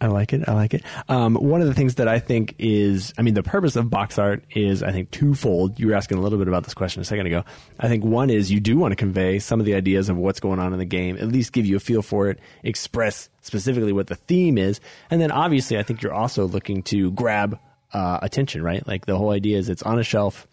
I 0.00 0.06
like 0.06 0.32
it. 0.32 0.48
I 0.48 0.52
like 0.52 0.74
it. 0.74 0.82
Um, 1.08 1.34
one 1.34 1.60
of 1.60 1.66
the 1.66 1.74
things 1.74 1.96
that 1.96 2.06
I 2.06 2.20
think 2.20 2.54
is, 2.58 3.12
I 3.18 3.22
mean, 3.22 3.34
the 3.34 3.42
purpose 3.42 3.74
of 3.74 3.90
box 3.90 4.18
art 4.18 4.44
is, 4.54 4.82
I 4.82 4.92
think, 4.92 5.10
twofold. 5.10 5.78
You 5.80 5.88
were 5.88 5.94
asking 5.94 6.18
a 6.18 6.20
little 6.20 6.38
bit 6.38 6.46
about 6.46 6.64
this 6.64 6.74
question 6.74 7.02
a 7.02 7.04
second 7.04 7.26
ago. 7.26 7.44
I 7.80 7.88
think 7.88 8.04
one 8.04 8.30
is 8.30 8.50
you 8.50 8.60
do 8.60 8.78
want 8.78 8.92
to 8.92 8.96
convey 8.96 9.40
some 9.40 9.58
of 9.58 9.66
the 9.66 9.74
ideas 9.74 10.08
of 10.08 10.16
what's 10.16 10.38
going 10.38 10.60
on 10.60 10.72
in 10.72 10.78
the 10.78 10.84
game, 10.84 11.16
at 11.16 11.28
least 11.28 11.52
give 11.52 11.66
you 11.66 11.76
a 11.76 11.80
feel 11.80 12.02
for 12.02 12.28
it, 12.28 12.38
express 12.62 13.28
specifically 13.40 13.92
what 13.92 14.06
the 14.06 14.14
theme 14.14 14.56
is, 14.56 14.80
and 15.10 15.20
then 15.20 15.32
obviously, 15.32 15.78
I 15.78 15.82
think 15.82 16.02
you're 16.02 16.14
also 16.14 16.46
looking 16.46 16.82
to 16.84 17.10
grab 17.12 17.58
uh, 17.92 18.18
attention, 18.22 18.62
right? 18.62 18.86
Like 18.86 19.06
the 19.06 19.16
whole 19.16 19.30
idea 19.30 19.58
is 19.58 19.68
it's 19.68 19.82
on 19.82 19.98
a 19.98 20.04
shelf 20.04 20.46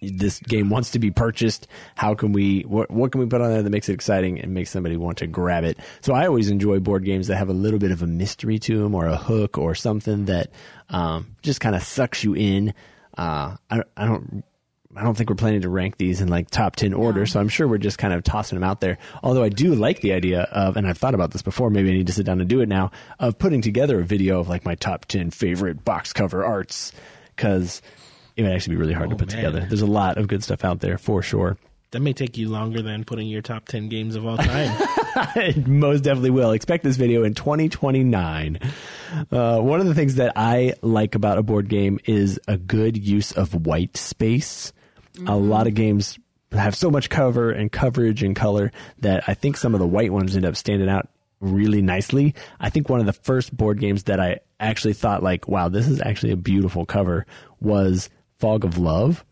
this 0.00 0.40
game 0.40 0.70
wants 0.70 0.90
to 0.92 0.98
be 0.98 1.10
purchased. 1.10 1.66
How 1.94 2.14
can 2.14 2.32
we, 2.32 2.62
what, 2.62 2.90
what 2.90 3.12
can 3.12 3.20
we 3.20 3.26
put 3.26 3.40
on 3.40 3.50
there 3.50 3.62
that 3.62 3.70
makes 3.70 3.88
it 3.88 3.94
exciting 3.94 4.40
and 4.40 4.54
makes 4.54 4.70
somebody 4.70 4.96
want 4.96 5.18
to 5.18 5.26
grab 5.26 5.64
it? 5.64 5.78
So 6.00 6.14
I 6.14 6.26
always 6.26 6.50
enjoy 6.50 6.80
board 6.80 7.04
games 7.04 7.28
that 7.28 7.36
have 7.36 7.48
a 7.48 7.54
little 7.54 7.78
bit 7.78 7.90
of 7.90 8.02
a 8.02 8.06
mystery 8.06 8.58
to 8.60 8.82
them 8.82 8.94
or 8.94 9.06
a 9.06 9.16
hook 9.16 9.58
or 9.58 9.74
something 9.74 10.26
that, 10.26 10.50
um, 10.88 11.34
just 11.42 11.60
kind 11.60 11.74
of 11.74 11.82
sucks 11.82 12.24
you 12.24 12.34
in. 12.34 12.74
Uh, 13.16 13.56
I, 13.70 13.82
I 13.96 14.06
don't, 14.06 14.44
I 14.96 15.02
don't 15.02 15.14
think 15.14 15.28
we're 15.28 15.36
planning 15.36 15.60
to 15.60 15.68
rank 15.68 15.98
these 15.98 16.22
in 16.22 16.28
like 16.28 16.50
top 16.50 16.74
10 16.76 16.94
order, 16.94 17.26
so 17.26 17.38
I'm 17.38 17.50
sure 17.50 17.68
we're 17.68 17.76
just 17.76 17.98
kind 17.98 18.14
of 18.14 18.24
tossing 18.24 18.56
them 18.56 18.64
out 18.64 18.80
there. 18.80 18.96
Although 19.22 19.42
I 19.42 19.50
do 19.50 19.74
like 19.74 20.00
the 20.00 20.14
idea 20.14 20.42
of, 20.42 20.78
and 20.78 20.86
I've 20.86 20.96
thought 20.96 21.14
about 21.14 21.32
this 21.32 21.42
before, 21.42 21.68
maybe 21.68 21.90
I 21.90 21.92
need 21.92 22.06
to 22.06 22.14
sit 22.14 22.24
down 22.24 22.40
and 22.40 22.48
do 22.48 22.60
it 22.60 22.68
now, 22.68 22.92
of 23.18 23.38
putting 23.38 23.60
together 23.60 24.00
a 24.00 24.04
video 24.04 24.40
of 24.40 24.48
like 24.48 24.64
my 24.64 24.74
top 24.74 25.04
10 25.04 25.30
favorite 25.32 25.84
box 25.84 26.14
cover 26.14 26.44
arts. 26.44 26.92
Cause 27.36 27.82
it 28.36 28.42
would 28.42 28.52
actually 28.52 28.76
be 28.76 28.80
really 28.80 28.92
hard 28.94 29.10
to 29.10 29.16
Oh, 29.16 29.18
put 29.18 29.28
man. 29.28 29.36
together. 29.36 29.66
There's 29.66 29.82
a 29.82 29.86
lot 29.86 30.18
of 30.18 30.28
good 30.28 30.44
stuff 30.44 30.64
out 30.64 30.80
there 30.80 30.98
for 30.98 31.22
sure. 31.22 31.56
That 31.92 32.00
may 32.00 32.12
take 32.12 32.36
you 32.36 32.48
longer 32.48 32.82
than 32.82 33.04
putting 33.04 33.28
your 33.28 33.42
top 33.42 33.66
10 33.68 33.88
games 33.88 34.16
of 34.16 34.26
all 34.26 34.36
time. 34.36 34.76
it 35.36 35.66
most 35.66 36.02
definitely 36.02 36.30
will. 36.30 36.50
Expect 36.50 36.82
this 36.84 36.96
video 36.96 37.22
in 37.24 37.32
2029. 37.34 38.58
Uh, 39.30 39.60
one 39.60 39.80
of 39.80 39.86
the 39.86 39.94
things 39.94 40.16
that 40.16 40.32
I 40.36 40.74
like 40.82 41.14
about 41.14 41.38
a 41.38 41.42
board 41.42 41.68
game 41.68 42.00
is 42.04 42.40
a 42.48 42.56
good 42.58 42.96
use 42.96 43.32
of 43.32 43.66
white 43.66 43.96
space. 43.96 44.72
A 45.26 45.36
lot 45.36 45.66
of 45.66 45.74
games 45.74 46.18
have 46.52 46.74
so 46.74 46.90
much 46.90 47.08
cover 47.08 47.50
and 47.50 47.70
coverage 47.72 48.22
and 48.22 48.34
color 48.36 48.72
that 48.98 49.24
I 49.28 49.34
think 49.34 49.56
some 49.56 49.72
of 49.74 49.80
the 49.80 49.86
white 49.86 50.12
ones 50.12 50.36
end 50.36 50.44
up 50.44 50.56
standing 50.56 50.88
out 50.88 51.08
really 51.40 51.82
nicely. 51.82 52.34
I 52.60 52.68
think 52.70 52.88
one 52.88 53.00
of 53.00 53.06
the 53.06 53.12
first 53.12 53.56
board 53.56 53.78
games 53.80 54.04
that 54.04 54.20
I 54.20 54.40
actually 54.58 54.94
thought 54.94 55.22
like, 55.22 55.48
wow, 55.48 55.68
this 55.68 55.86
is 55.88 56.00
actually 56.02 56.32
a 56.32 56.36
beautiful 56.36 56.84
cover 56.84 57.26
was 57.60 58.10
Fog 58.38 58.64
of 58.64 58.78
Love. 58.78 59.24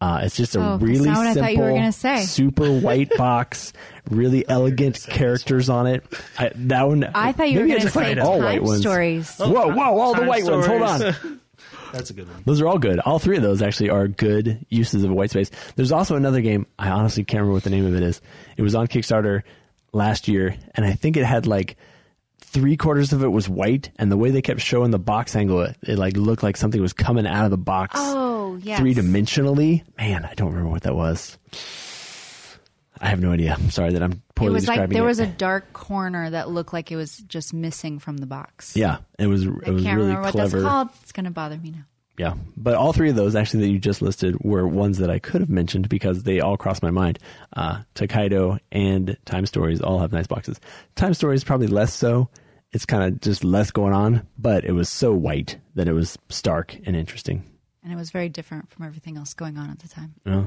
Uh, 0.00 0.20
it's 0.22 0.36
just 0.36 0.54
a 0.54 0.58
Oh, 0.60 0.62
that's 0.76 0.82
really 0.82 1.08
not 1.08 1.16
what 1.18 1.26
I 1.26 1.32
simple, 1.32 1.42
thought 1.56 1.76
you 1.76 1.82
were 1.84 1.92
say. 1.92 2.22
super 2.24 2.70
white 2.80 3.10
box, 3.16 3.72
really 4.10 4.46
elegant 4.46 5.00
characters 5.08 5.70
on 5.70 5.86
it. 5.86 6.04
I, 6.38 6.50
that 6.54 6.86
one, 6.88 7.04
I 7.14 7.32
thought 7.32 7.50
you 7.50 7.60
were 7.60 7.66
going 7.66 7.78
to 7.78 7.84
just 7.84 7.96
like 7.96 8.16
say 8.16 8.20
all 8.20 8.34
time 8.38 8.44
white 8.44 8.62
ones. 8.62 8.80
stories. 8.80 9.34
Whoa, 9.38 9.72
whoa, 9.74 9.98
all 9.98 10.12
the 10.12 10.18
Time 10.20 10.28
white 10.28 10.44
ones. 10.44 10.66
Hold 10.66 10.82
on. 10.82 11.40
That's 11.92 12.10
a 12.10 12.12
good 12.12 12.28
one. 12.28 12.42
Those 12.44 12.60
are 12.60 12.66
all 12.66 12.78
good. 12.78 12.98
All 12.98 13.18
three 13.20 13.36
of 13.36 13.42
those 13.42 13.62
actually 13.62 13.90
are 13.90 14.08
good 14.08 14.66
uses 14.68 15.04
of 15.04 15.10
a 15.10 15.14
white 15.14 15.30
space. 15.30 15.50
There's 15.76 15.92
also 15.92 16.16
another 16.16 16.40
game. 16.40 16.66
I 16.78 16.90
honestly 16.90 17.22
can't 17.24 17.40
remember 17.42 17.54
what 17.54 17.62
the 17.62 17.70
name 17.70 17.86
of 17.86 17.94
it 17.94 18.02
is. 18.02 18.20
It 18.56 18.62
was 18.62 18.74
on 18.74 18.88
Kickstarter 18.88 19.42
last 19.92 20.26
year, 20.28 20.56
and 20.74 20.84
I 20.84 20.92
think 20.94 21.16
it 21.16 21.24
had 21.24 21.46
like 21.46 21.76
three 22.54 22.76
quarters 22.78 23.12
of 23.12 23.22
it 23.22 23.28
was 23.28 23.48
white, 23.48 23.90
and 23.96 24.10
the 24.10 24.16
way 24.16 24.30
they 24.30 24.40
kept 24.40 24.60
showing 24.60 24.90
the 24.92 24.98
box 24.98 25.36
angle, 25.36 25.60
it, 25.62 25.76
it 25.82 25.98
like 25.98 26.16
looked 26.16 26.42
like 26.42 26.56
something 26.56 26.80
was 26.80 26.92
coming 26.94 27.26
out 27.26 27.44
of 27.44 27.50
the 27.50 27.58
box 27.58 27.94
Oh, 27.98 28.58
yes. 28.62 28.78
three 28.78 28.94
dimensionally. 28.94 29.82
Man, 29.98 30.24
I 30.24 30.32
don't 30.34 30.48
remember 30.50 30.70
what 30.70 30.82
that 30.84 30.94
was. 30.94 31.36
I 33.00 33.08
have 33.08 33.20
no 33.20 33.32
idea. 33.32 33.54
I'm 33.58 33.70
sorry 33.70 33.92
that 33.92 34.02
I'm 34.02 34.22
poorly 34.34 34.52
It 34.52 34.54
was 34.54 34.68
like 34.68 34.88
there 34.88 35.02
it. 35.02 35.06
was 35.06 35.18
a 35.18 35.26
dark 35.26 35.72
corner 35.72 36.30
that 36.30 36.48
looked 36.48 36.72
like 36.72 36.90
it 36.92 36.96
was 36.96 37.18
just 37.18 37.52
missing 37.52 37.98
from 37.98 38.16
the 38.18 38.26
box. 38.26 38.76
yeah, 38.76 38.98
it 39.18 39.26
was. 39.26 39.44
It 39.44 39.50
I 39.66 39.70
was 39.70 39.82
can't 39.82 39.96
really 39.96 40.08
remember 40.08 40.22
what 40.22 40.32
clever. 40.32 40.60
that's 40.60 40.70
called. 40.70 40.88
It's 41.02 41.12
going 41.12 41.24
to 41.24 41.30
bother 41.32 41.58
me 41.58 41.72
now. 41.72 41.84
Yeah, 42.16 42.34
but 42.56 42.76
all 42.76 42.92
three 42.92 43.10
of 43.10 43.16
those 43.16 43.34
actually 43.34 43.62
that 43.62 43.70
you 43.70 43.80
just 43.80 44.00
listed 44.00 44.36
were 44.40 44.68
ones 44.68 44.98
that 44.98 45.10
I 45.10 45.18
could 45.18 45.40
have 45.40 45.50
mentioned 45.50 45.88
because 45.88 46.22
they 46.22 46.38
all 46.38 46.56
crossed 46.56 46.80
my 46.80 46.92
mind. 46.92 47.18
Uh, 47.56 47.80
Tokaido 47.94 48.58
and 48.70 49.16
Time 49.24 49.46
Stories 49.46 49.80
all 49.80 49.98
have 49.98 50.12
nice 50.12 50.28
boxes. 50.28 50.60
Time 50.94 51.12
Stories 51.14 51.42
probably 51.42 51.66
less 51.66 51.92
so. 51.92 52.28
It's 52.74 52.84
kind 52.84 53.04
of 53.04 53.20
just 53.20 53.44
less 53.44 53.70
going 53.70 53.94
on, 53.94 54.26
but 54.36 54.64
it 54.64 54.72
was 54.72 54.88
so 54.88 55.12
white 55.14 55.58
that 55.76 55.88
it 55.88 55.92
was 55.92 56.18
stark 56.28 56.76
and 56.84 56.96
interesting. 56.96 57.44
And 57.84 57.92
it 57.92 57.96
was 57.96 58.10
very 58.10 58.28
different 58.28 58.68
from 58.70 58.84
everything 58.84 59.16
else 59.16 59.32
going 59.32 59.56
on 59.56 59.70
at 59.70 59.78
the 59.78 59.88
time. 59.88 60.14
Yeah. 60.26 60.44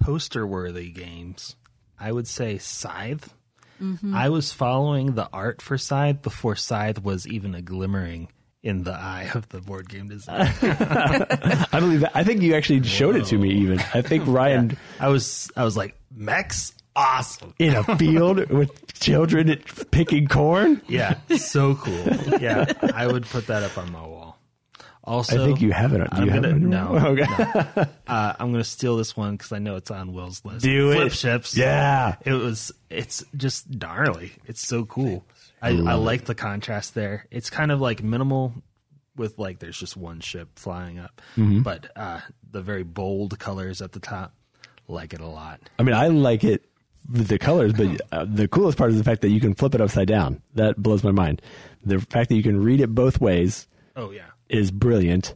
Poster 0.00 0.46
worthy 0.46 0.90
games. 0.90 1.56
I 1.98 2.12
would 2.12 2.28
say 2.28 2.58
Scythe. 2.58 3.34
Mm-hmm. 3.82 4.14
I 4.14 4.28
was 4.28 4.52
following 4.52 5.14
the 5.14 5.28
art 5.32 5.60
for 5.60 5.76
Scythe 5.76 6.22
before 6.22 6.54
Scythe 6.54 7.02
was 7.02 7.26
even 7.26 7.54
a 7.54 7.62
glimmering 7.62 8.28
in 8.62 8.84
the 8.84 8.92
eye 8.92 9.30
of 9.34 9.48
the 9.48 9.60
board 9.60 9.88
game 9.88 10.08
design. 10.08 10.52
I 10.62 11.80
believe 11.80 12.00
that. 12.00 12.12
I 12.14 12.24
think 12.24 12.42
you 12.42 12.54
actually 12.54 12.82
showed 12.84 13.16
it 13.16 13.26
to 13.26 13.38
me. 13.38 13.50
Even 13.50 13.80
I 13.92 14.00
think 14.00 14.24
Ryan 14.26 14.76
I 15.00 15.08
was 15.08 15.50
I 15.56 15.64
was 15.64 15.76
like, 15.76 15.98
mechs, 16.14 16.72
awesome. 16.96 17.54
in 17.58 17.74
a 17.74 17.96
field 17.98 18.48
with 18.50 18.92
children 19.00 19.56
picking 19.90 20.26
corn. 20.28 20.80
Yeah, 20.88 21.18
so 21.36 21.74
cool. 21.74 22.06
Yeah, 22.40 22.72
I 22.94 23.06
would 23.06 23.26
put 23.26 23.46
that 23.48 23.62
up 23.62 23.76
on 23.78 23.90
my 23.92 24.02
wall. 24.02 24.38
Also, 25.06 25.42
I 25.42 25.46
think 25.46 25.60
you 25.60 25.70
have 25.72 25.92
it. 25.92 25.98
Do 25.98 26.06
I'm 26.12 26.24
you 26.26 26.30
gonna 26.32 26.48
it 26.48 26.54
on 26.54 26.60
your 26.62 26.70
no, 26.70 26.92
wall? 26.92 27.06
Okay. 27.08 27.26
no. 27.76 27.86
Uh, 28.06 28.32
I'm 28.38 28.52
gonna 28.52 28.64
steal 28.64 28.96
this 28.96 29.14
one 29.14 29.32
because 29.36 29.52
I 29.52 29.58
know 29.58 29.76
it's 29.76 29.90
on 29.90 30.14
Will's 30.14 30.42
list. 30.46 30.64
Do 30.64 30.92
it. 30.92 31.10
Ships. 31.12 31.54
Yeah. 31.56 32.16
it 32.24 32.32
was. 32.32 32.72
It's 32.88 33.22
just 33.36 33.68
gnarly. 33.68 34.32
It's 34.46 34.66
so 34.66 34.86
cool. 34.86 35.26
I, 35.60 35.70
I 35.70 35.94
like 35.94 36.24
the 36.24 36.34
contrast 36.34 36.94
there. 36.94 37.26
It's 37.30 37.48
kind 37.50 37.70
of 37.70 37.80
like 37.82 38.02
minimal 38.02 38.54
with 39.16 39.38
like 39.38 39.58
there's 39.58 39.78
just 39.78 39.96
one 39.96 40.20
ship 40.20 40.48
flying 40.58 40.98
up, 40.98 41.20
Mm-hmm. 41.36 41.60
but 41.62 41.90
uh, 41.96 42.20
the 42.50 42.60
very 42.62 42.82
bold 42.82 43.38
colors 43.38 43.82
at 43.82 43.92
the 43.92 44.00
top. 44.00 44.34
Like 44.88 45.12
it 45.14 45.20
a 45.20 45.26
lot. 45.26 45.60
I 45.78 45.82
mean, 45.82 45.94
I 45.94 46.08
like 46.08 46.44
it 46.44 46.62
with 46.62 46.64
the 47.08 47.38
colors, 47.38 47.72
but 47.72 48.00
uh, 48.12 48.24
the 48.28 48.48
coolest 48.48 48.78
part 48.78 48.90
is 48.90 48.98
the 48.98 49.04
fact 49.04 49.20
that 49.22 49.28
you 49.30 49.40
can 49.40 49.54
flip 49.54 49.74
it 49.74 49.80
upside 49.80 50.08
down. 50.08 50.40
That 50.54 50.76
blows 50.82 51.04
my 51.04 51.10
mind. 51.12 51.42
The 51.84 52.00
fact 52.00 52.28
that 52.30 52.36
you 52.36 52.42
can 52.42 52.62
read 52.62 52.80
it 52.80 52.94
both 52.94 53.20
ways 53.20 53.66
Oh 53.96 54.10
yeah. 54.10 54.26
is 54.48 54.70
brilliant. 54.70 55.34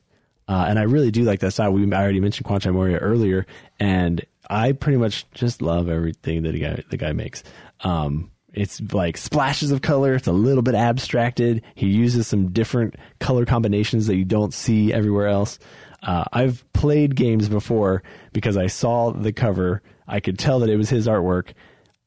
Uh, 0.49 0.65
and 0.69 0.79
I 0.79 0.83
really 0.85 1.11
do 1.11 1.25
like 1.25 1.41
that 1.41 1.51
style. 1.53 1.73
We 1.73 1.93
I 1.93 2.03
already 2.03 2.21
mentioned 2.21 2.47
Kwanchai 2.47 2.73
Moriya 2.73 2.99
earlier, 3.03 3.45
and 3.79 4.25
I 4.49 4.73
pretty 4.73 4.97
much 4.97 5.31
just 5.33 5.61
love 5.61 5.91
everything 5.91 6.43
that 6.45 6.53
the 6.53 6.59
guy 6.61 6.83
the 6.89 6.97
guy 6.97 7.13
makes. 7.13 7.45
Um, 7.81 8.31
it's 8.55 8.81
like 8.95 9.19
splashes 9.19 9.71
of 9.73 9.83
color. 9.83 10.15
It's 10.15 10.27
a 10.27 10.33
little 10.33 10.63
bit 10.63 10.75
abstracted. 10.75 11.63
He 11.75 11.89
uses 11.89 12.27
some 12.27 12.49
different 12.51 12.95
color 13.21 13.45
combinations 13.45 14.07
that 14.07 14.17
you 14.17 14.25
don't 14.25 14.55
see 14.55 14.91
everywhere 14.91 15.29
else. 15.29 15.59
Uh, 16.03 16.25
I've 16.33 16.65
played 16.73 17.15
games 17.15 17.51
before 17.51 18.03
because 18.33 18.57
I 18.57 18.69
saw 18.69 19.11
the 19.13 19.33
cover. 19.35 19.83
I 20.09 20.21
could 20.21 20.39
tell 20.39 20.61
that 20.61 20.71
it 20.71 20.77
was 20.77 20.89
his 20.89 21.07
artwork. 21.07 21.53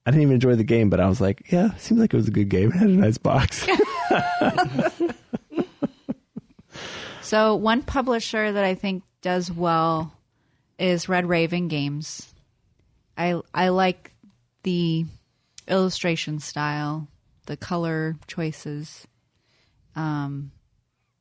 I 0.05 0.11
didn't 0.11 0.23
even 0.23 0.33
enjoy 0.33 0.55
the 0.55 0.63
game, 0.63 0.89
but 0.89 0.99
I 0.99 1.07
was 1.07 1.21
like, 1.21 1.51
yeah, 1.51 1.75
seems 1.75 2.01
like 2.01 2.13
it 2.13 2.17
was 2.17 2.27
a 2.27 2.31
good 2.31 2.49
game. 2.49 2.69
It 2.71 2.77
had 2.77 2.89
a 2.89 2.91
nice 2.91 3.17
box. 3.19 3.65
So 7.31 7.55
one 7.55 7.81
publisher 7.83 8.51
that 8.51 8.65
I 8.65 8.75
think 8.75 9.03
does 9.21 9.49
well 9.49 10.11
is 10.77 11.07
Red 11.07 11.29
Raven 11.29 11.69
Games. 11.69 12.33
I 13.17 13.39
I 13.53 13.69
like 13.69 14.13
the 14.63 15.05
illustration 15.65 16.41
style, 16.41 17.07
the 17.45 17.55
color 17.55 18.17
choices. 18.27 19.07
Um, 19.95 20.51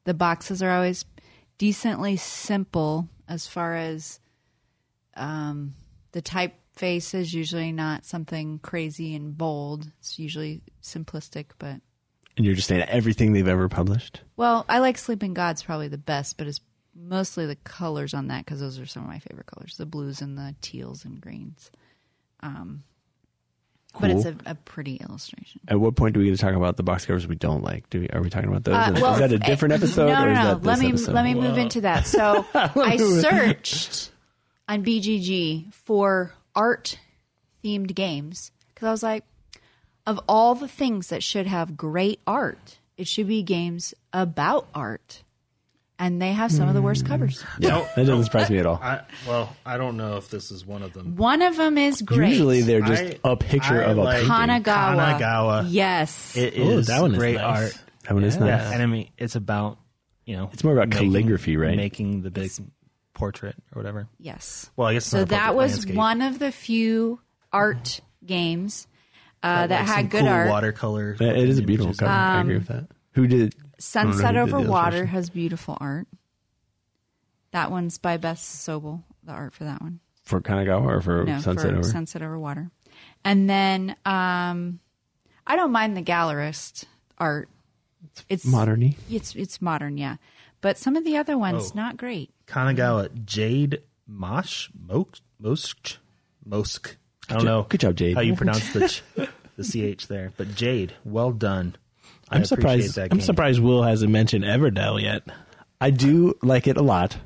the 0.02 0.12
boxes 0.12 0.64
are 0.64 0.72
always 0.72 1.04
decently 1.58 2.16
simple 2.16 3.08
as 3.28 3.46
far 3.46 3.76
as 3.76 4.18
um, 5.14 5.74
the 6.10 6.22
typeface 6.80 7.14
is 7.14 7.32
usually 7.32 7.72
not 7.72 8.04
something 8.04 8.58
crazy 8.60 9.14
and 9.14 9.36
bold. 9.36 9.86
It's 9.98 10.18
usually 10.18 10.62
simplistic, 10.82 11.46
but 11.58 11.80
and 12.36 12.46
you're 12.46 12.54
just 12.54 12.68
saying 12.68 12.82
everything 12.82 13.32
they've 13.32 13.46
ever 13.46 13.68
published. 13.68 14.20
well, 14.36 14.64
I 14.68 14.78
like 14.78 14.98
Sleeping 14.98 15.34
Gods 15.34 15.62
probably 15.62 15.88
the 15.88 15.98
best, 15.98 16.38
but 16.38 16.46
it's 16.46 16.60
mostly 16.94 17.46
the 17.46 17.56
colors 17.56 18.14
on 18.14 18.28
that 18.28 18.44
because 18.44 18.60
those 18.60 18.78
are 18.78 18.86
some 18.86 19.02
of 19.02 19.08
my 19.08 19.18
favorite 19.18 19.46
colors: 19.46 19.76
the 19.76 19.86
blues 19.86 20.20
and 20.22 20.38
the 20.38 20.54
teals 20.60 21.04
and 21.04 21.20
greens. 21.20 21.70
Um, 22.40 22.84
But 24.00 24.10
it's 24.10 24.24
a, 24.24 24.36
a 24.46 24.54
pretty 24.54 24.96
illustration. 24.96 25.60
At 25.68 25.78
what 25.80 25.96
point 25.96 26.14
do 26.14 26.20
we 26.20 26.26
get 26.26 26.32
to 26.32 26.38
talk 26.38 26.54
about 26.54 26.76
the 26.76 26.82
box 26.82 27.04
covers 27.04 27.26
we 27.26 27.34
don't 27.34 27.62
like? 27.62 27.90
Do 27.90 28.00
we, 28.00 28.08
are 28.10 28.22
we 28.22 28.30
talking 28.30 28.48
about 28.48 28.64
those? 28.64 28.74
Uh, 28.74 29.12
is 29.12 29.18
that 29.18 29.32
a 29.32 29.38
different 29.38 29.72
eh, 29.72 29.76
episode? 29.76 30.06
No, 30.06 30.22
or 30.24 30.32
no, 30.32 30.32
is 30.32 30.62
no. 30.62 30.70
Let 30.70 30.78
me 30.78 30.88
episode? 30.88 31.12
let 31.12 31.24
me 31.24 31.34
move 31.34 31.58
into 31.58 31.82
that. 31.82 32.06
So 32.06 32.46
I 32.54 32.96
searched 32.96 34.12
on 34.68 34.84
BGG 34.84 35.74
for 35.74 36.32
art 36.54 36.98
themed 37.64 37.94
games 37.94 38.50
because 38.74 38.86
I 38.88 38.90
was 38.90 39.02
like, 39.02 39.24
of 40.06 40.18
all 40.28 40.54
the 40.54 40.68
things 40.68 41.08
that 41.08 41.22
should 41.22 41.46
have 41.46 41.76
great 41.76 42.20
art, 42.26 42.78
it 42.96 43.06
should 43.06 43.28
be 43.28 43.42
games 43.42 43.94
about 44.12 44.66
art, 44.74 45.22
and 45.98 46.20
they 46.20 46.32
have 46.32 46.50
some 46.50 46.66
of 46.68 46.74
the 46.74 46.80
worst 46.82 47.04
covers. 47.06 47.44
Yeah, 47.58 47.86
that 47.94 48.06
doesn't 48.06 48.24
surprise 48.24 48.48
me 48.50 48.58
at 48.58 48.66
all. 48.66 48.80
I, 48.82 49.02
well, 49.28 49.54
I 49.66 49.76
don't 49.76 49.96
know 49.98 50.16
if 50.16 50.30
this 50.30 50.50
is 50.50 50.64
one 50.66 50.82
of 50.82 50.92
them. 50.94 51.16
One 51.16 51.42
of 51.42 51.56
them 51.56 51.76
is 51.78 52.00
great. 52.02 52.30
Usually 52.30 52.62
they're 52.62 52.80
just 52.80 53.02
I- 53.02 53.18
a 53.32 53.36
picture 53.36 53.82
I 53.82 53.90
of 53.90 53.98
a 53.98 54.02
like- 54.02 54.16
painting. 54.26 54.30
Kanagawa. 54.64 55.18
Kanagawa. 55.20 55.66
Yes. 55.68 56.36
It 56.36 56.54
is 56.54 56.86
that 56.86 57.02
one 57.02 57.12
is 57.12 57.18
great 57.18 57.36
nice. 57.36 57.74
art. 57.74 57.84
That 58.04 58.14
one 58.14 58.24
is 58.24 58.38
nice. 58.38 58.48
Yeah, 58.48 58.72
and 58.72 58.82
I 58.82 58.86
mean, 58.86 59.10
it's 59.18 59.36
about 59.36 59.78
you 60.24 60.36
know, 60.36 60.48
It's 60.52 60.62
more 60.64 60.72
about 60.74 60.88
making- 60.88 61.10
calligraphy, 61.12 61.56
right? 61.56 61.76
Making 61.76 62.22
the 62.22 62.30
big 62.30 62.50
portrait 63.20 63.54
or 63.74 63.80
whatever. 63.80 64.09
yes. 64.18 64.70
Well, 64.76 64.88
I 64.88 64.94
guess 64.94 65.04
it's 65.04 65.11
So 65.11 65.18
not 65.20 65.28
that 65.28 65.38
portrait, 65.52 65.56
was 65.56 65.72
landscape. 65.72 65.96
one 65.96 66.22
of 66.22 66.38
the 66.40 66.50
few 66.50 67.20
art 67.52 68.00
games 68.26 68.87
uh, 69.42 69.66
that 69.68 69.80
Like 69.80 69.87
some 69.88 69.96
had 69.96 70.11
good 70.11 70.20
cool 70.20 70.28
art. 70.28 70.48
watercolor. 70.48 71.16
That- 71.18 71.37
it 71.37 71.48
is 71.48 71.59
a 71.59 71.62
beautiful 71.62 71.87
images. 71.88 72.00
cover. 72.00 72.11
I 72.11 72.40
agree 72.40 72.59
with 72.59 72.66
that. 72.68 72.88
Who 73.12 73.26
did? 73.26 73.54
Sunset 73.78 74.24
I 74.26 74.33
don't 74.33 74.35
know 74.35 74.50
who 74.50 74.56
Over 74.56 74.64
did 74.64 74.70
Water 74.70 75.06
has 75.06 75.30
beautiful 75.30 75.78
art. 75.80 76.06
That 77.52 77.70
one's 77.70 77.98
by 77.98 78.16
Beth 78.16 78.38
Sobel, 78.38 79.02
the 79.24 79.33
art 79.33 79.52
for 79.54 79.64
that 79.64 79.80
one. 79.83 80.00
For 80.24 80.40
Kanagawa 80.40 80.85
or 80.87 81.00
for 81.00 81.24
No, 81.24 81.40
Sunset 81.40 81.70
for 81.70 81.76
Over? 81.78 81.83
Sunset 81.83 82.22
Over 82.22 82.38
Water. 82.38 82.70
And 83.24 83.48
then 83.50 83.96
um, 84.04 84.78
I 85.46 85.56
don't 85.56 85.72
mind 85.72 85.96
the 85.96 86.02
gallerist 86.02 86.85
art. 87.18 87.48
It's 88.28 88.46
Moderny. 88.46 88.96
It's 89.11 89.35
it's 89.35 89.61
modern, 89.61 89.98
yeah. 89.98 90.16
But 90.60 90.79
some 90.79 90.96
of 90.96 91.04
the 91.04 91.16
other 91.16 91.37
ones 91.37 91.71
Oh. 91.71 91.73
not 91.75 91.96
great. 91.96 92.31
Kanagawa 92.51 93.25
Jade 93.25 93.83
Mosh 94.07 94.69
Mosk 94.87 95.21
Mosk 95.40 95.96
Mosk. 96.48 96.96
I 97.29 97.35
don't 97.35 97.44
know. 97.44 97.67
good 97.69 97.81
job, 97.81 97.94
Jade. 97.96 98.15
How 98.17 98.23
you 98.23 98.35
pronounce 98.42 98.73
the 98.73 98.88
ch- 98.88 99.03
the 99.57 99.94
ch 99.96 100.07
there? 100.09 100.33
But 100.37 100.55
Jade, 100.57 100.92
well 101.05 101.31
done. 101.31 101.77
I 102.29 102.37
I'm 102.37 102.42
appreciate 102.42 102.48
surprised. 102.48 102.94
That 102.96 103.13
I'm 103.13 103.19
game. 103.19 103.25
surprised 103.25 103.61
Will 103.61 103.83
hasn't 103.85 104.11
mentioned 104.11 104.44
Everdell 104.44 105.01
yet. 105.01 105.23
I 105.81 105.90
do 105.90 106.35
like 106.42 106.67
it 106.67 106.77
a 106.77 106.83
lot. 106.83 107.17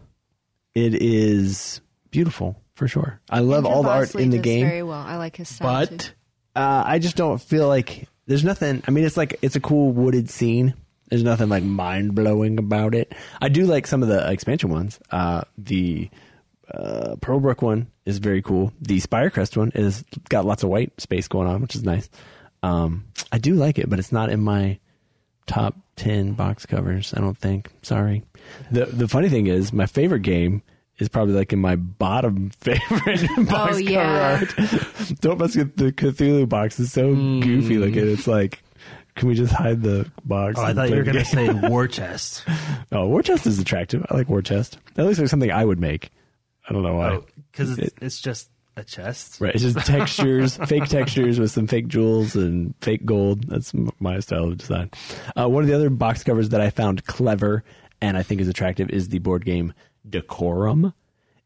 It 0.74 0.94
is 0.94 1.80
beautiful 2.10 2.60
for 2.74 2.86
sure. 2.88 3.20
I 3.30 3.40
love 3.40 3.64
all 3.64 3.82
the 3.82 3.88
art 3.88 4.08
Bosley 4.08 4.24
in 4.24 4.30
the 4.30 4.38
does 4.38 4.44
game. 4.44 4.66
Very 4.66 4.82
well. 4.82 5.00
I 5.00 5.16
like 5.16 5.36
his 5.36 5.48
style 5.48 5.86
too. 5.86 5.96
but 5.96 6.12
uh, 6.56 6.82
I 6.86 6.98
just 6.98 7.16
don't 7.16 7.40
feel 7.40 7.66
like 7.68 8.08
there's 8.26 8.44
nothing. 8.44 8.82
I 8.86 8.90
mean, 8.90 9.04
it's 9.04 9.16
like 9.16 9.38
it's 9.42 9.56
a 9.56 9.60
cool 9.60 9.90
wooded 9.92 10.28
scene. 10.28 10.74
There's 11.14 11.22
nothing 11.22 11.48
like 11.48 11.62
mind 11.62 12.16
blowing 12.16 12.58
about 12.58 12.92
it. 12.92 13.14
I 13.40 13.48
do 13.48 13.66
like 13.66 13.86
some 13.86 14.02
of 14.02 14.08
the 14.08 14.28
expansion 14.28 14.68
ones. 14.68 14.98
Uh, 15.12 15.42
the 15.56 16.10
uh, 16.68 17.14
Pearlbrook 17.20 17.62
one 17.62 17.86
is 18.04 18.18
very 18.18 18.42
cool. 18.42 18.72
The 18.80 19.00
Spirecrest 19.00 19.56
one 19.56 19.70
is 19.76 20.04
got 20.28 20.44
lots 20.44 20.64
of 20.64 20.70
white 20.70 21.00
space 21.00 21.28
going 21.28 21.46
on, 21.46 21.60
which 21.62 21.76
is 21.76 21.84
nice. 21.84 22.10
Um, 22.64 23.04
I 23.30 23.38
do 23.38 23.54
like 23.54 23.78
it, 23.78 23.88
but 23.88 24.00
it's 24.00 24.10
not 24.10 24.28
in 24.28 24.40
my 24.40 24.80
top 25.46 25.76
ten 25.94 26.32
box 26.32 26.66
covers. 26.66 27.14
I 27.16 27.20
don't 27.20 27.38
think. 27.38 27.70
Sorry. 27.82 28.24
The 28.72 28.86
the 28.86 29.06
funny 29.06 29.28
thing 29.28 29.46
is, 29.46 29.72
my 29.72 29.86
favorite 29.86 30.22
game 30.22 30.62
is 30.98 31.08
probably 31.08 31.34
like 31.34 31.52
in 31.52 31.60
my 31.60 31.76
bottom 31.76 32.50
favorite 32.60 33.28
box 33.48 33.76
Oh, 33.76 33.78
yeah. 33.78 34.40
cover 34.44 34.62
art. 34.64 35.16
don't 35.20 35.38
mess 35.38 35.54
with 35.54 35.76
the 35.76 35.92
Cthulhu 35.92 36.48
box. 36.48 36.80
It's 36.80 36.90
so 36.90 37.14
goofy 37.14 37.78
looking. 37.78 38.08
It's 38.12 38.26
like. 38.26 38.63
Can 39.14 39.28
we 39.28 39.34
just 39.34 39.52
hide 39.52 39.82
the 39.82 40.10
box? 40.24 40.58
Oh, 40.58 40.64
I 40.64 40.74
thought 40.74 40.90
you 40.90 40.96
were 40.96 41.04
going 41.04 41.18
to 41.18 41.24
say 41.24 41.48
war 41.68 41.86
chest. 41.86 42.44
Oh, 42.90 43.06
War 43.06 43.22
Chest 43.22 43.46
is 43.46 43.58
attractive. 43.58 44.04
I 44.10 44.14
like 44.16 44.28
War 44.28 44.42
Chest. 44.42 44.78
At 44.96 45.06
least 45.06 45.20
like 45.20 45.28
something 45.28 45.50
I 45.52 45.64
would 45.64 45.80
make. 45.80 46.10
I 46.68 46.72
don't 46.72 46.82
know 46.82 46.94
why. 46.94 47.20
Because 47.50 47.78
it's, 47.78 47.94
it's 48.00 48.20
just 48.20 48.50
a 48.76 48.84
chest. 48.84 49.40
Right. 49.40 49.54
It's 49.54 49.62
just 49.62 49.86
textures, 49.86 50.56
fake 50.66 50.86
textures 50.86 51.38
with 51.38 51.50
some 51.50 51.66
fake 51.66 51.88
jewels 51.88 52.34
and 52.34 52.74
fake 52.80 53.04
gold. 53.04 53.44
That's 53.48 53.72
my 54.00 54.18
style 54.20 54.44
of 54.44 54.58
design. 54.58 54.90
Uh, 55.38 55.48
one 55.48 55.62
of 55.62 55.68
the 55.68 55.74
other 55.74 55.90
box 55.90 56.24
covers 56.24 56.48
that 56.50 56.60
I 56.60 56.70
found 56.70 57.06
clever 57.06 57.62
and 58.00 58.16
I 58.16 58.22
think 58.22 58.40
is 58.40 58.48
attractive 58.48 58.90
is 58.90 59.08
the 59.08 59.18
board 59.18 59.44
game 59.44 59.72
Decorum. 60.08 60.92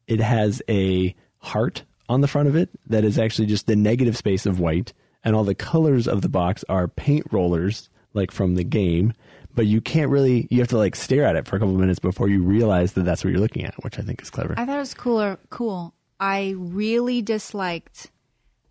It 0.07 0.19
has 0.19 0.61
a 0.69 1.15
heart 1.37 1.83
on 2.07 2.21
the 2.21 2.27
front 2.27 2.47
of 2.47 2.55
it 2.55 2.69
that 2.87 3.03
is 3.03 3.19
actually 3.19 3.45
just 3.45 3.67
the 3.67 3.75
negative 3.75 4.17
space 4.17 4.45
of 4.45 4.59
white, 4.59 4.93
and 5.23 5.35
all 5.35 5.43
the 5.43 5.55
colors 5.55 6.07
of 6.07 6.21
the 6.21 6.29
box 6.29 6.63
are 6.69 6.87
paint 6.87 7.25
rollers, 7.31 7.89
like 8.13 8.31
from 8.31 8.55
the 8.55 8.63
game. 8.63 9.13
But 9.55 9.65
you 9.65 9.81
can't 9.81 10.09
really, 10.09 10.47
you 10.49 10.59
have 10.59 10.67
to 10.69 10.77
like 10.77 10.95
stare 10.95 11.25
at 11.25 11.35
it 11.35 11.47
for 11.47 11.55
a 11.55 11.59
couple 11.59 11.73
of 11.73 11.79
minutes 11.81 11.99
before 11.99 12.29
you 12.29 12.41
realize 12.43 12.93
that 12.93 13.03
that's 13.03 13.23
what 13.23 13.31
you're 13.31 13.39
looking 13.41 13.65
at, 13.65 13.73
which 13.83 13.97
I 13.99 14.03
think 14.03 14.21
is 14.21 14.29
clever. 14.29 14.53
I 14.57 14.65
thought 14.65 14.75
it 14.77 14.79
was 14.79 14.93
cooler. 14.93 15.37
Cool. 15.49 15.93
I 16.19 16.53
really 16.57 17.21
disliked. 17.21 18.09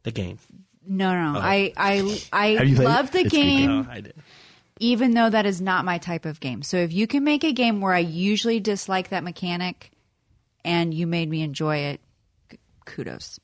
The 0.04 0.12
game. 0.12 0.38
No, 0.86 1.12
no, 1.12 1.32
no. 1.32 1.40
I, 1.40 1.72
I, 1.76 2.18
I 2.32 2.46
Have 2.58 2.68
you 2.68 2.76
love 2.76 3.10
the 3.10 3.20
It's 3.20 3.30
game. 3.30 3.70
Oh, 3.70 3.86
I 3.90 4.00
did. 4.00 4.14
even 4.78 5.12
though 5.14 5.28
that 5.28 5.44
is 5.44 5.60
not 5.60 5.84
my 5.84 5.98
type 5.98 6.24
of 6.24 6.40
game. 6.40 6.62
So 6.62 6.78
if 6.78 6.92
you 6.92 7.06
can 7.06 7.24
make 7.24 7.44
a 7.44 7.52
game 7.52 7.80
where 7.82 7.92
I 7.92 7.98
usually 7.98 8.60
dislike 8.60 9.10
that 9.10 9.24
mechanic 9.24 9.90
and 10.64 10.94
you 10.94 11.06
made 11.06 11.28
me 11.28 11.42
enjoy 11.42 11.76
it, 11.78 12.00
kudos. 12.86 13.38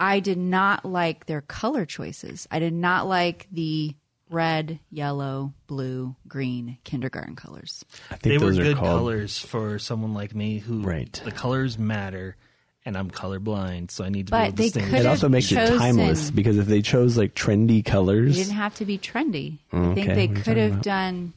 I 0.00 0.20
did 0.20 0.38
not 0.38 0.84
like 0.84 1.26
their 1.26 1.40
color 1.42 1.84
choices. 1.86 2.46
I 2.50 2.58
did 2.58 2.72
not 2.72 3.06
like 3.06 3.46
the 3.52 3.94
red, 4.30 4.80
yellow, 4.90 5.52
blue, 5.66 6.16
green 6.26 6.78
kindergarten 6.84 7.36
colors. 7.36 7.84
I 8.10 8.16
think 8.16 8.22
They 8.22 8.38
were 8.38 8.50
those 8.52 8.58
are 8.58 8.62
good 8.64 8.76
called, 8.76 8.88
colors 8.88 9.38
for 9.38 9.78
someone 9.78 10.14
like 10.14 10.34
me 10.34 10.58
who 10.58 10.82
Right. 10.82 11.12
the 11.24 11.30
colors 11.30 11.78
matter 11.78 12.36
and 12.86 12.98
I'm 12.98 13.10
colorblind, 13.10 13.90
so 13.90 14.04
I 14.04 14.08
need 14.10 14.26
to 14.26 14.32
be 14.32 14.36
able 14.36 14.50
to 14.50 14.56
they 14.56 14.64
distinguish. 14.64 14.90
could 14.92 15.00
It 15.00 15.06
also 15.06 15.28
makes 15.28 15.50
it 15.52 15.78
timeless 15.78 16.30
because 16.30 16.58
if 16.58 16.66
they 16.66 16.82
chose 16.82 17.16
like 17.16 17.34
trendy 17.34 17.78
It 17.78 17.86
colors, 17.86 18.36
didn't 18.36 18.54
have 18.54 18.74
to 18.76 18.84
be 18.84 18.98
trendy. 18.98 19.58
I 19.72 19.94
think 19.94 20.08
they 20.08 20.28
could 20.28 20.56
have 20.58 20.72
about? 20.72 20.82
done 20.82 21.32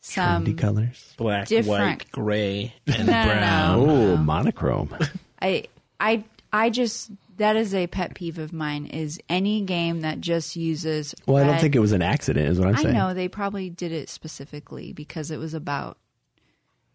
some. 0.00 0.44
trendy 0.44 0.56
colors. 0.56 1.14
Black, 1.16 1.48
Different. 1.48 1.68
white, 2.04 2.12
gray, 2.12 2.74
and 2.86 3.06
No, 3.06 3.12
no, 3.12 3.24
no. 3.24 3.30
brown. 3.32 3.78
Oh, 3.90 4.16
monochrome. 4.18 4.96
I 5.42 5.64
I 6.00 6.24
I 6.52 6.70
just 6.70 7.10
that 7.36 7.56
is 7.56 7.74
a 7.74 7.86
pet 7.86 8.14
peeve 8.14 8.38
of 8.38 8.52
mine 8.52 8.86
is 8.86 9.18
any 9.28 9.60
game 9.62 10.00
that 10.02 10.20
just 10.20 10.56
uses 10.56 11.14
Well, 11.26 11.42
I 11.42 11.46
don't 11.46 11.60
think 11.60 11.74
it 11.74 11.80
was 11.80 11.92
an 11.92 12.02
accident, 12.02 12.48
is 12.48 12.58
what 12.58 12.68
I'm 12.68 12.76
I 12.76 12.82
saying. 12.82 12.94
know 12.94 13.14
they 13.14 13.28
probably 13.28 13.70
did 13.70 13.92
it 13.92 14.08
specifically 14.08 14.92
because 14.92 15.30
it 15.30 15.38
was 15.38 15.54
about 15.54 15.98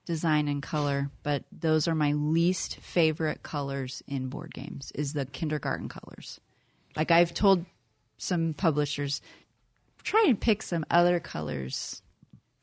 design 0.06 0.48
and 0.48 0.64
color, 0.64 1.10
but 1.24 1.44
those 1.52 1.88
are 1.88 1.94
my 1.96 2.14
least 2.14 2.78
favorite 2.78 3.44
colors 3.44 4.02
in 4.08 4.28
board 4.30 4.54
games 4.54 4.92
is 4.96 5.14
the 5.14 5.26
kindergarten 5.26 5.88
colors. 5.90 6.40
Like 6.96 7.12
I've 7.12 7.34
told 7.34 7.66
some 8.18 8.54
publishers 8.54 9.22
try 10.04 10.26
and 10.28 10.40
pick 10.40 10.62
some 10.64 10.86
other 10.90 11.20
colors 11.20 12.02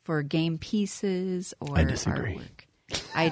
for 0.03 0.22
game 0.22 0.59
pieces 0.59 1.55
or 1.61 1.79
I 1.79 1.85
disagree. 1.85 2.35
artwork. 2.37 3.05
I 3.14 3.29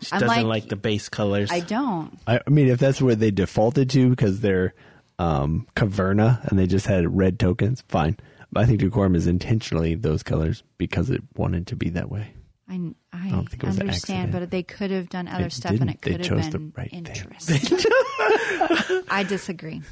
She 0.00 0.12
I'm 0.12 0.20
doesn't 0.20 0.26
like- 0.28 0.44
like, 0.46 0.68
the 0.68 0.76
base 0.76 1.08
colors. 1.08 1.50
I 1.50 1.60
don't. 1.60 2.18
I, 2.26 2.40
I 2.46 2.50
mean, 2.50 2.68
if 2.68 2.78
that's 2.78 3.00
where 3.02 3.14
they 3.14 3.30
defaulted 3.30 3.90
to 3.90 4.08
because 4.10 4.40
they're 4.40 4.74
um, 5.18 5.66
Caverna 5.76 6.44
and 6.48 6.58
they 6.58 6.66
just 6.66 6.86
had 6.86 7.16
red 7.16 7.38
tokens, 7.38 7.82
fine. 7.88 8.16
But 8.52 8.62
I 8.62 8.66
think 8.66 8.80
Decorum 8.80 9.14
is 9.16 9.26
intentionally 9.26 9.94
those 9.94 10.22
colors 10.22 10.62
because 10.78 11.10
it 11.10 11.22
wanted 11.36 11.66
to 11.68 11.76
be 11.76 11.88
that 11.90 12.10
way. 12.10 12.32
I, 12.68 12.80
I, 13.12 13.28
don't 13.30 13.48
think 13.48 13.62
it 13.62 13.66
was 13.66 13.76
an 13.76 13.82
understand, 13.82 14.32
but 14.32 14.50
they 14.50 14.62
could 14.62 14.90
have 14.90 15.08
done 15.10 15.28
other 15.28 15.44
They 15.44 15.48
stuff 15.50 15.70
and 15.72 15.80
didn't. 15.80 15.90
it 15.96 16.00
They 16.02 16.10
could 16.12 16.26
have 16.26 16.42
chose 16.44 16.50
the 16.52 16.58
been 16.58 16.72
right 16.76 16.90
thing. 16.90 16.98
interesting. 17.06 17.78
I 19.10 19.24
disagree. 19.28 19.82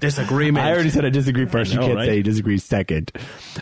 Disagreement. 0.00 0.64
I 0.66 0.72
already 0.72 0.90
said 0.90 1.04
I 1.04 1.10
disagree 1.10 1.46
first. 1.46 1.72
You 1.72 1.78
know, 1.80 1.86
can't 1.86 1.96
right? 1.98 2.06
say 2.06 2.16
you 2.16 2.22
disagree 2.22 2.58
second. 2.58 3.12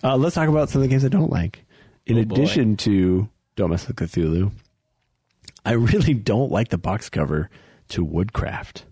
Uh, 0.03 0.17
let's 0.17 0.35
talk 0.35 0.49
about 0.49 0.69
some 0.71 0.81
of 0.83 0.89
the 0.89 0.89
games 0.89 1.05
I 1.05 1.09
don't 1.09 1.31
like. 1.31 1.65
In 2.07 2.17
Oh, 2.19 2.21
addition 2.23 2.77
to 2.79 3.29
Don't 3.57 3.71
Mess 3.71 3.87
with 3.87 3.97
Cthulhu, 3.97 4.51
I 5.65 5.73
really 5.73 6.15
don't 6.15 6.51
like 6.53 6.69
the 6.69 6.79
box 6.79 7.09
cover 7.09 7.51
to 7.89 8.05
Woodcraft. 8.05 8.85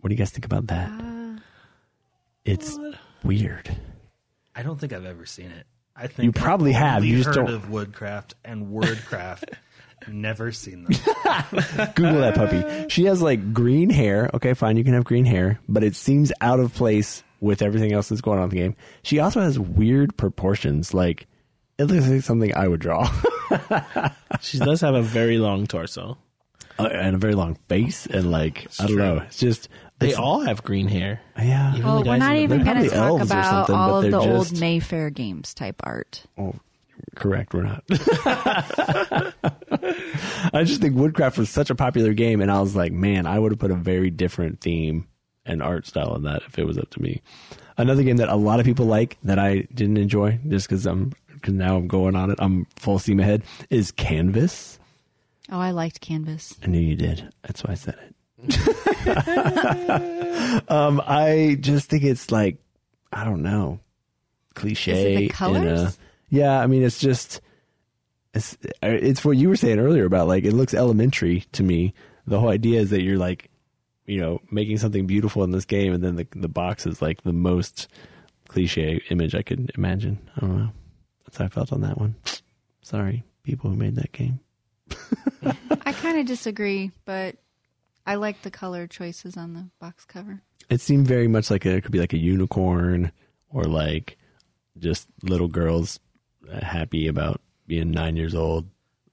What 0.00 0.08
do 0.08 0.14
you 0.14 0.18
guys 0.18 0.30
think 0.30 0.44
about 0.44 0.68
that? 0.68 0.88
Uh, 0.90 1.40
it's 2.44 2.78
weird. 3.24 3.74
I 4.54 4.62
don't 4.62 4.78
think 4.80 4.92
I've 4.92 5.04
ever 5.04 5.26
seen 5.26 5.50
it. 5.50 5.66
I 5.96 6.06
think 6.06 6.24
You 6.26 6.32
probably 6.32 6.74
I've 6.74 6.80
have. 6.80 6.96
only 6.98 7.08
You 7.08 7.16
just 7.18 7.28
heard 7.28 7.46
don't- 7.46 7.50
of 7.54 7.70
woodcraft 7.70 8.34
and 8.44 8.68
wordcraft. 8.68 9.44
Never 10.08 10.52
seen 10.52 10.84
them. 10.84 10.92
Google 11.96 12.20
that 12.20 12.34
puppy. 12.36 12.88
She 12.88 13.04
has 13.06 13.20
like 13.20 13.52
green 13.52 13.90
hair. 13.90 14.30
Okay, 14.32 14.54
fine, 14.54 14.76
you 14.76 14.84
can 14.84 14.94
have 14.94 15.02
green 15.04 15.24
hair, 15.24 15.58
but 15.68 15.82
it 15.82 15.96
seems 15.96 16.32
out 16.40 16.60
of 16.60 16.72
place 16.72 17.24
with 17.40 17.62
everything 17.62 17.92
else 17.92 18.08
that's 18.08 18.20
going 18.20 18.38
on 18.38 18.44
in 18.44 18.50
the 18.50 18.56
game. 18.56 18.76
She 19.02 19.18
also 19.18 19.40
has 19.40 19.58
weird 19.58 20.16
proportions. 20.16 20.94
Like 20.94 21.26
it 21.78 21.84
looks 21.84 22.08
like 22.08 22.22
something 22.22 22.54
I 22.56 22.66
would 22.68 22.80
draw, 22.80 23.08
She 24.40 24.58
does 24.58 24.80
have 24.82 24.94
a 24.94 25.02
very 25.02 25.38
long 25.38 25.66
torso. 25.66 26.18
Uh, 26.80 26.84
and 26.92 27.16
a 27.16 27.18
very 27.18 27.34
long 27.34 27.56
face, 27.68 28.06
and 28.06 28.30
like 28.30 28.68
I 28.78 28.86
don't 28.86 28.96
true. 28.96 29.04
know. 29.04 29.18
It's 29.26 29.38
just 29.38 29.68
They 29.98 30.08
it's- 30.10 30.20
all 30.20 30.40
have 30.42 30.62
green 30.62 30.86
hair. 30.86 31.20
yeah. 31.36 31.72
Even 31.74 31.84
Well, 31.84 32.02
the 32.04 32.10
we're 32.10 32.16
not 32.18 32.36
even 32.36 32.62
going 32.64 32.84
to 32.84 32.88
talk 32.88 33.20
about 33.20 33.68
all 33.70 33.96
of 33.96 34.04
the 34.04 34.10
just- 34.10 34.28
old 34.52 34.60
Mayfair 34.60 35.10
games 35.10 35.54
type 35.54 35.74
art. 35.82 36.22
Oh, 36.38 36.54
correct. 37.16 37.52
We're 37.52 37.64
not. 37.64 37.82
I 40.52 40.62
just 40.64 40.80
think 40.80 40.94
Woodcraft 40.96 41.36
was 41.38 41.50
such 41.50 41.70
a 41.70 41.74
popular 41.74 42.12
game, 42.14 42.40
and 42.40 42.50
I 42.50 42.60
was 42.60 42.76
like, 42.76 42.92
man, 42.92 43.26
I 43.26 43.38
would 43.38 43.52
have 43.52 43.58
put 43.58 43.70
a 43.70 43.74
very 43.76 44.10
different 44.10 44.60
theme 44.60 45.08
and 45.44 45.62
art 45.62 45.86
style 45.86 46.14
in 46.14 46.22
that 46.24 46.42
if 46.46 46.58
it 46.58 46.64
was 46.64 46.78
up 46.78 46.90
to 46.90 47.02
me. 47.02 47.22
Another 47.76 48.02
game 48.02 48.16
that 48.18 48.28
a 48.28 48.36
lot 48.36 48.60
of 48.60 48.66
people 48.66 48.86
like 48.86 49.18
that 49.24 49.38
I 49.38 49.66
didn't 49.74 49.96
enjoy, 49.98 50.38
just 50.48 50.68
because 50.68 50.86
I'm 50.86 51.12
because 51.40 51.54
now 51.54 51.76
I'm 51.76 51.88
going 51.88 52.16
on 52.16 52.30
it, 52.30 52.38
I'm 52.40 52.66
full 52.76 52.98
steam 52.98 53.20
ahead, 53.20 53.42
is 53.70 53.90
Canvas. 53.92 54.78
Oh, 55.50 55.58
I 55.58 55.70
liked 55.70 56.00
Canvas. 56.00 56.54
I 56.62 56.66
knew 56.66 56.80
you 56.80 56.96
did. 56.96 57.28
That's 57.42 57.64
why 57.64 57.72
I 57.72 57.74
said 57.74 57.96
it. 57.98 58.14
um, 60.68 61.02
I 61.06 61.56
just 61.60 61.88
think 61.90 62.04
it's 62.04 62.30
like 62.30 62.58
I 63.12 63.24
don't 63.24 63.42
know, 63.42 63.80
cliche. 64.54 64.92
Is 64.92 64.98
it 64.98 65.02
the 65.02 65.16
in 65.16 65.22
a- 65.24 65.28
colors? 65.28 65.98
yeah, 66.28 66.60
I 66.60 66.66
mean, 66.66 66.82
it's 66.82 67.00
just 67.00 67.40
it's 68.34 68.56
it's 68.82 69.24
what 69.24 69.36
you 69.36 69.48
were 69.48 69.56
saying 69.56 69.78
earlier 69.78 70.04
about 70.04 70.28
like 70.28 70.44
it 70.44 70.52
looks 70.52 70.74
elementary 70.74 71.40
to 71.52 71.62
me. 71.62 71.94
The 72.26 72.38
whole 72.38 72.50
idea 72.50 72.80
is 72.80 72.90
that 72.90 73.02
you're 73.02 73.18
like, 73.18 73.50
you 74.06 74.20
know, 74.20 74.40
making 74.50 74.78
something 74.78 75.06
beautiful 75.06 75.44
in 75.44 75.50
this 75.50 75.64
game, 75.64 75.92
and 75.92 76.04
then 76.04 76.16
the 76.16 76.26
the 76.36 76.48
box 76.48 76.86
is 76.86 77.00
like 77.00 77.22
the 77.22 77.32
most 77.32 77.88
cliche 78.48 79.00
image 79.10 79.34
I 79.34 79.42
could 79.42 79.72
imagine. 79.76 80.18
I 80.36 80.40
don't 80.40 80.58
know. 80.58 80.70
That's 81.28 81.36
how 81.36 81.44
I 81.44 81.48
felt 81.48 81.74
on 81.74 81.82
that 81.82 81.98
one. 81.98 82.14
Sorry, 82.80 83.22
people 83.42 83.68
who 83.68 83.76
made 83.76 83.96
that 83.96 84.12
game. 84.12 84.40
I 85.84 85.92
kind 85.92 86.18
of 86.18 86.24
disagree, 86.24 86.90
but 87.04 87.36
I 88.06 88.14
like 88.14 88.40
the 88.40 88.50
color 88.50 88.86
choices 88.86 89.36
on 89.36 89.52
the 89.52 89.68
box 89.78 90.06
cover. 90.06 90.40
It 90.70 90.80
seemed 90.80 91.06
very 91.06 91.28
much 91.28 91.50
like 91.50 91.66
a, 91.66 91.76
it 91.76 91.82
could 91.82 91.92
be 91.92 91.98
like 91.98 92.14
a 92.14 92.18
unicorn 92.18 93.12
or 93.50 93.64
like 93.64 94.16
just 94.78 95.06
little 95.22 95.48
girls 95.48 96.00
uh, 96.50 96.64
happy 96.64 97.08
about 97.08 97.42
being 97.66 97.90
nine 97.90 98.16
years 98.16 98.34
old. 98.34 98.66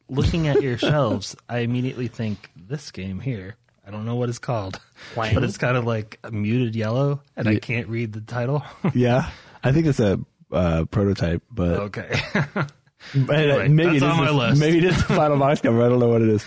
Looking 0.08 0.48
at 0.48 0.62
your 0.62 0.78
shelves, 0.78 1.36
I 1.50 1.60
immediately 1.60 2.08
think 2.08 2.50
this 2.56 2.92
game 2.92 3.20
here. 3.20 3.58
I 3.86 3.92
don't 3.92 4.06
know 4.06 4.16
what 4.16 4.30
it's 4.30 4.40
called, 4.40 4.80
but 5.16 5.44
it's 5.44 5.58
kind 5.58 5.76
of 5.76 5.84
like 5.84 6.18
a 6.24 6.32
muted 6.32 6.78
yellow, 6.78 7.22
and 7.36 7.50
I 7.50 7.60
can't 7.60 7.90
read 7.90 8.14
the 8.14 8.22
title. 8.22 8.64
Yeah, 8.94 9.30
I 9.66 9.74
think 9.74 9.86
it's 9.86 10.00
a 10.00 10.18
uh, 10.56 10.86
prototype, 10.86 11.44
but 11.52 11.80
okay, 11.80 12.20
but 12.34 13.36
Anyway, 13.36 13.68
maybe 13.68 13.84
that's 13.84 13.94
it 13.94 13.98
is 13.98 14.04
on 14.04 14.18
my 14.18 14.26
the, 14.28 14.34
list. 14.34 14.60
Maybe 14.60 14.78
it 14.80 14.84
is 14.86 14.98
the 14.98 15.14
final 15.14 15.38
box 15.38 15.62
cover. 15.62 15.84
I 15.84 15.90
don't 15.90 16.00
know 16.00 16.08
what 16.10 16.22
it 16.22 16.30
is. 16.30 16.46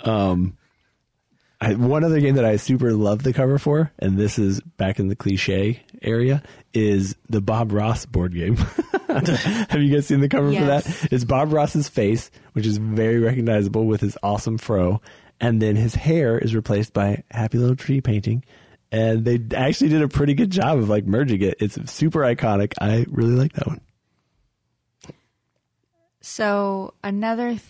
Um, 0.00 0.56
I, 1.60 1.74
one 1.74 2.04
other 2.04 2.20
game 2.20 2.36
that 2.36 2.44
I 2.46 2.56
super 2.56 2.92
love 2.94 3.22
the 3.22 3.34
cover 3.34 3.58
for, 3.58 3.92
and 3.98 4.16
this 4.18 4.38
is 4.38 4.60
back 4.62 4.98
in 4.98 5.08
the 5.08 5.16
cliche 5.16 5.82
area, 6.00 6.42
is 6.72 7.14
the 7.28 7.42
Bob 7.42 7.72
Ross 7.72 8.06
board 8.06 8.34
game. 8.34 8.56
Have 9.08 9.82
you 9.82 9.94
guys 9.94 10.06
seen 10.06 10.20
the 10.20 10.28
cover 10.28 10.50
Yes. 10.50 10.60
for 10.60 10.66
that? 10.98 11.12
It's 11.12 11.24
Bob 11.24 11.52
Ross's 11.52 11.88
face, 11.88 12.30
which 12.54 12.64
is 12.66 12.78
very 12.78 13.18
recognizable 13.18 13.86
with 13.86 14.00
his 14.00 14.16
awesome 14.22 14.56
fro, 14.56 15.02
and 15.38 15.60
then 15.60 15.76
his 15.76 15.94
hair 15.94 16.38
is 16.38 16.54
replaced 16.54 16.94
by 16.94 17.24
Happy 17.30 17.58
Little 17.58 17.76
Tree 17.76 18.00
painting. 18.00 18.42
And 18.92 19.24
they 19.24 19.40
actually 19.56 19.90
did 19.90 20.02
a 20.02 20.08
pretty 20.08 20.34
good 20.34 20.50
job 20.50 20.78
of 20.78 20.88
like 20.88 21.04
merging 21.04 21.42
it. 21.42 21.56
It's 21.60 21.92
super 21.92 22.20
iconic. 22.20 22.72
I 22.80 23.06
really 23.08 23.34
like 23.34 23.52
that 23.52 23.66
one. 23.66 23.80
So 26.20 26.94
another 27.02 27.50
th- 27.50 27.62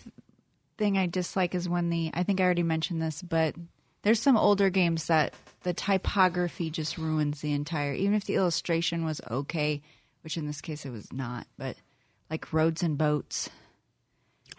thing 0.77 0.97
I 0.97 1.05
dislike 1.05 1.53
is 1.53 1.69
when 1.69 1.89
the 1.89 2.11
I 2.13 2.23
think 2.23 2.41
I 2.41 2.43
already 2.43 2.63
mentioned 2.63 3.01
this, 3.01 3.21
but 3.21 3.55
there's 4.01 4.19
some 4.19 4.37
older 4.37 4.69
games 4.69 5.05
that 5.07 5.33
the 5.63 5.73
typography 5.73 6.69
just 6.69 6.97
ruins 6.97 7.41
the 7.41 7.53
entire. 7.53 7.93
Even 7.93 8.15
if 8.15 8.25
the 8.25 8.35
illustration 8.35 9.05
was 9.05 9.21
okay, 9.29 9.81
which 10.23 10.37
in 10.37 10.47
this 10.47 10.61
case 10.61 10.85
it 10.85 10.89
was 10.89 11.13
not, 11.13 11.45
but 11.57 11.75
like 12.29 12.51
roads 12.51 12.81
and 12.81 12.97
boats. 12.97 13.49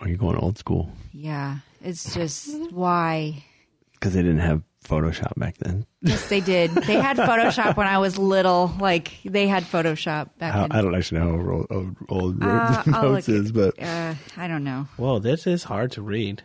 Are 0.00 0.08
you 0.08 0.16
going 0.16 0.36
old 0.36 0.58
school? 0.58 0.90
Yeah, 1.12 1.58
it's 1.82 2.14
just 2.14 2.70
why. 2.70 3.44
Because 3.92 4.14
they 4.14 4.22
didn't 4.22 4.38
have 4.38 4.62
Photoshop 4.82 5.32
back 5.38 5.56
then. 5.58 5.86
Yes, 6.00 6.28
they 6.28 6.40
did. 6.40 6.70
They 6.72 6.94
had 6.94 7.16
Photoshop 7.28 7.76
when 7.76 7.86
I 7.86 7.98
was 7.98 8.18
little. 8.18 8.72
Like 8.80 9.12
they 9.24 9.46
had 9.48 9.62
Photoshop 9.64 10.30
back 10.38 10.54
I, 10.54 10.64
in. 10.64 10.72
I 10.72 10.82
don't 10.82 10.94
actually 10.94 11.20
know 11.20 11.30
how 11.38 11.52
old, 11.52 11.66
old, 11.70 11.96
old 12.08 12.42
Uh, 12.42 12.46
roads 12.46 12.86
and 12.86 12.94
I'll 12.96 13.02
boats 13.02 13.28
look 13.28 13.36
is, 13.40 13.48
at- 13.50 13.54
but 13.54 13.82
uh, 13.82 14.14
I 14.36 14.48
don't 14.48 14.64
know. 14.64 14.88
Whoa, 14.96 15.18
this 15.20 15.46
is 15.46 15.64
hard 15.64 15.92
to 15.92 16.02
read. 16.02 16.42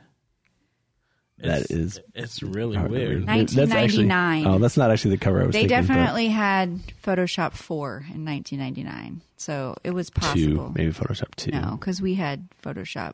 that 1.40 1.62
It's- 1.62 1.72
is 1.72 2.00
It's 2.16 2.42
really 2.44 2.78
weird. 2.78 3.28
read. 3.28 3.50
That's 3.50 3.72
actually- 3.72 4.08
1999. 4.08 4.48
oh, 4.48 4.60
that's 4.60 4.78
not 4.78 4.92
actually 4.92 5.12
the 5.12 5.18
cover 5.20 5.42
I 5.42 5.46
was 5.46 5.54
They 5.54 5.62
thinking. 5.68 5.78
but 5.82 5.88
definitely 5.88 6.28
had 6.30 6.80
Photoshop 7.04 7.54
4 7.54 8.06
in 8.14 8.26
1999. 8.26 9.22
So 9.38 9.76
it 9.84 9.92
was 9.92 10.10
two, 10.10 10.20
possible. 10.20 10.72
maybe 10.76 10.92
Photoshop 10.92 11.36
two. 11.36 11.52
No, 11.52 11.78
because 11.80 12.02
we 12.02 12.16
had 12.16 12.48
Photoshop. 12.64 13.14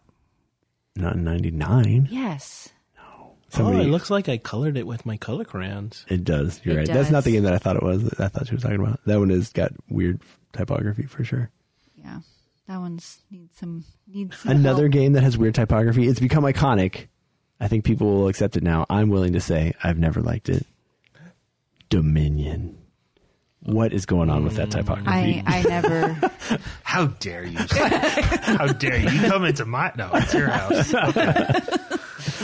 Not 0.95 1.15
in 1.15 1.24
'99. 1.24 2.07
Yes. 2.11 2.69
Somebody, 3.54 3.78
oh, 3.78 3.82
it 3.82 3.88
looks 3.88 4.10
like 4.10 4.30
I 4.30 4.38
colored 4.38 4.78
it 4.78 4.88
with 4.88 5.06
my 5.06 5.16
color 5.18 5.45
crayons. 5.45 6.08
It 6.10 6.24
does. 6.24 6.60
You're 6.64 6.76
It 6.76 6.78
right. 6.80 6.88
That's 6.88 7.12
not 7.12 7.24
the 7.24 7.32
game 7.32 7.43
that 7.43 7.54
I 7.54 7.60
thought 7.60 7.76
it 7.76 7.84
was. 7.84 8.12
I 8.20 8.28
thought 8.28 8.49
you 8.49 8.58
were 8.58 8.62
talking 8.62 8.80
about. 8.80 8.99
That 9.06 9.20
one 9.20 9.30
has 9.30 9.54
got 9.54 9.72
weird 9.89 10.22
typography 10.54 11.04
for 11.04 11.24
sure. 11.24 11.51
Yeah. 12.04 12.22
That 12.68 12.80
one's 12.80 13.20
needs 13.30 13.56
some 13.60 13.84
needs 14.08 14.39
some 14.39 14.54
Another 14.54 14.84
help. 14.84 14.93
game 14.93 15.14
that 15.14 15.22
has 15.22 15.38
weird 15.38 15.54
typography. 15.54 16.08
It's 16.08 16.20
become 16.20 16.45
iconic. 16.45 17.08
I 17.60 17.68
think 17.68 17.86
people 17.86 18.08
will 18.08 18.28
accept 18.28 18.58
it 18.58 18.64
now. 18.64 18.88
I'm 18.89 19.10
willing 19.10 19.34
to 19.34 19.39
say 19.39 19.74
I've 19.84 19.99
never 19.99 20.22
liked 20.22 20.49
it. 20.49 20.66
Dominion. 21.89 22.80
What 23.60 23.93
is 23.93 24.08
going 24.08 24.32
on 24.32 24.43
with 24.43 24.56
that 24.56 24.70
mm. 24.70 24.72
typography? 24.72 25.43
I, 25.45 25.60
I 25.60 25.62
never 25.62 26.32
How 26.84 27.08
dare 27.08 27.45
you? 27.45 27.58
How 27.72 28.68
dare 28.68 28.97
you? 28.97 29.10
You 29.10 29.28
come 29.28 29.45
into 29.45 29.66
my 29.66 29.91
no, 29.97 30.10
it's 30.14 30.34
your 30.34 30.49
house. 30.49 30.93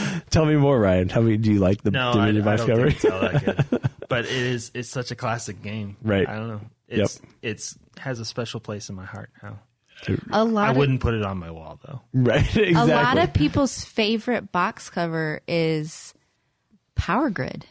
Tell 0.30 0.46
me 0.46 0.56
more, 0.56 0.78
Ryan. 0.78 1.08
Tell 1.08 1.22
me, 1.22 1.36
do 1.36 1.52
you 1.52 1.58
like 1.58 1.82
the 1.82 1.90
No, 1.90 2.12
I, 2.12 2.28
I 2.28 2.32
don't 2.32 2.42
box 2.44 2.62
think 2.62 2.70
cover? 2.76 2.86
it's 2.86 3.04
all 3.04 3.20
that 3.20 3.44
good. 3.70 3.80
But 4.08 4.24
it 4.24 4.32
is. 4.32 4.72
It's 4.74 4.88
such 4.88 5.12
a 5.12 5.14
classic 5.14 5.62
game. 5.62 5.96
Right. 6.02 6.28
I 6.28 6.34
don't 6.34 6.48
know. 6.48 6.60
It's 6.88 7.20
it's 7.42 7.78
has 7.98 8.18
a 8.18 8.24
special 8.24 8.58
place 8.58 8.88
in 8.88 8.96
my 8.96 9.04
heart 9.04 9.30
now. 9.42 9.60
a 10.32 10.44
lot 10.44 10.66
I 10.68 10.70
of 10.72 10.76
wouldn't 10.78 11.00
put 11.00 11.14
it 11.14 11.22
on 11.22 11.38
my 11.38 11.50
wall 11.52 11.78
though. 11.86 12.00
right, 12.12 12.40
exactly. 12.40 12.72
a 12.74 12.84
lot 12.86 13.18
of 13.18 13.32
people's 13.32 13.84
favorite 13.84 14.50
box 14.50 14.90
cover 14.90 15.40
is 15.46 16.12
Power 16.96 17.30
Grid. 17.30 17.64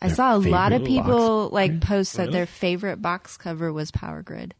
I 0.00 0.08
Their 0.08 0.16
saw 0.16 0.34
a 0.36 0.38
lot 0.38 0.72
of 0.72 0.84
people 0.84 1.44
box 1.44 1.52
like 1.54 1.80
post 1.80 2.16
that 2.16 2.32
their 2.32 2.46
favorite 2.46 3.00
box 3.00 3.36
cover 3.36 3.72
was 3.72 3.92
Power 3.92 4.22
Grid. 4.22 4.52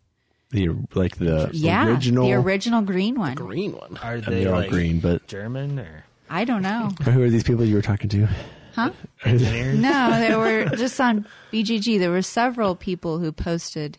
the 0.50 0.68
like 0.94 1.16
the 1.16 1.50
Yeah, 1.52 1.88
original. 1.88 2.24
the 2.28 2.34
original 2.34 2.82
green 2.82 3.18
one. 3.18 3.34
Green 3.34 3.72
one. 3.72 3.96
Are 4.02 4.20
they 4.20 4.46
all 4.46 4.60
like 4.60 4.70
green, 4.70 5.00
but 5.00 5.26
German 5.26 5.80
or 5.80 6.04
I 6.28 6.44
don't 6.44 6.62
know. 6.62 6.90
who 7.02 7.22
are 7.22 7.30
these 7.30 7.44
people 7.44 7.64
you 7.64 7.74
were 7.74 7.82
talking 7.82 8.08
to? 8.10 8.28
Huh? 8.74 8.90
engineers? 9.24 9.78
No, 9.78 10.10
there 10.10 10.38
were 10.38 10.66
just 10.76 11.00
on 11.00 11.26
BGG. 11.52 11.98
There 11.98 12.10
were 12.10 12.22
several 12.22 12.74
people 12.76 13.18
who 13.18 13.32
posted. 13.32 13.96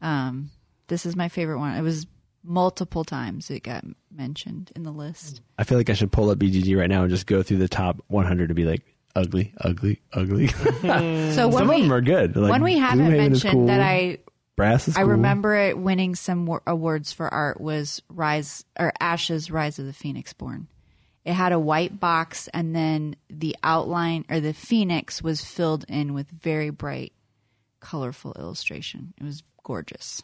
Um, 0.00 0.50
this 0.88 1.04
is 1.06 1.16
my 1.16 1.28
favorite 1.28 1.58
one. 1.58 1.74
It 1.76 1.82
was 1.82 2.06
multiple 2.44 3.04
times 3.04 3.50
it 3.50 3.62
got 3.62 3.84
mentioned 4.14 4.70
in 4.76 4.82
the 4.82 4.92
list. 4.92 5.40
I 5.58 5.64
feel 5.64 5.78
like 5.78 5.90
I 5.90 5.94
should 5.94 6.12
pull 6.12 6.30
up 6.30 6.38
BGG 6.38 6.78
right 6.78 6.88
now 6.90 7.02
and 7.02 7.10
just 7.10 7.26
go 7.26 7.42
through 7.42 7.56
the 7.56 7.68
top 7.68 8.02
100 8.08 8.48
to 8.48 8.54
be 8.54 8.64
like 8.64 8.82
ugly, 9.16 9.52
ugly, 9.62 10.00
ugly. 10.12 10.46
Some 10.82 11.32
So 11.32 11.48
when 11.48 11.62
of 11.64 11.68
we 11.70 11.82
them 11.82 11.92
are 11.92 12.00
good. 12.02 12.36
Like 12.36 12.52
when 12.52 12.62
we 12.62 12.76
haven't 12.78 13.06
Gloomhaven 13.06 13.16
mentioned 13.16 13.52
cool. 13.52 13.66
that 13.66 13.80
I 13.80 14.18
Brass 14.56 14.86
is 14.88 14.96
I 14.96 15.00
cool. 15.00 15.10
remember 15.12 15.56
it 15.56 15.76
winning 15.76 16.14
some 16.14 16.48
awards 16.66 17.12
for 17.12 17.32
art 17.32 17.60
was 17.60 18.00
Rise 18.08 18.64
or 18.78 18.92
Ashes 19.00 19.50
Rise 19.50 19.78
of 19.80 19.86
the 19.86 19.92
Phoenixborn. 19.92 20.66
It 21.24 21.32
had 21.32 21.52
a 21.52 21.58
white 21.58 21.98
box 21.98 22.48
and 22.52 22.74
then 22.76 23.16
the 23.30 23.56
outline 23.62 24.24
or 24.28 24.40
the 24.40 24.52
phoenix 24.52 25.22
was 25.22 25.40
filled 25.40 25.84
in 25.88 26.12
with 26.12 26.28
very 26.28 26.70
bright, 26.70 27.12
colorful 27.80 28.34
illustration. 28.38 29.14
It 29.18 29.24
was 29.24 29.42
gorgeous. 29.62 30.22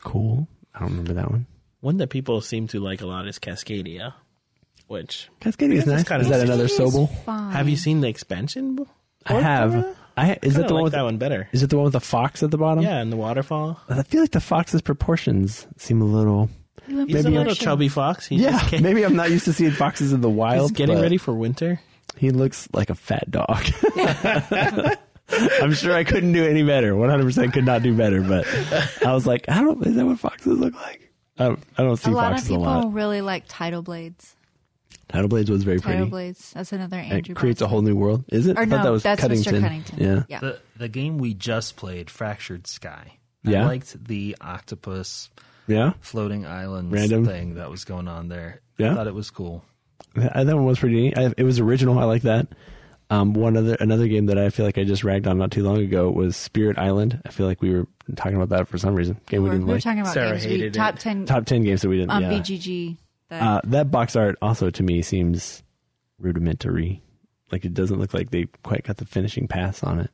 Cool. 0.00 0.48
I 0.74 0.80
don't 0.80 0.90
remember 0.90 1.12
that 1.14 1.30
one. 1.30 1.46
One 1.80 1.98
that 1.98 2.08
people 2.08 2.40
seem 2.40 2.68
to 2.68 2.80
like 2.80 3.02
a 3.02 3.06
lot 3.06 3.26
is 3.28 3.38
Cascadia, 3.38 4.14
which 4.86 5.28
Cascadia 5.40 5.74
is 5.74 5.86
nice. 5.86 6.08
kinda 6.08 6.22
Is 6.24 6.30
that 6.30 6.40
another 6.40 6.66
Sobel? 6.66 7.08
have 7.52 7.68
you 7.68 7.76
seen 7.76 8.00
the 8.00 8.08
expansion? 8.08 8.78
I 9.26 9.34
have. 9.34 9.96
I 10.16 10.32
is 10.42 10.54
Kinda 10.54 10.60
it 10.64 10.68
the 10.68 10.74
one 10.74 10.82
with 10.84 10.92
that 10.92 11.02
one 11.02 11.18
better? 11.18 11.48
Is 11.52 11.62
it 11.62 11.70
the 11.70 11.76
one 11.76 11.84
with 11.84 11.92
the 11.94 12.00
fox 12.00 12.42
at 12.42 12.50
the 12.50 12.58
bottom? 12.58 12.84
Yeah, 12.84 12.98
and 12.98 13.10
the 13.12 13.16
waterfall. 13.16 13.80
I 13.88 14.02
feel 14.02 14.20
like 14.20 14.30
the 14.32 14.40
fox's 14.40 14.82
proportions 14.82 15.66
seem 15.76 16.02
a 16.02 16.04
little. 16.04 16.50
He's 16.86 16.94
Maybe 16.96 17.12
a 17.14 17.22
I'm- 17.22 17.34
little 17.34 17.54
chubby 17.54 17.88
fox. 17.88 18.26
He 18.26 18.36
yeah, 18.36 18.68
just 18.68 18.82
maybe 18.82 19.04
I'm 19.04 19.14
not 19.16 19.30
used 19.30 19.44
to 19.44 19.52
seeing 19.52 19.70
foxes 19.70 20.12
in 20.12 20.20
the 20.20 20.30
wild. 20.30 20.70
He's 20.70 20.76
getting 20.76 21.00
ready 21.00 21.16
for 21.18 21.32
winter. 21.34 21.80
He 22.16 22.30
looks 22.30 22.68
like 22.72 22.90
a 22.90 22.94
fat 22.94 23.30
dog. 23.30 23.64
I'm 25.28 25.72
sure 25.72 25.94
I 25.94 26.04
couldn't 26.04 26.32
do 26.32 26.44
any 26.44 26.62
better. 26.62 26.92
100% 26.92 27.52
could 27.52 27.64
not 27.64 27.82
do 27.82 27.96
better. 27.96 28.20
But 28.22 28.46
I 29.04 29.12
was 29.14 29.26
like, 29.26 29.48
I 29.48 29.60
don't. 29.62 29.84
Is 29.86 29.94
that 29.94 30.04
what 30.04 30.18
foxes 30.18 30.58
look 30.58 30.74
like? 30.74 31.10
I 31.38 31.44
don't, 31.48 31.60
I 31.78 31.82
don't 31.82 31.96
see 31.96 32.10
a 32.10 32.14
lot 32.14 32.32
of 32.32 32.38
foxes 32.38 32.48
a 32.48 32.52
people 32.52 32.64
lot. 32.64 32.92
really 32.92 33.20
like 33.22 33.44
Tidal 33.48 33.82
Blades. 33.82 34.36
Tidal 35.08 35.28
Blades 35.28 35.50
was 35.50 35.62
very 35.64 35.80
Tidal 35.80 35.96
pretty. 35.98 36.10
Blades. 36.10 36.52
That's 36.52 36.72
another 36.72 36.96
Andrew. 36.98 37.12
It 37.14 37.18
Andrew. 37.18 37.34
creates 37.34 37.62
a 37.62 37.68
whole 37.68 37.82
new 37.82 37.96
world. 37.96 38.24
Is 38.28 38.46
it? 38.46 38.58
Or 38.58 38.60
I 38.60 38.66
thought 38.66 38.76
no, 38.78 38.82
that 38.84 38.92
was 38.92 39.02
that's 39.02 39.20
Cuddington. 39.20 39.54
Mr. 39.54 39.60
Cuddington. 39.62 39.98
Yeah. 39.98 40.22
Yeah. 40.28 40.40
The 40.40 40.60
the 40.76 40.88
game 40.88 41.16
we 41.18 41.32
just 41.34 41.76
played, 41.76 42.10
Fractured 42.10 42.66
Sky. 42.66 43.14
Yeah? 43.44 43.62
I 43.62 43.66
liked 43.66 44.04
the 44.06 44.36
octopus 44.40 45.30
Yeah. 45.66 45.92
floating 46.00 46.44
islands 46.46 46.92
Random. 46.92 47.24
thing 47.24 47.54
that 47.54 47.70
was 47.70 47.84
going 47.84 48.08
on 48.08 48.28
there. 48.28 48.60
Yeah? 48.78 48.92
I 48.92 48.94
thought 48.94 49.06
it 49.06 49.14
was 49.14 49.30
cool. 49.30 49.64
I, 50.16 50.44
that 50.44 50.56
one 50.56 50.64
was 50.64 50.78
pretty 50.78 50.96
neat. 50.96 51.16
I, 51.18 51.32
it 51.36 51.44
was 51.44 51.58
original. 51.60 51.98
I 51.98 52.04
like 52.04 52.22
that. 52.22 52.48
Um, 53.10 53.34
one 53.34 53.56
other 53.58 53.76
another 53.78 54.08
game 54.08 54.26
that 54.26 54.38
I 54.38 54.48
feel 54.50 54.64
like 54.64 54.78
I 54.78 54.84
just 54.84 55.04
ragged 55.04 55.26
on 55.26 55.36
not 55.38 55.50
too 55.50 55.62
long 55.62 55.78
ago 55.78 56.10
was 56.10 56.34
Spirit 56.36 56.78
Island. 56.78 57.20
I 57.26 57.28
feel 57.30 57.46
like 57.46 57.60
we 57.60 57.70
were 57.74 57.86
talking 58.16 58.36
about 58.36 58.48
that 58.50 58.68
for 58.68 58.78
some 58.78 58.94
reason. 58.94 59.20
Game 59.26 59.42
we 59.42 59.48
We're, 59.50 59.54
didn't 59.56 59.66
we're 59.68 59.74
like. 59.74 59.82
talking 59.82 60.00
about 60.00 60.14
Sarah 60.14 60.30
games. 60.32 60.44
We, 60.46 60.50
hated 60.52 60.74
top 60.74 60.94
it. 60.96 61.00
ten 61.00 61.26
Top 61.26 61.44
ten 61.44 61.62
games 61.62 61.82
that 61.82 61.88
we 61.90 61.98
didn't. 61.98 62.10
on 62.10 62.22
yeah. 62.22 62.30
BGG. 62.32 62.96
That, 63.28 63.42
Uh, 63.42 63.60
that 63.64 63.90
box 63.90 64.16
art 64.16 64.36
also 64.42 64.70
to 64.70 64.82
me 64.82 65.02
seems 65.02 65.62
rudimentary. 66.18 67.02
Like 67.50 67.64
it 67.66 67.74
doesn't 67.74 67.98
look 67.98 68.14
like 68.14 68.30
they 68.30 68.46
quite 68.62 68.84
got 68.84 68.96
the 68.96 69.04
finishing 69.04 69.46
pass 69.46 69.82
on 69.82 70.00
it. 70.00 70.10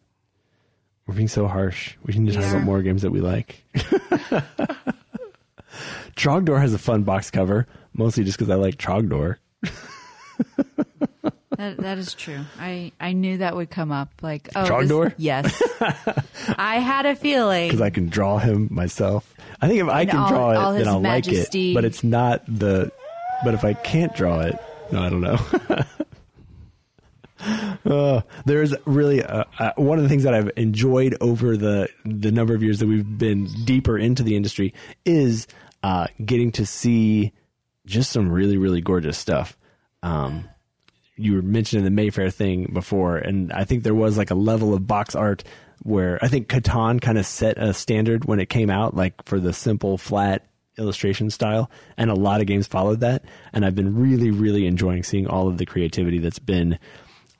We're 1.06 1.14
being 1.14 1.28
so 1.28 1.46
harsh. 1.46 1.96
We 2.04 2.14
need 2.14 2.32
to 2.32 2.38
We 2.38 2.44
talk 2.44 2.52
about 2.52 2.64
more 2.64 2.82
games 2.82 3.02
that 3.02 3.10
we 3.12 3.20
like. 3.20 3.64
Trogdor 6.18 6.60
has 6.60 6.74
a 6.74 6.78
fun 6.78 7.04
box 7.04 7.30
cover, 7.30 7.66
mostly 7.94 8.24
just 8.24 8.36
because 8.38 8.50
I 8.50 8.56
like 8.56 8.76
Trogdor. 8.76 9.36
That 11.56 11.78
that 11.78 11.98
is 11.98 12.14
true. 12.14 12.38
I 12.60 12.92
I 13.00 13.12
knew 13.12 13.38
that 13.38 13.56
would 13.56 13.68
come 13.70 13.90
up. 13.90 14.10
Like 14.22 14.48
oh, 14.54 14.64
Trogdor? 14.64 15.06
this- 15.06 15.14
yes. 15.18 15.62
I 16.58 16.78
had 16.78 17.04
a 17.06 17.16
feeling. 17.16 17.68
because 17.68 17.80
I 17.80 17.90
can 17.90 18.08
draw 18.08 18.38
him 18.38 18.68
myself. 18.70 19.34
I 19.60 19.66
think 19.66 19.80
if 19.80 19.88
I 19.88 20.04
can 20.04 20.16
all- 20.18 20.28
draw 20.28 20.50
it, 20.74 20.78
then 20.78 20.88
I'll 20.88 21.00
like 21.00 21.26
it. 21.26 21.74
But 21.74 21.84
it's 21.84 22.04
not 22.04 22.44
the. 22.46 22.92
But 23.44 23.54
if 23.54 23.64
I 23.64 23.72
can't 23.74 24.14
draw 24.14 24.40
it, 24.40 24.56
no, 24.92 25.02
I 25.02 25.08
don't 25.08 25.20
know. 25.20 25.38
Uh, 27.86 28.20
there's 28.46 28.74
really 28.84 29.22
uh, 29.22 29.44
uh, 29.60 29.70
one 29.76 29.96
of 29.96 30.02
the 30.02 30.08
things 30.08 30.24
that 30.24 30.34
I've 30.34 30.50
enjoyed 30.56 31.16
over 31.20 31.56
the 31.56 31.88
the 32.04 32.32
number 32.32 32.52
of 32.52 32.64
years 32.64 32.80
that 32.80 32.88
we've 32.88 33.16
been 33.16 33.44
deeper 33.64 33.96
into 33.96 34.24
the 34.24 34.34
industry 34.34 34.74
is 35.04 35.46
uh, 35.82 36.06
getting 36.24 36.52
to 36.52 36.66
see 36.66 37.32
just 37.86 38.10
some 38.10 38.30
really 38.30 38.56
really 38.56 38.80
gorgeous 38.80 39.18
stuff. 39.18 39.56
Um, 40.02 40.48
you 41.16 41.34
were 41.34 41.42
mentioning 41.42 41.84
the 41.84 41.90
Mayfair 41.90 42.30
thing 42.30 42.70
before, 42.72 43.16
and 43.16 43.52
I 43.52 43.64
think 43.64 43.82
there 43.82 43.94
was 43.94 44.16
like 44.16 44.30
a 44.30 44.36
level 44.36 44.72
of 44.72 44.86
box 44.86 45.14
art 45.14 45.42
where 45.82 46.18
I 46.22 46.28
think 46.28 46.48
Catan 46.48 47.00
kind 47.00 47.18
of 47.18 47.26
set 47.26 47.58
a 47.58 47.74
standard 47.74 48.24
when 48.24 48.40
it 48.40 48.48
came 48.48 48.70
out, 48.70 48.94
like 48.94 49.24
for 49.24 49.40
the 49.40 49.52
simple 49.52 49.98
flat 49.98 50.44
illustration 50.76 51.30
style, 51.30 51.70
and 51.96 52.10
a 52.10 52.14
lot 52.14 52.40
of 52.40 52.46
games 52.46 52.66
followed 52.66 53.00
that. 53.00 53.24
And 53.52 53.64
I've 53.64 53.74
been 53.74 53.96
really, 53.96 54.30
really 54.30 54.66
enjoying 54.66 55.02
seeing 55.02 55.26
all 55.26 55.48
of 55.48 55.58
the 55.58 55.66
creativity 55.66 56.18
that's 56.18 56.38
been 56.38 56.78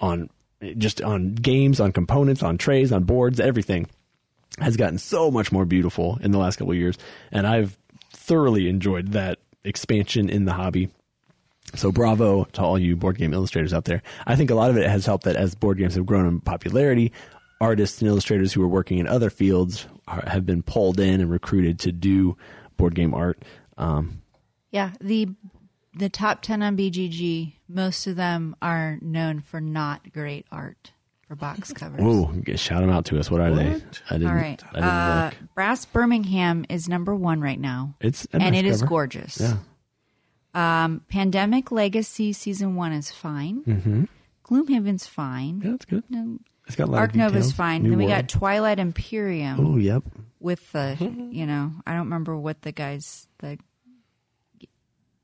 on 0.00 0.28
just 0.76 1.00
on 1.00 1.34
games, 1.34 1.78
on 1.78 1.92
components, 1.92 2.42
on 2.42 2.58
trays, 2.58 2.92
on 2.92 3.04
boards, 3.04 3.38
everything 3.38 3.86
has 4.58 4.76
gotten 4.76 4.98
so 4.98 5.30
much 5.30 5.52
more 5.52 5.64
beautiful 5.64 6.18
in 6.20 6.32
the 6.32 6.38
last 6.38 6.56
couple 6.56 6.72
of 6.72 6.78
years, 6.78 6.98
and 7.30 7.46
I've 7.46 7.78
thoroughly 8.28 8.68
enjoyed 8.68 9.12
that 9.12 9.38
expansion 9.64 10.28
in 10.28 10.44
the 10.44 10.52
hobby. 10.52 10.90
So 11.74 11.90
bravo 11.90 12.44
to 12.44 12.62
all 12.62 12.78
you 12.78 12.94
board 12.94 13.18
game 13.18 13.34
illustrators 13.34 13.74
out 13.74 13.84
there. 13.84 14.02
I 14.26 14.36
think 14.36 14.50
a 14.50 14.54
lot 14.54 14.70
of 14.70 14.76
it 14.76 14.88
has 14.88 15.04
helped 15.04 15.24
that 15.24 15.36
as 15.36 15.54
board 15.54 15.78
games 15.78 15.94
have 15.96 16.06
grown 16.06 16.26
in 16.26 16.40
popularity, 16.40 17.12
artists 17.60 18.00
and 18.00 18.08
illustrators 18.08 18.52
who 18.52 18.62
are 18.62 18.68
working 18.68 18.98
in 18.98 19.08
other 19.08 19.30
fields 19.30 19.86
are, 20.06 20.22
have 20.26 20.46
been 20.46 20.62
pulled 20.62 21.00
in 21.00 21.20
and 21.20 21.30
recruited 21.30 21.78
to 21.80 21.92
do 21.92 22.36
board 22.76 22.94
game 22.94 23.14
art. 23.14 23.42
Um, 23.76 24.22
Yeah, 24.70 24.92
the 25.00 25.28
the 25.94 26.08
top 26.08 26.42
ten 26.42 26.62
on 26.62 26.76
BGG, 26.76 27.54
most 27.68 28.06
of 28.06 28.16
them 28.16 28.54
are 28.62 28.98
known 29.02 29.40
for 29.40 29.60
not 29.60 30.12
great 30.12 30.46
art 30.52 30.92
for 31.28 31.36
box 31.36 31.72
covers. 31.74 32.00
Ooh, 32.00 32.42
shout 32.56 32.80
them 32.80 32.90
out 32.90 33.04
to 33.06 33.18
us. 33.20 33.30
What 33.30 33.40
are 33.40 33.54
they? 33.54 33.66
I 34.10 34.18
didn't. 34.18 34.26
All 34.28 34.34
right, 34.34 34.62
I 34.70 34.74
didn't 34.74 34.84
uh, 34.84 35.30
look. 35.40 35.54
Brass 35.54 35.84
Birmingham 35.84 36.64
is 36.68 36.88
number 36.88 37.14
one 37.14 37.40
right 37.40 37.60
now, 37.60 37.94
It's 38.00 38.24
a 38.32 38.36
and 38.36 38.42
nice 38.54 38.54
it 38.58 38.64
is 38.66 38.78
cover. 38.80 38.88
gorgeous. 38.88 39.40
Yeah. 39.40 39.56
Um, 40.54 41.02
Pandemic 41.08 41.70
Legacy 41.70 42.32
season 42.32 42.74
one 42.74 42.92
is 42.92 43.10
fine. 43.10 43.62
Mm-hmm. 43.64 44.04
Gloomhaven's 44.44 45.06
fine. 45.06 45.60
Yeah, 45.62 45.72
that's 45.72 45.84
good. 45.84 46.02
No, 46.08 46.38
It's 46.66 46.74
got 46.74 46.88
a 46.88 46.90
lot 46.90 46.98
Arc 47.00 47.10
of 47.10 47.16
Nova's 47.16 47.32
details. 47.46 47.52
fine. 47.52 47.82
New 47.82 47.90
then 47.90 47.98
we 47.98 48.06
world. 48.06 48.16
got 48.16 48.28
Twilight 48.28 48.78
Imperium 48.78 49.60
Oh, 49.60 49.76
yep. 49.76 50.02
with 50.40 50.72
the, 50.72 50.96
you 51.30 51.46
know, 51.46 51.72
I 51.86 51.92
don't 51.92 52.04
remember 52.06 52.36
what 52.36 52.62
the 52.62 52.72
guys 52.72 53.28
the. 53.38 53.58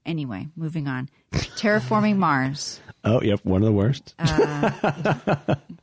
Anyway, 0.07 0.49
moving 0.57 0.87
on. 0.87 1.09
Terraforming 1.33 2.17
Mars, 2.17 2.81
Oh, 3.07 3.21
yep. 3.21 3.45
One 3.45 3.61
of 3.63 3.67
the 3.67 3.73
worst. 3.73 4.15
Uh, 4.19 4.71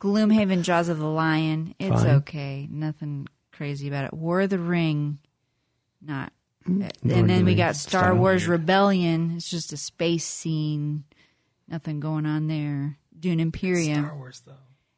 Gloomhaven, 0.00 0.62
Jaws 0.62 0.88
of 0.88 0.98
the 0.98 1.06
Lion. 1.06 1.74
It's 1.78 2.02
Fine. 2.02 2.10
okay. 2.16 2.68
Nothing 2.70 3.28
crazy 3.52 3.88
about 3.88 4.06
it. 4.06 4.12
War 4.14 4.40
of 4.42 4.50
the 4.50 4.58
Ring, 4.58 5.18
not. 6.00 6.32
Hmm. 6.66 6.80
Lord 6.82 6.92
of 7.04 7.12
and 7.18 7.28
the 7.30 7.34
then 7.34 7.44
we 7.44 7.54
got 7.54 7.76
Star 7.76 8.02
style. 8.04 8.16
Wars 8.16 8.46
Rebellion. 8.48 9.34
It's 9.36 9.48
just 9.50 9.72
a 9.72 9.76
space 9.76 10.24
scene. 10.24 11.04
Nothing 11.68 12.00
going 12.00 12.26
on 12.26 12.46
there. 12.48 12.98
Dune 13.18 13.40
Imperium. 13.40 14.04
Star 14.04 14.16
Wars, 14.16 14.42
though. 14.46 14.52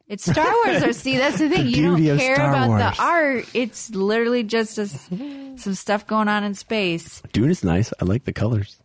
It's 0.07 0.23
Star 0.29 0.45
Wars. 0.65 0.83
Or 0.83 0.93
see, 0.93 1.17
that's 1.17 1.39
the 1.39 1.49
thing. 1.49 1.65
The 1.65 1.69
You 1.71 1.83
don't 1.83 2.17
care 2.19 2.35
about 2.35 2.67
Wars. 2.69 2.81
the 2.97 3.01
art. 3.03 3.45
It's 3.53 3.89
literally 3.91 4.43
just 4.43 4.77
a 4.77 4.83
s 4.83 5.09
some 5.57 5.73
stuff 5.73 6.05
going 6.05 6.27
on 6.27 6.43
in 6.43 6.53
space. 6.53 7.21
Dune 7.33 7.49
is 7.49 7.63
nice. 7.63 7.91
I 8.01 8.05
like 8.05 8.25
the 8.25 8.33
colors. 8.33 8.77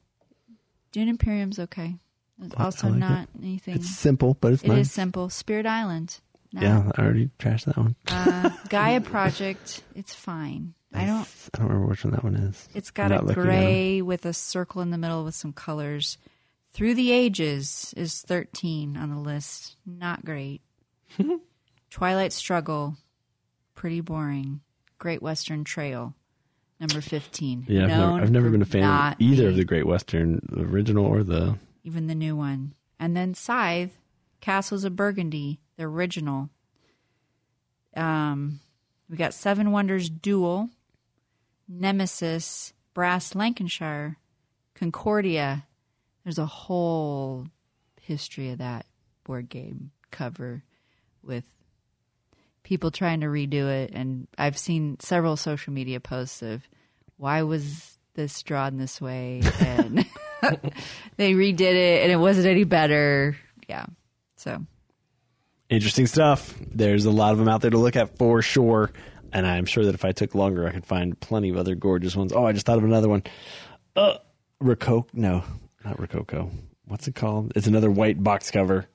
Dune 0.92 1.08
Imperium's 1.08 1.58
okay. 1.58 1.96
It's 2.42 2.54
also 2.56 2.88
like 2.88 2.98
not 2.98 3.28
anything. 3.38 3.74
It's 3.76 3.90
simple, 3.90 4.36
but 4.40 4.52
it's 4.54 4.62
It 4.62 4.70
is 4.70 4.76
nice. 4.76 4.92
simple. 4.92 5.28
Spirit 5.28 5.66
Island. 5.66 6.20
No. 6.52 6.62
Yeah, 6.62 6.90
I 6.96 7.02
already 7.02 7.30
trashed 7.38 7.66
that 7.66 7.76
one. 7.76 7.94
Uh, 8.08 8.50
Gaia 8.70 9.00
Project. 9.00 9.82
It's 9.94 10.14
fine. 10.14 10.74
I 10.92 11.04
don't. 11.06 11.28
I 11.54 11.58
don't 11.58 11.68
remember 11.68 11.86
which 11.86 12.04
one 12.04 12.12
that 12.14 12.24
one 12.24 12.34
is. 12.34 12.68
It's 12.74 12.90
got 12.90 13.12
a 13.12 13.16
looking 13.22 13.30
at 13.30 13.34
gray 13.34 14.02
with 14.02 14.26
a 14.26 14.32
circle 14.32 14.82
in 14.82 14.90
the 14.90 14.98
middle 14.98 15.22
with 15.24 15.34
some 15.36 15.52
colors. 15.52 16.18
Through 16.72 16.94
the 16.94 17.12
Ages 17.12 17.94
is 17.96 18.20
13 18.22 18.96
on 18.96 19.10
the 19.10 19.20
list. 19.20 19.76
Not 19.86 20.24
great. 20.24 20.62
Twilight 21.90 22.32
Struggle, 22.32 22.96
pretty 23.74 24.00
boring. 24.00 24.60
Great 24.98 25.22
Western 25.22 25.64
Trail, 25.64 26.14
number 26.80 27.00
15. 27.00 27.66
Yeah, 27.68 27.82
I've 27.82 27.88
never, 27.88 28.22
I've 28.22 28.30
never 28.30 28.50
been 28.50 28.62
a 28.62 28.66
fan 28.66 29.12
of 29.12 29.20
either 29.20 29.48
of 29.48 29.56
the 29.56 29.64
Great 29.64 29.86
Western, 29.86 30.40
the 30.48 30.62
original 30.62 31.04
or 31.04 31.22
the. 31.22 31.56
even 31.84 32.06
the 32.06 32.14
new 32.14 32.34
one. 32.34 32.74
And 32.98 33.16
then 33.16 33.34
Scythe, 33.34 33.96
Castles 34.40 34.84
of 34.84 34.96
Burgundy, 34.96 35.60
the 35.76 35.84
original. 35.84 36.48
Um, 37.96 38.60
we 39.08 39.16
got 39.16 39.34
Seven 39.34 39.72
Wonders 39.72 40.08
Duel, 40.08 40.70
Nemesis, 41.68 42.72
Brass 42.94 43.34
Lancashire, 43.34 44.16
Concordia. 44.74 45.66
There's 46.24 46.38
a 46.38 46.46
whole 46.46 47.46
history 48.00 48.50
of 48.50 48.58
that 48.58 48.86
board 49.24 49.48
game 49.48 49.90
cover 50.10 50.62
with 51.22 51.44
people 52.62 52.90
trying 52.90 53.20
to 53.20 53.26
redo 53.26 53.66
it. 53.68 53.90
And 53.92 54.28
I've 54.38 54.58
seen 54.58 54.98
several 55.00 55.36
social 55.36 55.72
media 55.72 56.00
posts 56.00 56.42
of 56.42 56.62
why 57.20 57.42
was 57.42 57.98
this 58.14 58.42
drawn 58.42 58.78
this 58.78 58.98
way? 59.00 59.42
And 59.60 59.98
they 61.16 61.34
redid 61.34 61.60
it 61.60 62.02
and 62.02 62.10
it 62.10 62.16
wasn't 62.16 62.46
any 62.46 62.64
better. 62.64 63.36
Yeah. 63.68 63.86
So 64.36 64.64
Interesting 65.68 66.06
stuff. 66.06 66.54
There's 66.72 67.04
a 67.04 67.10
lot 67.10 67.32
of 67.32 67.38
them 67.38 67.48
out 67.48 67.60
there 67.60 67.70
to 67.70 67.78
look 67.78 67.94
at 67.94 68.16
for 68.16 68.40
sure. 68.42 68.90
And 69.32 69.46
I'm 69.46 69.66
sure 69.66 69.84
that 69.84 69.94
if 69.94 70.04
I 70.04 70.12
took 70.12 70.34
longer, 70.34 70.66
I 70.66 70.72
could 70.72 70.86
find 70.86 71.18
plenty 71.20 71.50
of 71.50 71.56
other 71.56 71.74
gorgeous 71.76 72.16
ones. 72.16 72.32
Oh, 72.32 72.44
I 72.44 72.52
just 72.52 72.66
thought 72.66 72.78
of 72.78 72.84
another 72.84 73.08
one. 73.08 73.22
Uh, 73.94 74.14
Rococo. 74.58 75.06
No, 75.12 75.44
not 75.84 76.00
Rococo. 76.00 76.50
What's 76.86 77.06
it 77.06 77.14
called? 77.14 77.52
It's 77.54 77.68
another 77.68 77.90
white 77.90 78.20
box 78.20 78.50
cover. 78.50 78.86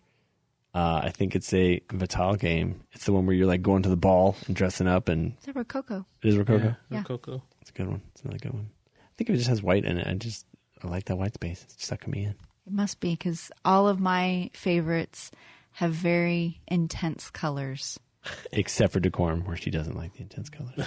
Uh, 0.74 1.00
I 1.04 1.12
think 1.12 1.36
it's 1.36 1.54
a 1.54 1.80
Vital 1.90 2.36
game. 2.36 2.82
It's 2.92 3.06
the 3.06 3.14
one 3.14 3.26
where 3.26 3.36
you're 3.36 3.48
like 3.48 3.62
going 3.62 3.84
to 3.84 3.90
the 3.90 3.96
ball 3.96 4.36
and 4.48 4.56
dressing 4.56 4.88
up, 4.88 5.08
and 5.08 5.36
is 5.40 5.46
that 5.46 5.56
Rococo? 5.56 6.06
it 6.22 6.28
is 6.28 6.38
Rococo. 6.38 6.76
Yeah. 6.90 7.04
Coco. 7.04 7.42
It's 7.66 7.72
a 7.72 7.74
good 7.74 7.88
one. 7.89 8.01
It's 8.11 8.22
another 8.22 8.38
good 8.38 8.53
one. 8.53 8.70
I 8.95 9.11
think 9.18 9.32
it 9.32 9.38
just 9.38 9.49
has 9.49 9.63
white 9.63 9.86
in 9.86 9.97
it. 9.97 10.05
I 10.05 10.13
just 10.13 10.45
I 10.84 10.88
like 10.88 11.05
that 11.05 11.18
white 11.18 11.34
space. 11.34 11.63
It's 11.63 11.88
sucking 11.88 12.11
me 12.11 12.26
in. 12.26 12.36
It 12.68 12.74
must 12.74 12.99
be 12.99 13.11
because 13.11 13.49
all 13.66 13.88
of 13.88 13.99
my 13.99 14.51
favorites 14.53 15.32
have 15.72 15.91
very 15.91 16.61
intense 16.68 17.32
colors. 17.32 17.99
Except 18.51 18.93
for 18.93 18.99
Decorum, 18.99 19.45
where 19.45 19.57
she 19.57 19.72
doesn't 19.72 19.97
like 19.97 20.13
the 20.13 20.22
intense 20.22 20.49
colors. 20.51 20.86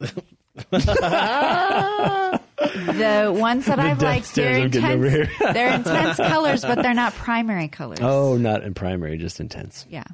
The 2.70 3.34
ones 3.34 3.66
that 3.66 3.78
I've 3.78 4.00
liked, 4.02 4.34
they're 4.34 4.52
stares 4.52 4.64
I'm 4.64 4.70
getting 4.70 4.90
over 4.90 5.06
intense. 5.22 5.38
they're 5.54 5.74
intense 5.74 6.16
colors, 6.16 6.62
but 6.62 6.82
they're 6.82 6.94
not 6.94 7.12
primary 7.14 7.68
colors. 7.68 7.98
Oh, 8.00 8.36
not 8.36 8.62
in 8.62 8.74
primary, 8.74 9.18
just 9.18 9.40
intense. 9.40 9.86
yeah. 9.90 10.04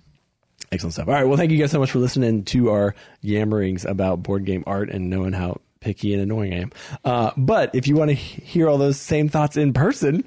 Excellent 0.72 0.94
stuff. 0.94 1.06
All 1.06 1.14
right. 1.14 1.24
Well, 1.24 1.36
thank 1.36 1.52
you 1.52 1.58
guys 1.58 1.70
so 1.70 1.78
much 1.78 1.92
for 1.92 2.00
listening 2.00 2.44
to 2.46 2.70
our 2.70 2.94
yammerings 3.22 3.84
about 3.88 4.22
board 4.24 4.44
game 4.44 4.64
art 4.66 4.90
and 4.90 5.08
knowing 5.08 5.32
how 5.32 5.60
picky 5.86 6.12
and 6.12 6.20
annoying 6.20 6.52
I 6.52 6.56
am. 6.62 6.72
Uh, 7.04 7.30
but 7.36 7.72
if 7.76 7.86
you 7.86 7.94
want 7.94 8.08
to 8.08 8.14
hear 8.14 8.68
all 8.68 8.76
those 8.76 8.98
same 8.98 9.28
thoughts 9.28 9.56
in 9.56 9.72
person, 9.72 10.24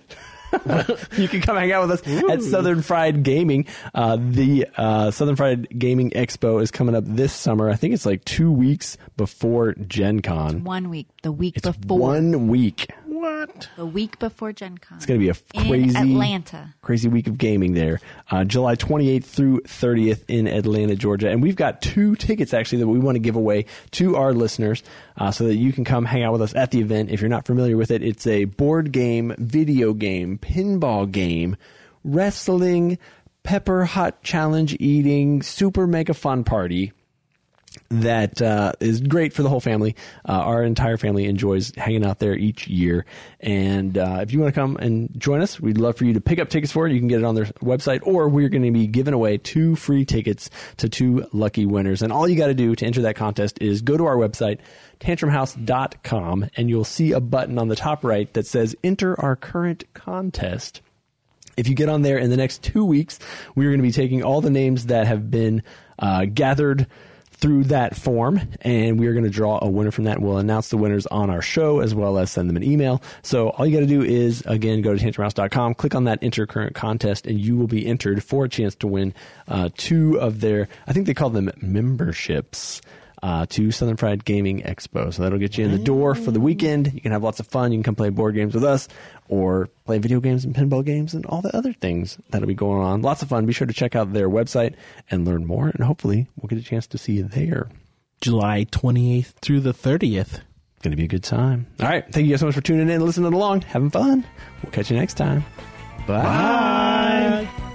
you 1.17 1.27
can 1.27 1.41
come 1.41 1.57
hang 1.57 1.71
out 1.73 1.85
with 1.87 1.99
us 2.07 2.29
at 2.31 2.41
Southern 2.41 2.81
Fried 2.81 3.23
Gaming. 3.23 3.65
Uh, 3.93 4.17
the 4.19 4.65
uh, 4.77 5.11
Southern 5.11 5.35
Fried 5.35 5.67
Gaming 5.77 6.11
Expo 6.11 6.61
is 6.61 6.71
coming 6.71 6.95
up 6.95 7.03
this 7.05 7.33
summer. 7.33 7.69
I 7.69 7.75
think 7.75 7.93
it's 7.93 8.05
like 8.05 8.23
two 8.23 8.51
weeks 8.51 8.97
before 9.17 9.73
Gen 9.73 10.21
Con. 10.21 10.63
One 10.63 10.89
week, 10.89 11.07
the 11.23 11.31
week 11.33 11.57
It's 11.57 11.67
before, 11.67 11.99
one 11.99 12.47
week. 12.47 12.87
What? 13.05 13.67
the 13.75 13.85
week 13.85 14.17
before 14.19 14.53
Gen 14.53 14.77
Con. 14.77 14.95
It's 14.97 15.05
going 15.05 15.19
to 15.19 15.23
be 15.23 15.29
a 15.29 15.61
in 15.61 15.69
crazy 15.69 15.97
Atlanta. 15.97 16.73
crazy 16.81 17.09
week 17.09 17.27
of 17.27 17.37
gaming 17.37 17.73
there. 17.73 17.99
Uh, 18.31 18.45
July 18.45 18.75
28th 18.75 19.25
through 19.25 19.59
30th 19.61 20.23
in 20.29 20.47
Atlanta, 20.47 20.95
Georgia. 20.95 21.29
And 21.29 21.43
we've 21.43 21.55
got 21.57 21.81
two 21.81 22.15
tickets 22.15 22.53
actually 22.53 22.79
that 22.79 22.87
we 22.87 22.97
want 22.97 23.15
to 23.15 23.19
give 23.19 23.35
away 23.35 23.65
to 23.91 24.15
our 24.15 24.33
listeners 24.33 24.83
uh, 25.19 25.31
so 25.31 25.43
that 25.45 25.55
you 25.55 25.71
can 25.73 25.83
come 25.83 26.05
hang 26.05 26.23
out 26.23 26.31
with 26.31 26.41
us 26.41 26.55
at 26.55 26.71
the 26.71 26.79
event. 26.79 27.11
If 27.11 27.21
you're 27.21 27.29
not 27.29 27.45
familiar 27.45 27.77
with 27.77 27.91
it, 27.91 28.01
it's 28.01 28.25
a 28.25 28.45
board 28.45 28.91
game, 28.91 29.35
video 29.37 29.93
game, 29.93 30.37
pinball 30.37 31.11
game, 31.11 31.57
wrestling, 32.03 32.97
pepper 33.43 33.85
hot 33.85 34.23
challenge 34.23 34.75
eating, 34.79 35.41
super 35.41 35.85
mega 35.85 36.13
fun 36.13 36.43
party 36.43 36.93
that 37.89 38.41
uh, 38.41 38.73
is 38.79 39.01
great 39.01 39.33
for 39.33 39.41
the 39.41 39.49
whole 39.49 39.59
family. 39.59 39.95
Uh, 40.27 40.33
our 40.33 40.63
entire 40.63 40.97
family 40.97 41.25
enjoys 41.25 41.73
hanging 41.75 42.05
out 42.05 42.19
there 42.19 42.35
each 42.35 42.67
year. 42.67 43.05
And 43.39 43.97
uh, 43.97 44.19
if 44.21 44.31
you 44.31 44.39
want 44.39 44.53
to 44.53 44.59
come 44.59 44.77
and 44.77 45.09
join 45.19 45.41
us, 45.41 45.59
we'd 45.59 45.77
love 45.77 45.97
for 45.97 46.05
you 46.05 46.13
to 46.13 46.21
pick 46.21 46.39
up 46.39 46.49
tickets 46.49 46.71
for 46.71 46.87
it. 46.87 46.93
You 46.93 46.99
can 46.99 47.07
get 47.07 47.19
it 47.19 47.25
on 47.25 47.35
their 47.35 47.45
website, 47.45 48.01
or 48.03 48.29
we're 48.29 48.49
going 48.49 48.63
to 48.63 48.71
be 48.71 48.87
giving 48.87 49.13
away 49.13 49.37
two 49.37 49.75
free 49.75 50.05
tickets 50.05 50.49
to 50.77 50.87
two 50.87 51.27
lucky 51.33 51.65
winners. 51.65 52.01
And 52.01 52.13
all 52.13 52.27
you 52.27 52.35
got 52.37 52.47
to 52.47 52.53
do 52.53 52.75
to 52.75 52.85
enter 52.85 53.01
that 53.01 53.15
contest 53.15 53.57
is 53.59 53.81
go 53.81 53.97
to 53.97 54.05
our 54.05 54.15
website, 54.15 54.59
tantrumhouse.com, 54.99 56.49
and 56.55 56.69
you'll 56.69 56.83
see 56.83 57.11
a 57.13 57.19
button 57.19 57.57
on 57.57 57.69
the 57.69 57.75
top 57.75 58.03
right 58.03 58.31
that 58.33 58.45
says 58.45 58.75
Enter 58.83 59.19
Our 59.19 59.35
Current 59.35 59.85
Contest. 59.93 60.81
If 61.57 61.67
you 61.67 61.75
get 61.75 61.89
on 61.89 62.03
there 62.03 62.17
in 62.17 62.29
the 62.29 62.37
next 62.37 62.63
two 62.63 62.85
weeks, 62.85 63.19
we're 63.55 63.69
going 63.69 63.79
to 63.79 63.83
be 63.83 63.91
taking 63.91 64.23
all 64.23 64.39
the 64.39 64.49
names 64.49 64.85
that 64.85 65.07
have 65.07 65.29
been 65.29 65.63
uh, 65.97 66.25
gathered 66.25 66.87
through 67.39 67.63
that 67.65 67.95
form, 67.95 68.41
and 68.61 68.99
we 68.99 69.07
are 69.07 69.13
going 69.13 69.23
to 69.23 69.29
draw 69.29 69.59
a 69.61 69.69
winner 69.69 69.91
from 69.91 70.03
that. 70.03 70.21
We'll 70.21 70.37
announce 70.37 70.69
the 70.69 70.77
winners 70.77 71.07
on 71.07 71.29
our 71.29 71.41
show 71.41 71.79
as 71.79 71.95
well 71.95 72.17
as 72.17 72.31
send 72.31 72.49
them 72.49 72.57
an 72.57 72.63
email. 72.63 73.01
So 73.21 73.49
all 73.49 73.65
you 73.65 73.73
got 73.73 73.81
to 73.81 73.85
do 73.85 74.01
is, 74.01 74.43
again, 74.45 74.81
go 74.81 74.95
to 74.95 75.03
tantrumhouse.com, 75.03 75.75
click 75.75 75.95
on 75.95 76.03
that 76.03 76.19
enter 76.21 76.45
current 76.45 76.75
contest, 76.75 77.25
and 77.27 77.39
you 77.39 77.55
will 77.55 77.67
be 77.67 77.85
entered 77.85 78.23
for 78.23 78.45
a 78.45 78.49
chance 78.49 78.75
to 78.75 78.87
win 78.87 79.13
uh, 79.47 79.69
two 79.77 80.19
of 80.19 80.41
their, 80.41 80.67
I 80.87 80.93
think 80.93 81.07
they 81.07 81.13
call 81.13 81.29
them 81.29 81.49
memberships 81.61 82.81
uh, 83.21 83.45
to 83.49 83.71
Southern 83.71 83.97
Fried 83.97 84.23
Gaming 84.25 84.61
Expo. 84.61 85.13
So 85.13 85.23
that'll 85.23 85.39
get 85.39 85.57
you 85.57 85.65
in 85.65 85.71
the 85.71 85.77
door 85.77 86.15
for 86.15 86.31
the 86.31 86.39
weekend. 86.39 86.93
You 86.93 87.01
can 87.01 87.11
have 87.11 87.23
lots 87.23 87.39
of 87.39 87.47
fun. 87.47 87.71
You 87.71 87.77
can 87.77 87.83
come 87.83 87.95
play 87.95 88.09
board 88.09 88.35
games 88.35 88.53
with 88.53 88.63
us 88.63 88.87
or 89.27 89.69
play 89.85 89.97
video 89.97 90.19
games 90.19 90.45
and 90.45 90.55
pinball 90.55 90.83
games 90.85 91.13
and 91.13 91.25
all 91.25 91.41
the 91.41 91.55
other 91.55 91.73
things 91.73 92.17
that'll 92.29 92.47
be 92.47 92.53
going 92.53 92.81
on. 92.81 93.01
Lots 93.01 93.21
of 93.21 93.29
fun. 93.29 93.45
Be 93.45 93.53
sure 93.53 93.67
to 93.67 93.73
check 93.73 93.95
out 93.95 94.13
their 94.13 94.29
website 94.29 94.75
and 95.11 95.25
learn 95.25 95.45
more. 95.45 95.69
And 95.69 95.83
hopefully 95.83 96.27
we'll 96.35 96.47
get 96.47 96.59
a 96.59 96.63
chance 96.63 96.87
to 96.87 96.97
see 96.97 97.13
you 97.13 97.23
there. 97.23 97.69
July 98.21 98.65
28th 98.71 99.33
through 99.41 99.61
the 99.61 99.73
30th. 99.73 100.41
It's 100.79 100.83
Going 100.83 100.91
to 100.91 100.97
be 100.97 101.05
a 101.05 101.07
good 101.07 101.23
time. 101.23 101.67
All 101.81 101.87
right. 101.87 102.05
Thank 102.11 102.25
you 102.25 102.33
guys 102.33 102.39
so 102.39 102.45
much 102.45 102.55
for 102.55 102.61
tuning 102.61 102.89
in, 102.89 103.05
listening 103.05 103.33
along, 103.33 103.61
having 103.63 103.89
fun. 103.89 104.25
We'll 104.63 104.71
catch 104.71 104.89
you 104.89 104.97
next 104.97 105.15
time. 105.15 105.43
Bye. 106.07 107.68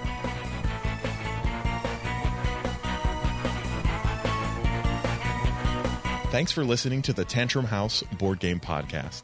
Thanks 6.35 6.51
for 6.51 6.65
listening 6.65 7.01
to 7.03 7.13
the 7.13 7.23
Tantrum 7.23 7.63
House 7.63 8.03
Board 8.17 8.39
Game 8.39 8.59
Podcast. 8.59 9.21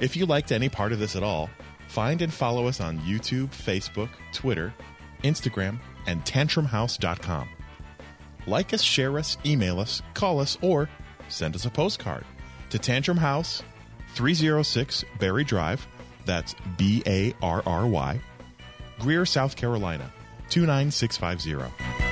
If 0.00 0.16
you 0.16 0.26
liked 0.26 0.50
any 0.50 0.68
part 0.68 0.90
of 0.90 0.98
this 0.98 1.14
at 1.14 1.22
all, 1.22 1.48
find 1.86 2.20
and 2.22 2.34
follow 2.34 2.66
us 2.66 2.80
on 2.80 2.98
YouTube, 3.02 3.50
Facebook, 3.50 4.08
Twitter, 4.32 4.74
Instagram, 5.22 5.78
and 6.08 6.24
tantrumhouse.com. 6.24 7.48
Like 8.48 8.74
us, 8.74 8.82
share 8.82 9.16
us, 9.16 9.38
email 9.46 9.78
us, 9.78 10.02
call 10.14 10.40
us, 10.40 10.58
or 10.60 10.90
send 11.28 11.54
us 11.54 11.66
a 11.66 11.70
postcard 11.70 12.24
to 12.70 12.80
Tantrum 12.80 13.18
House, 13.18 13.62
306 14.14 15.04
Barry 15.20 15.44
Drive. 15.44 15.86
That's 16.24 16.56
B 16.76 17.00
A 17.06 17.32
R 17.40 17.62
R 17.64 17.86
Y, 17.86 18.20
Greer, 18.98 19.24
South 19.24 19.54
Carolina, 19.54 20.12
29650. 20.48 22.09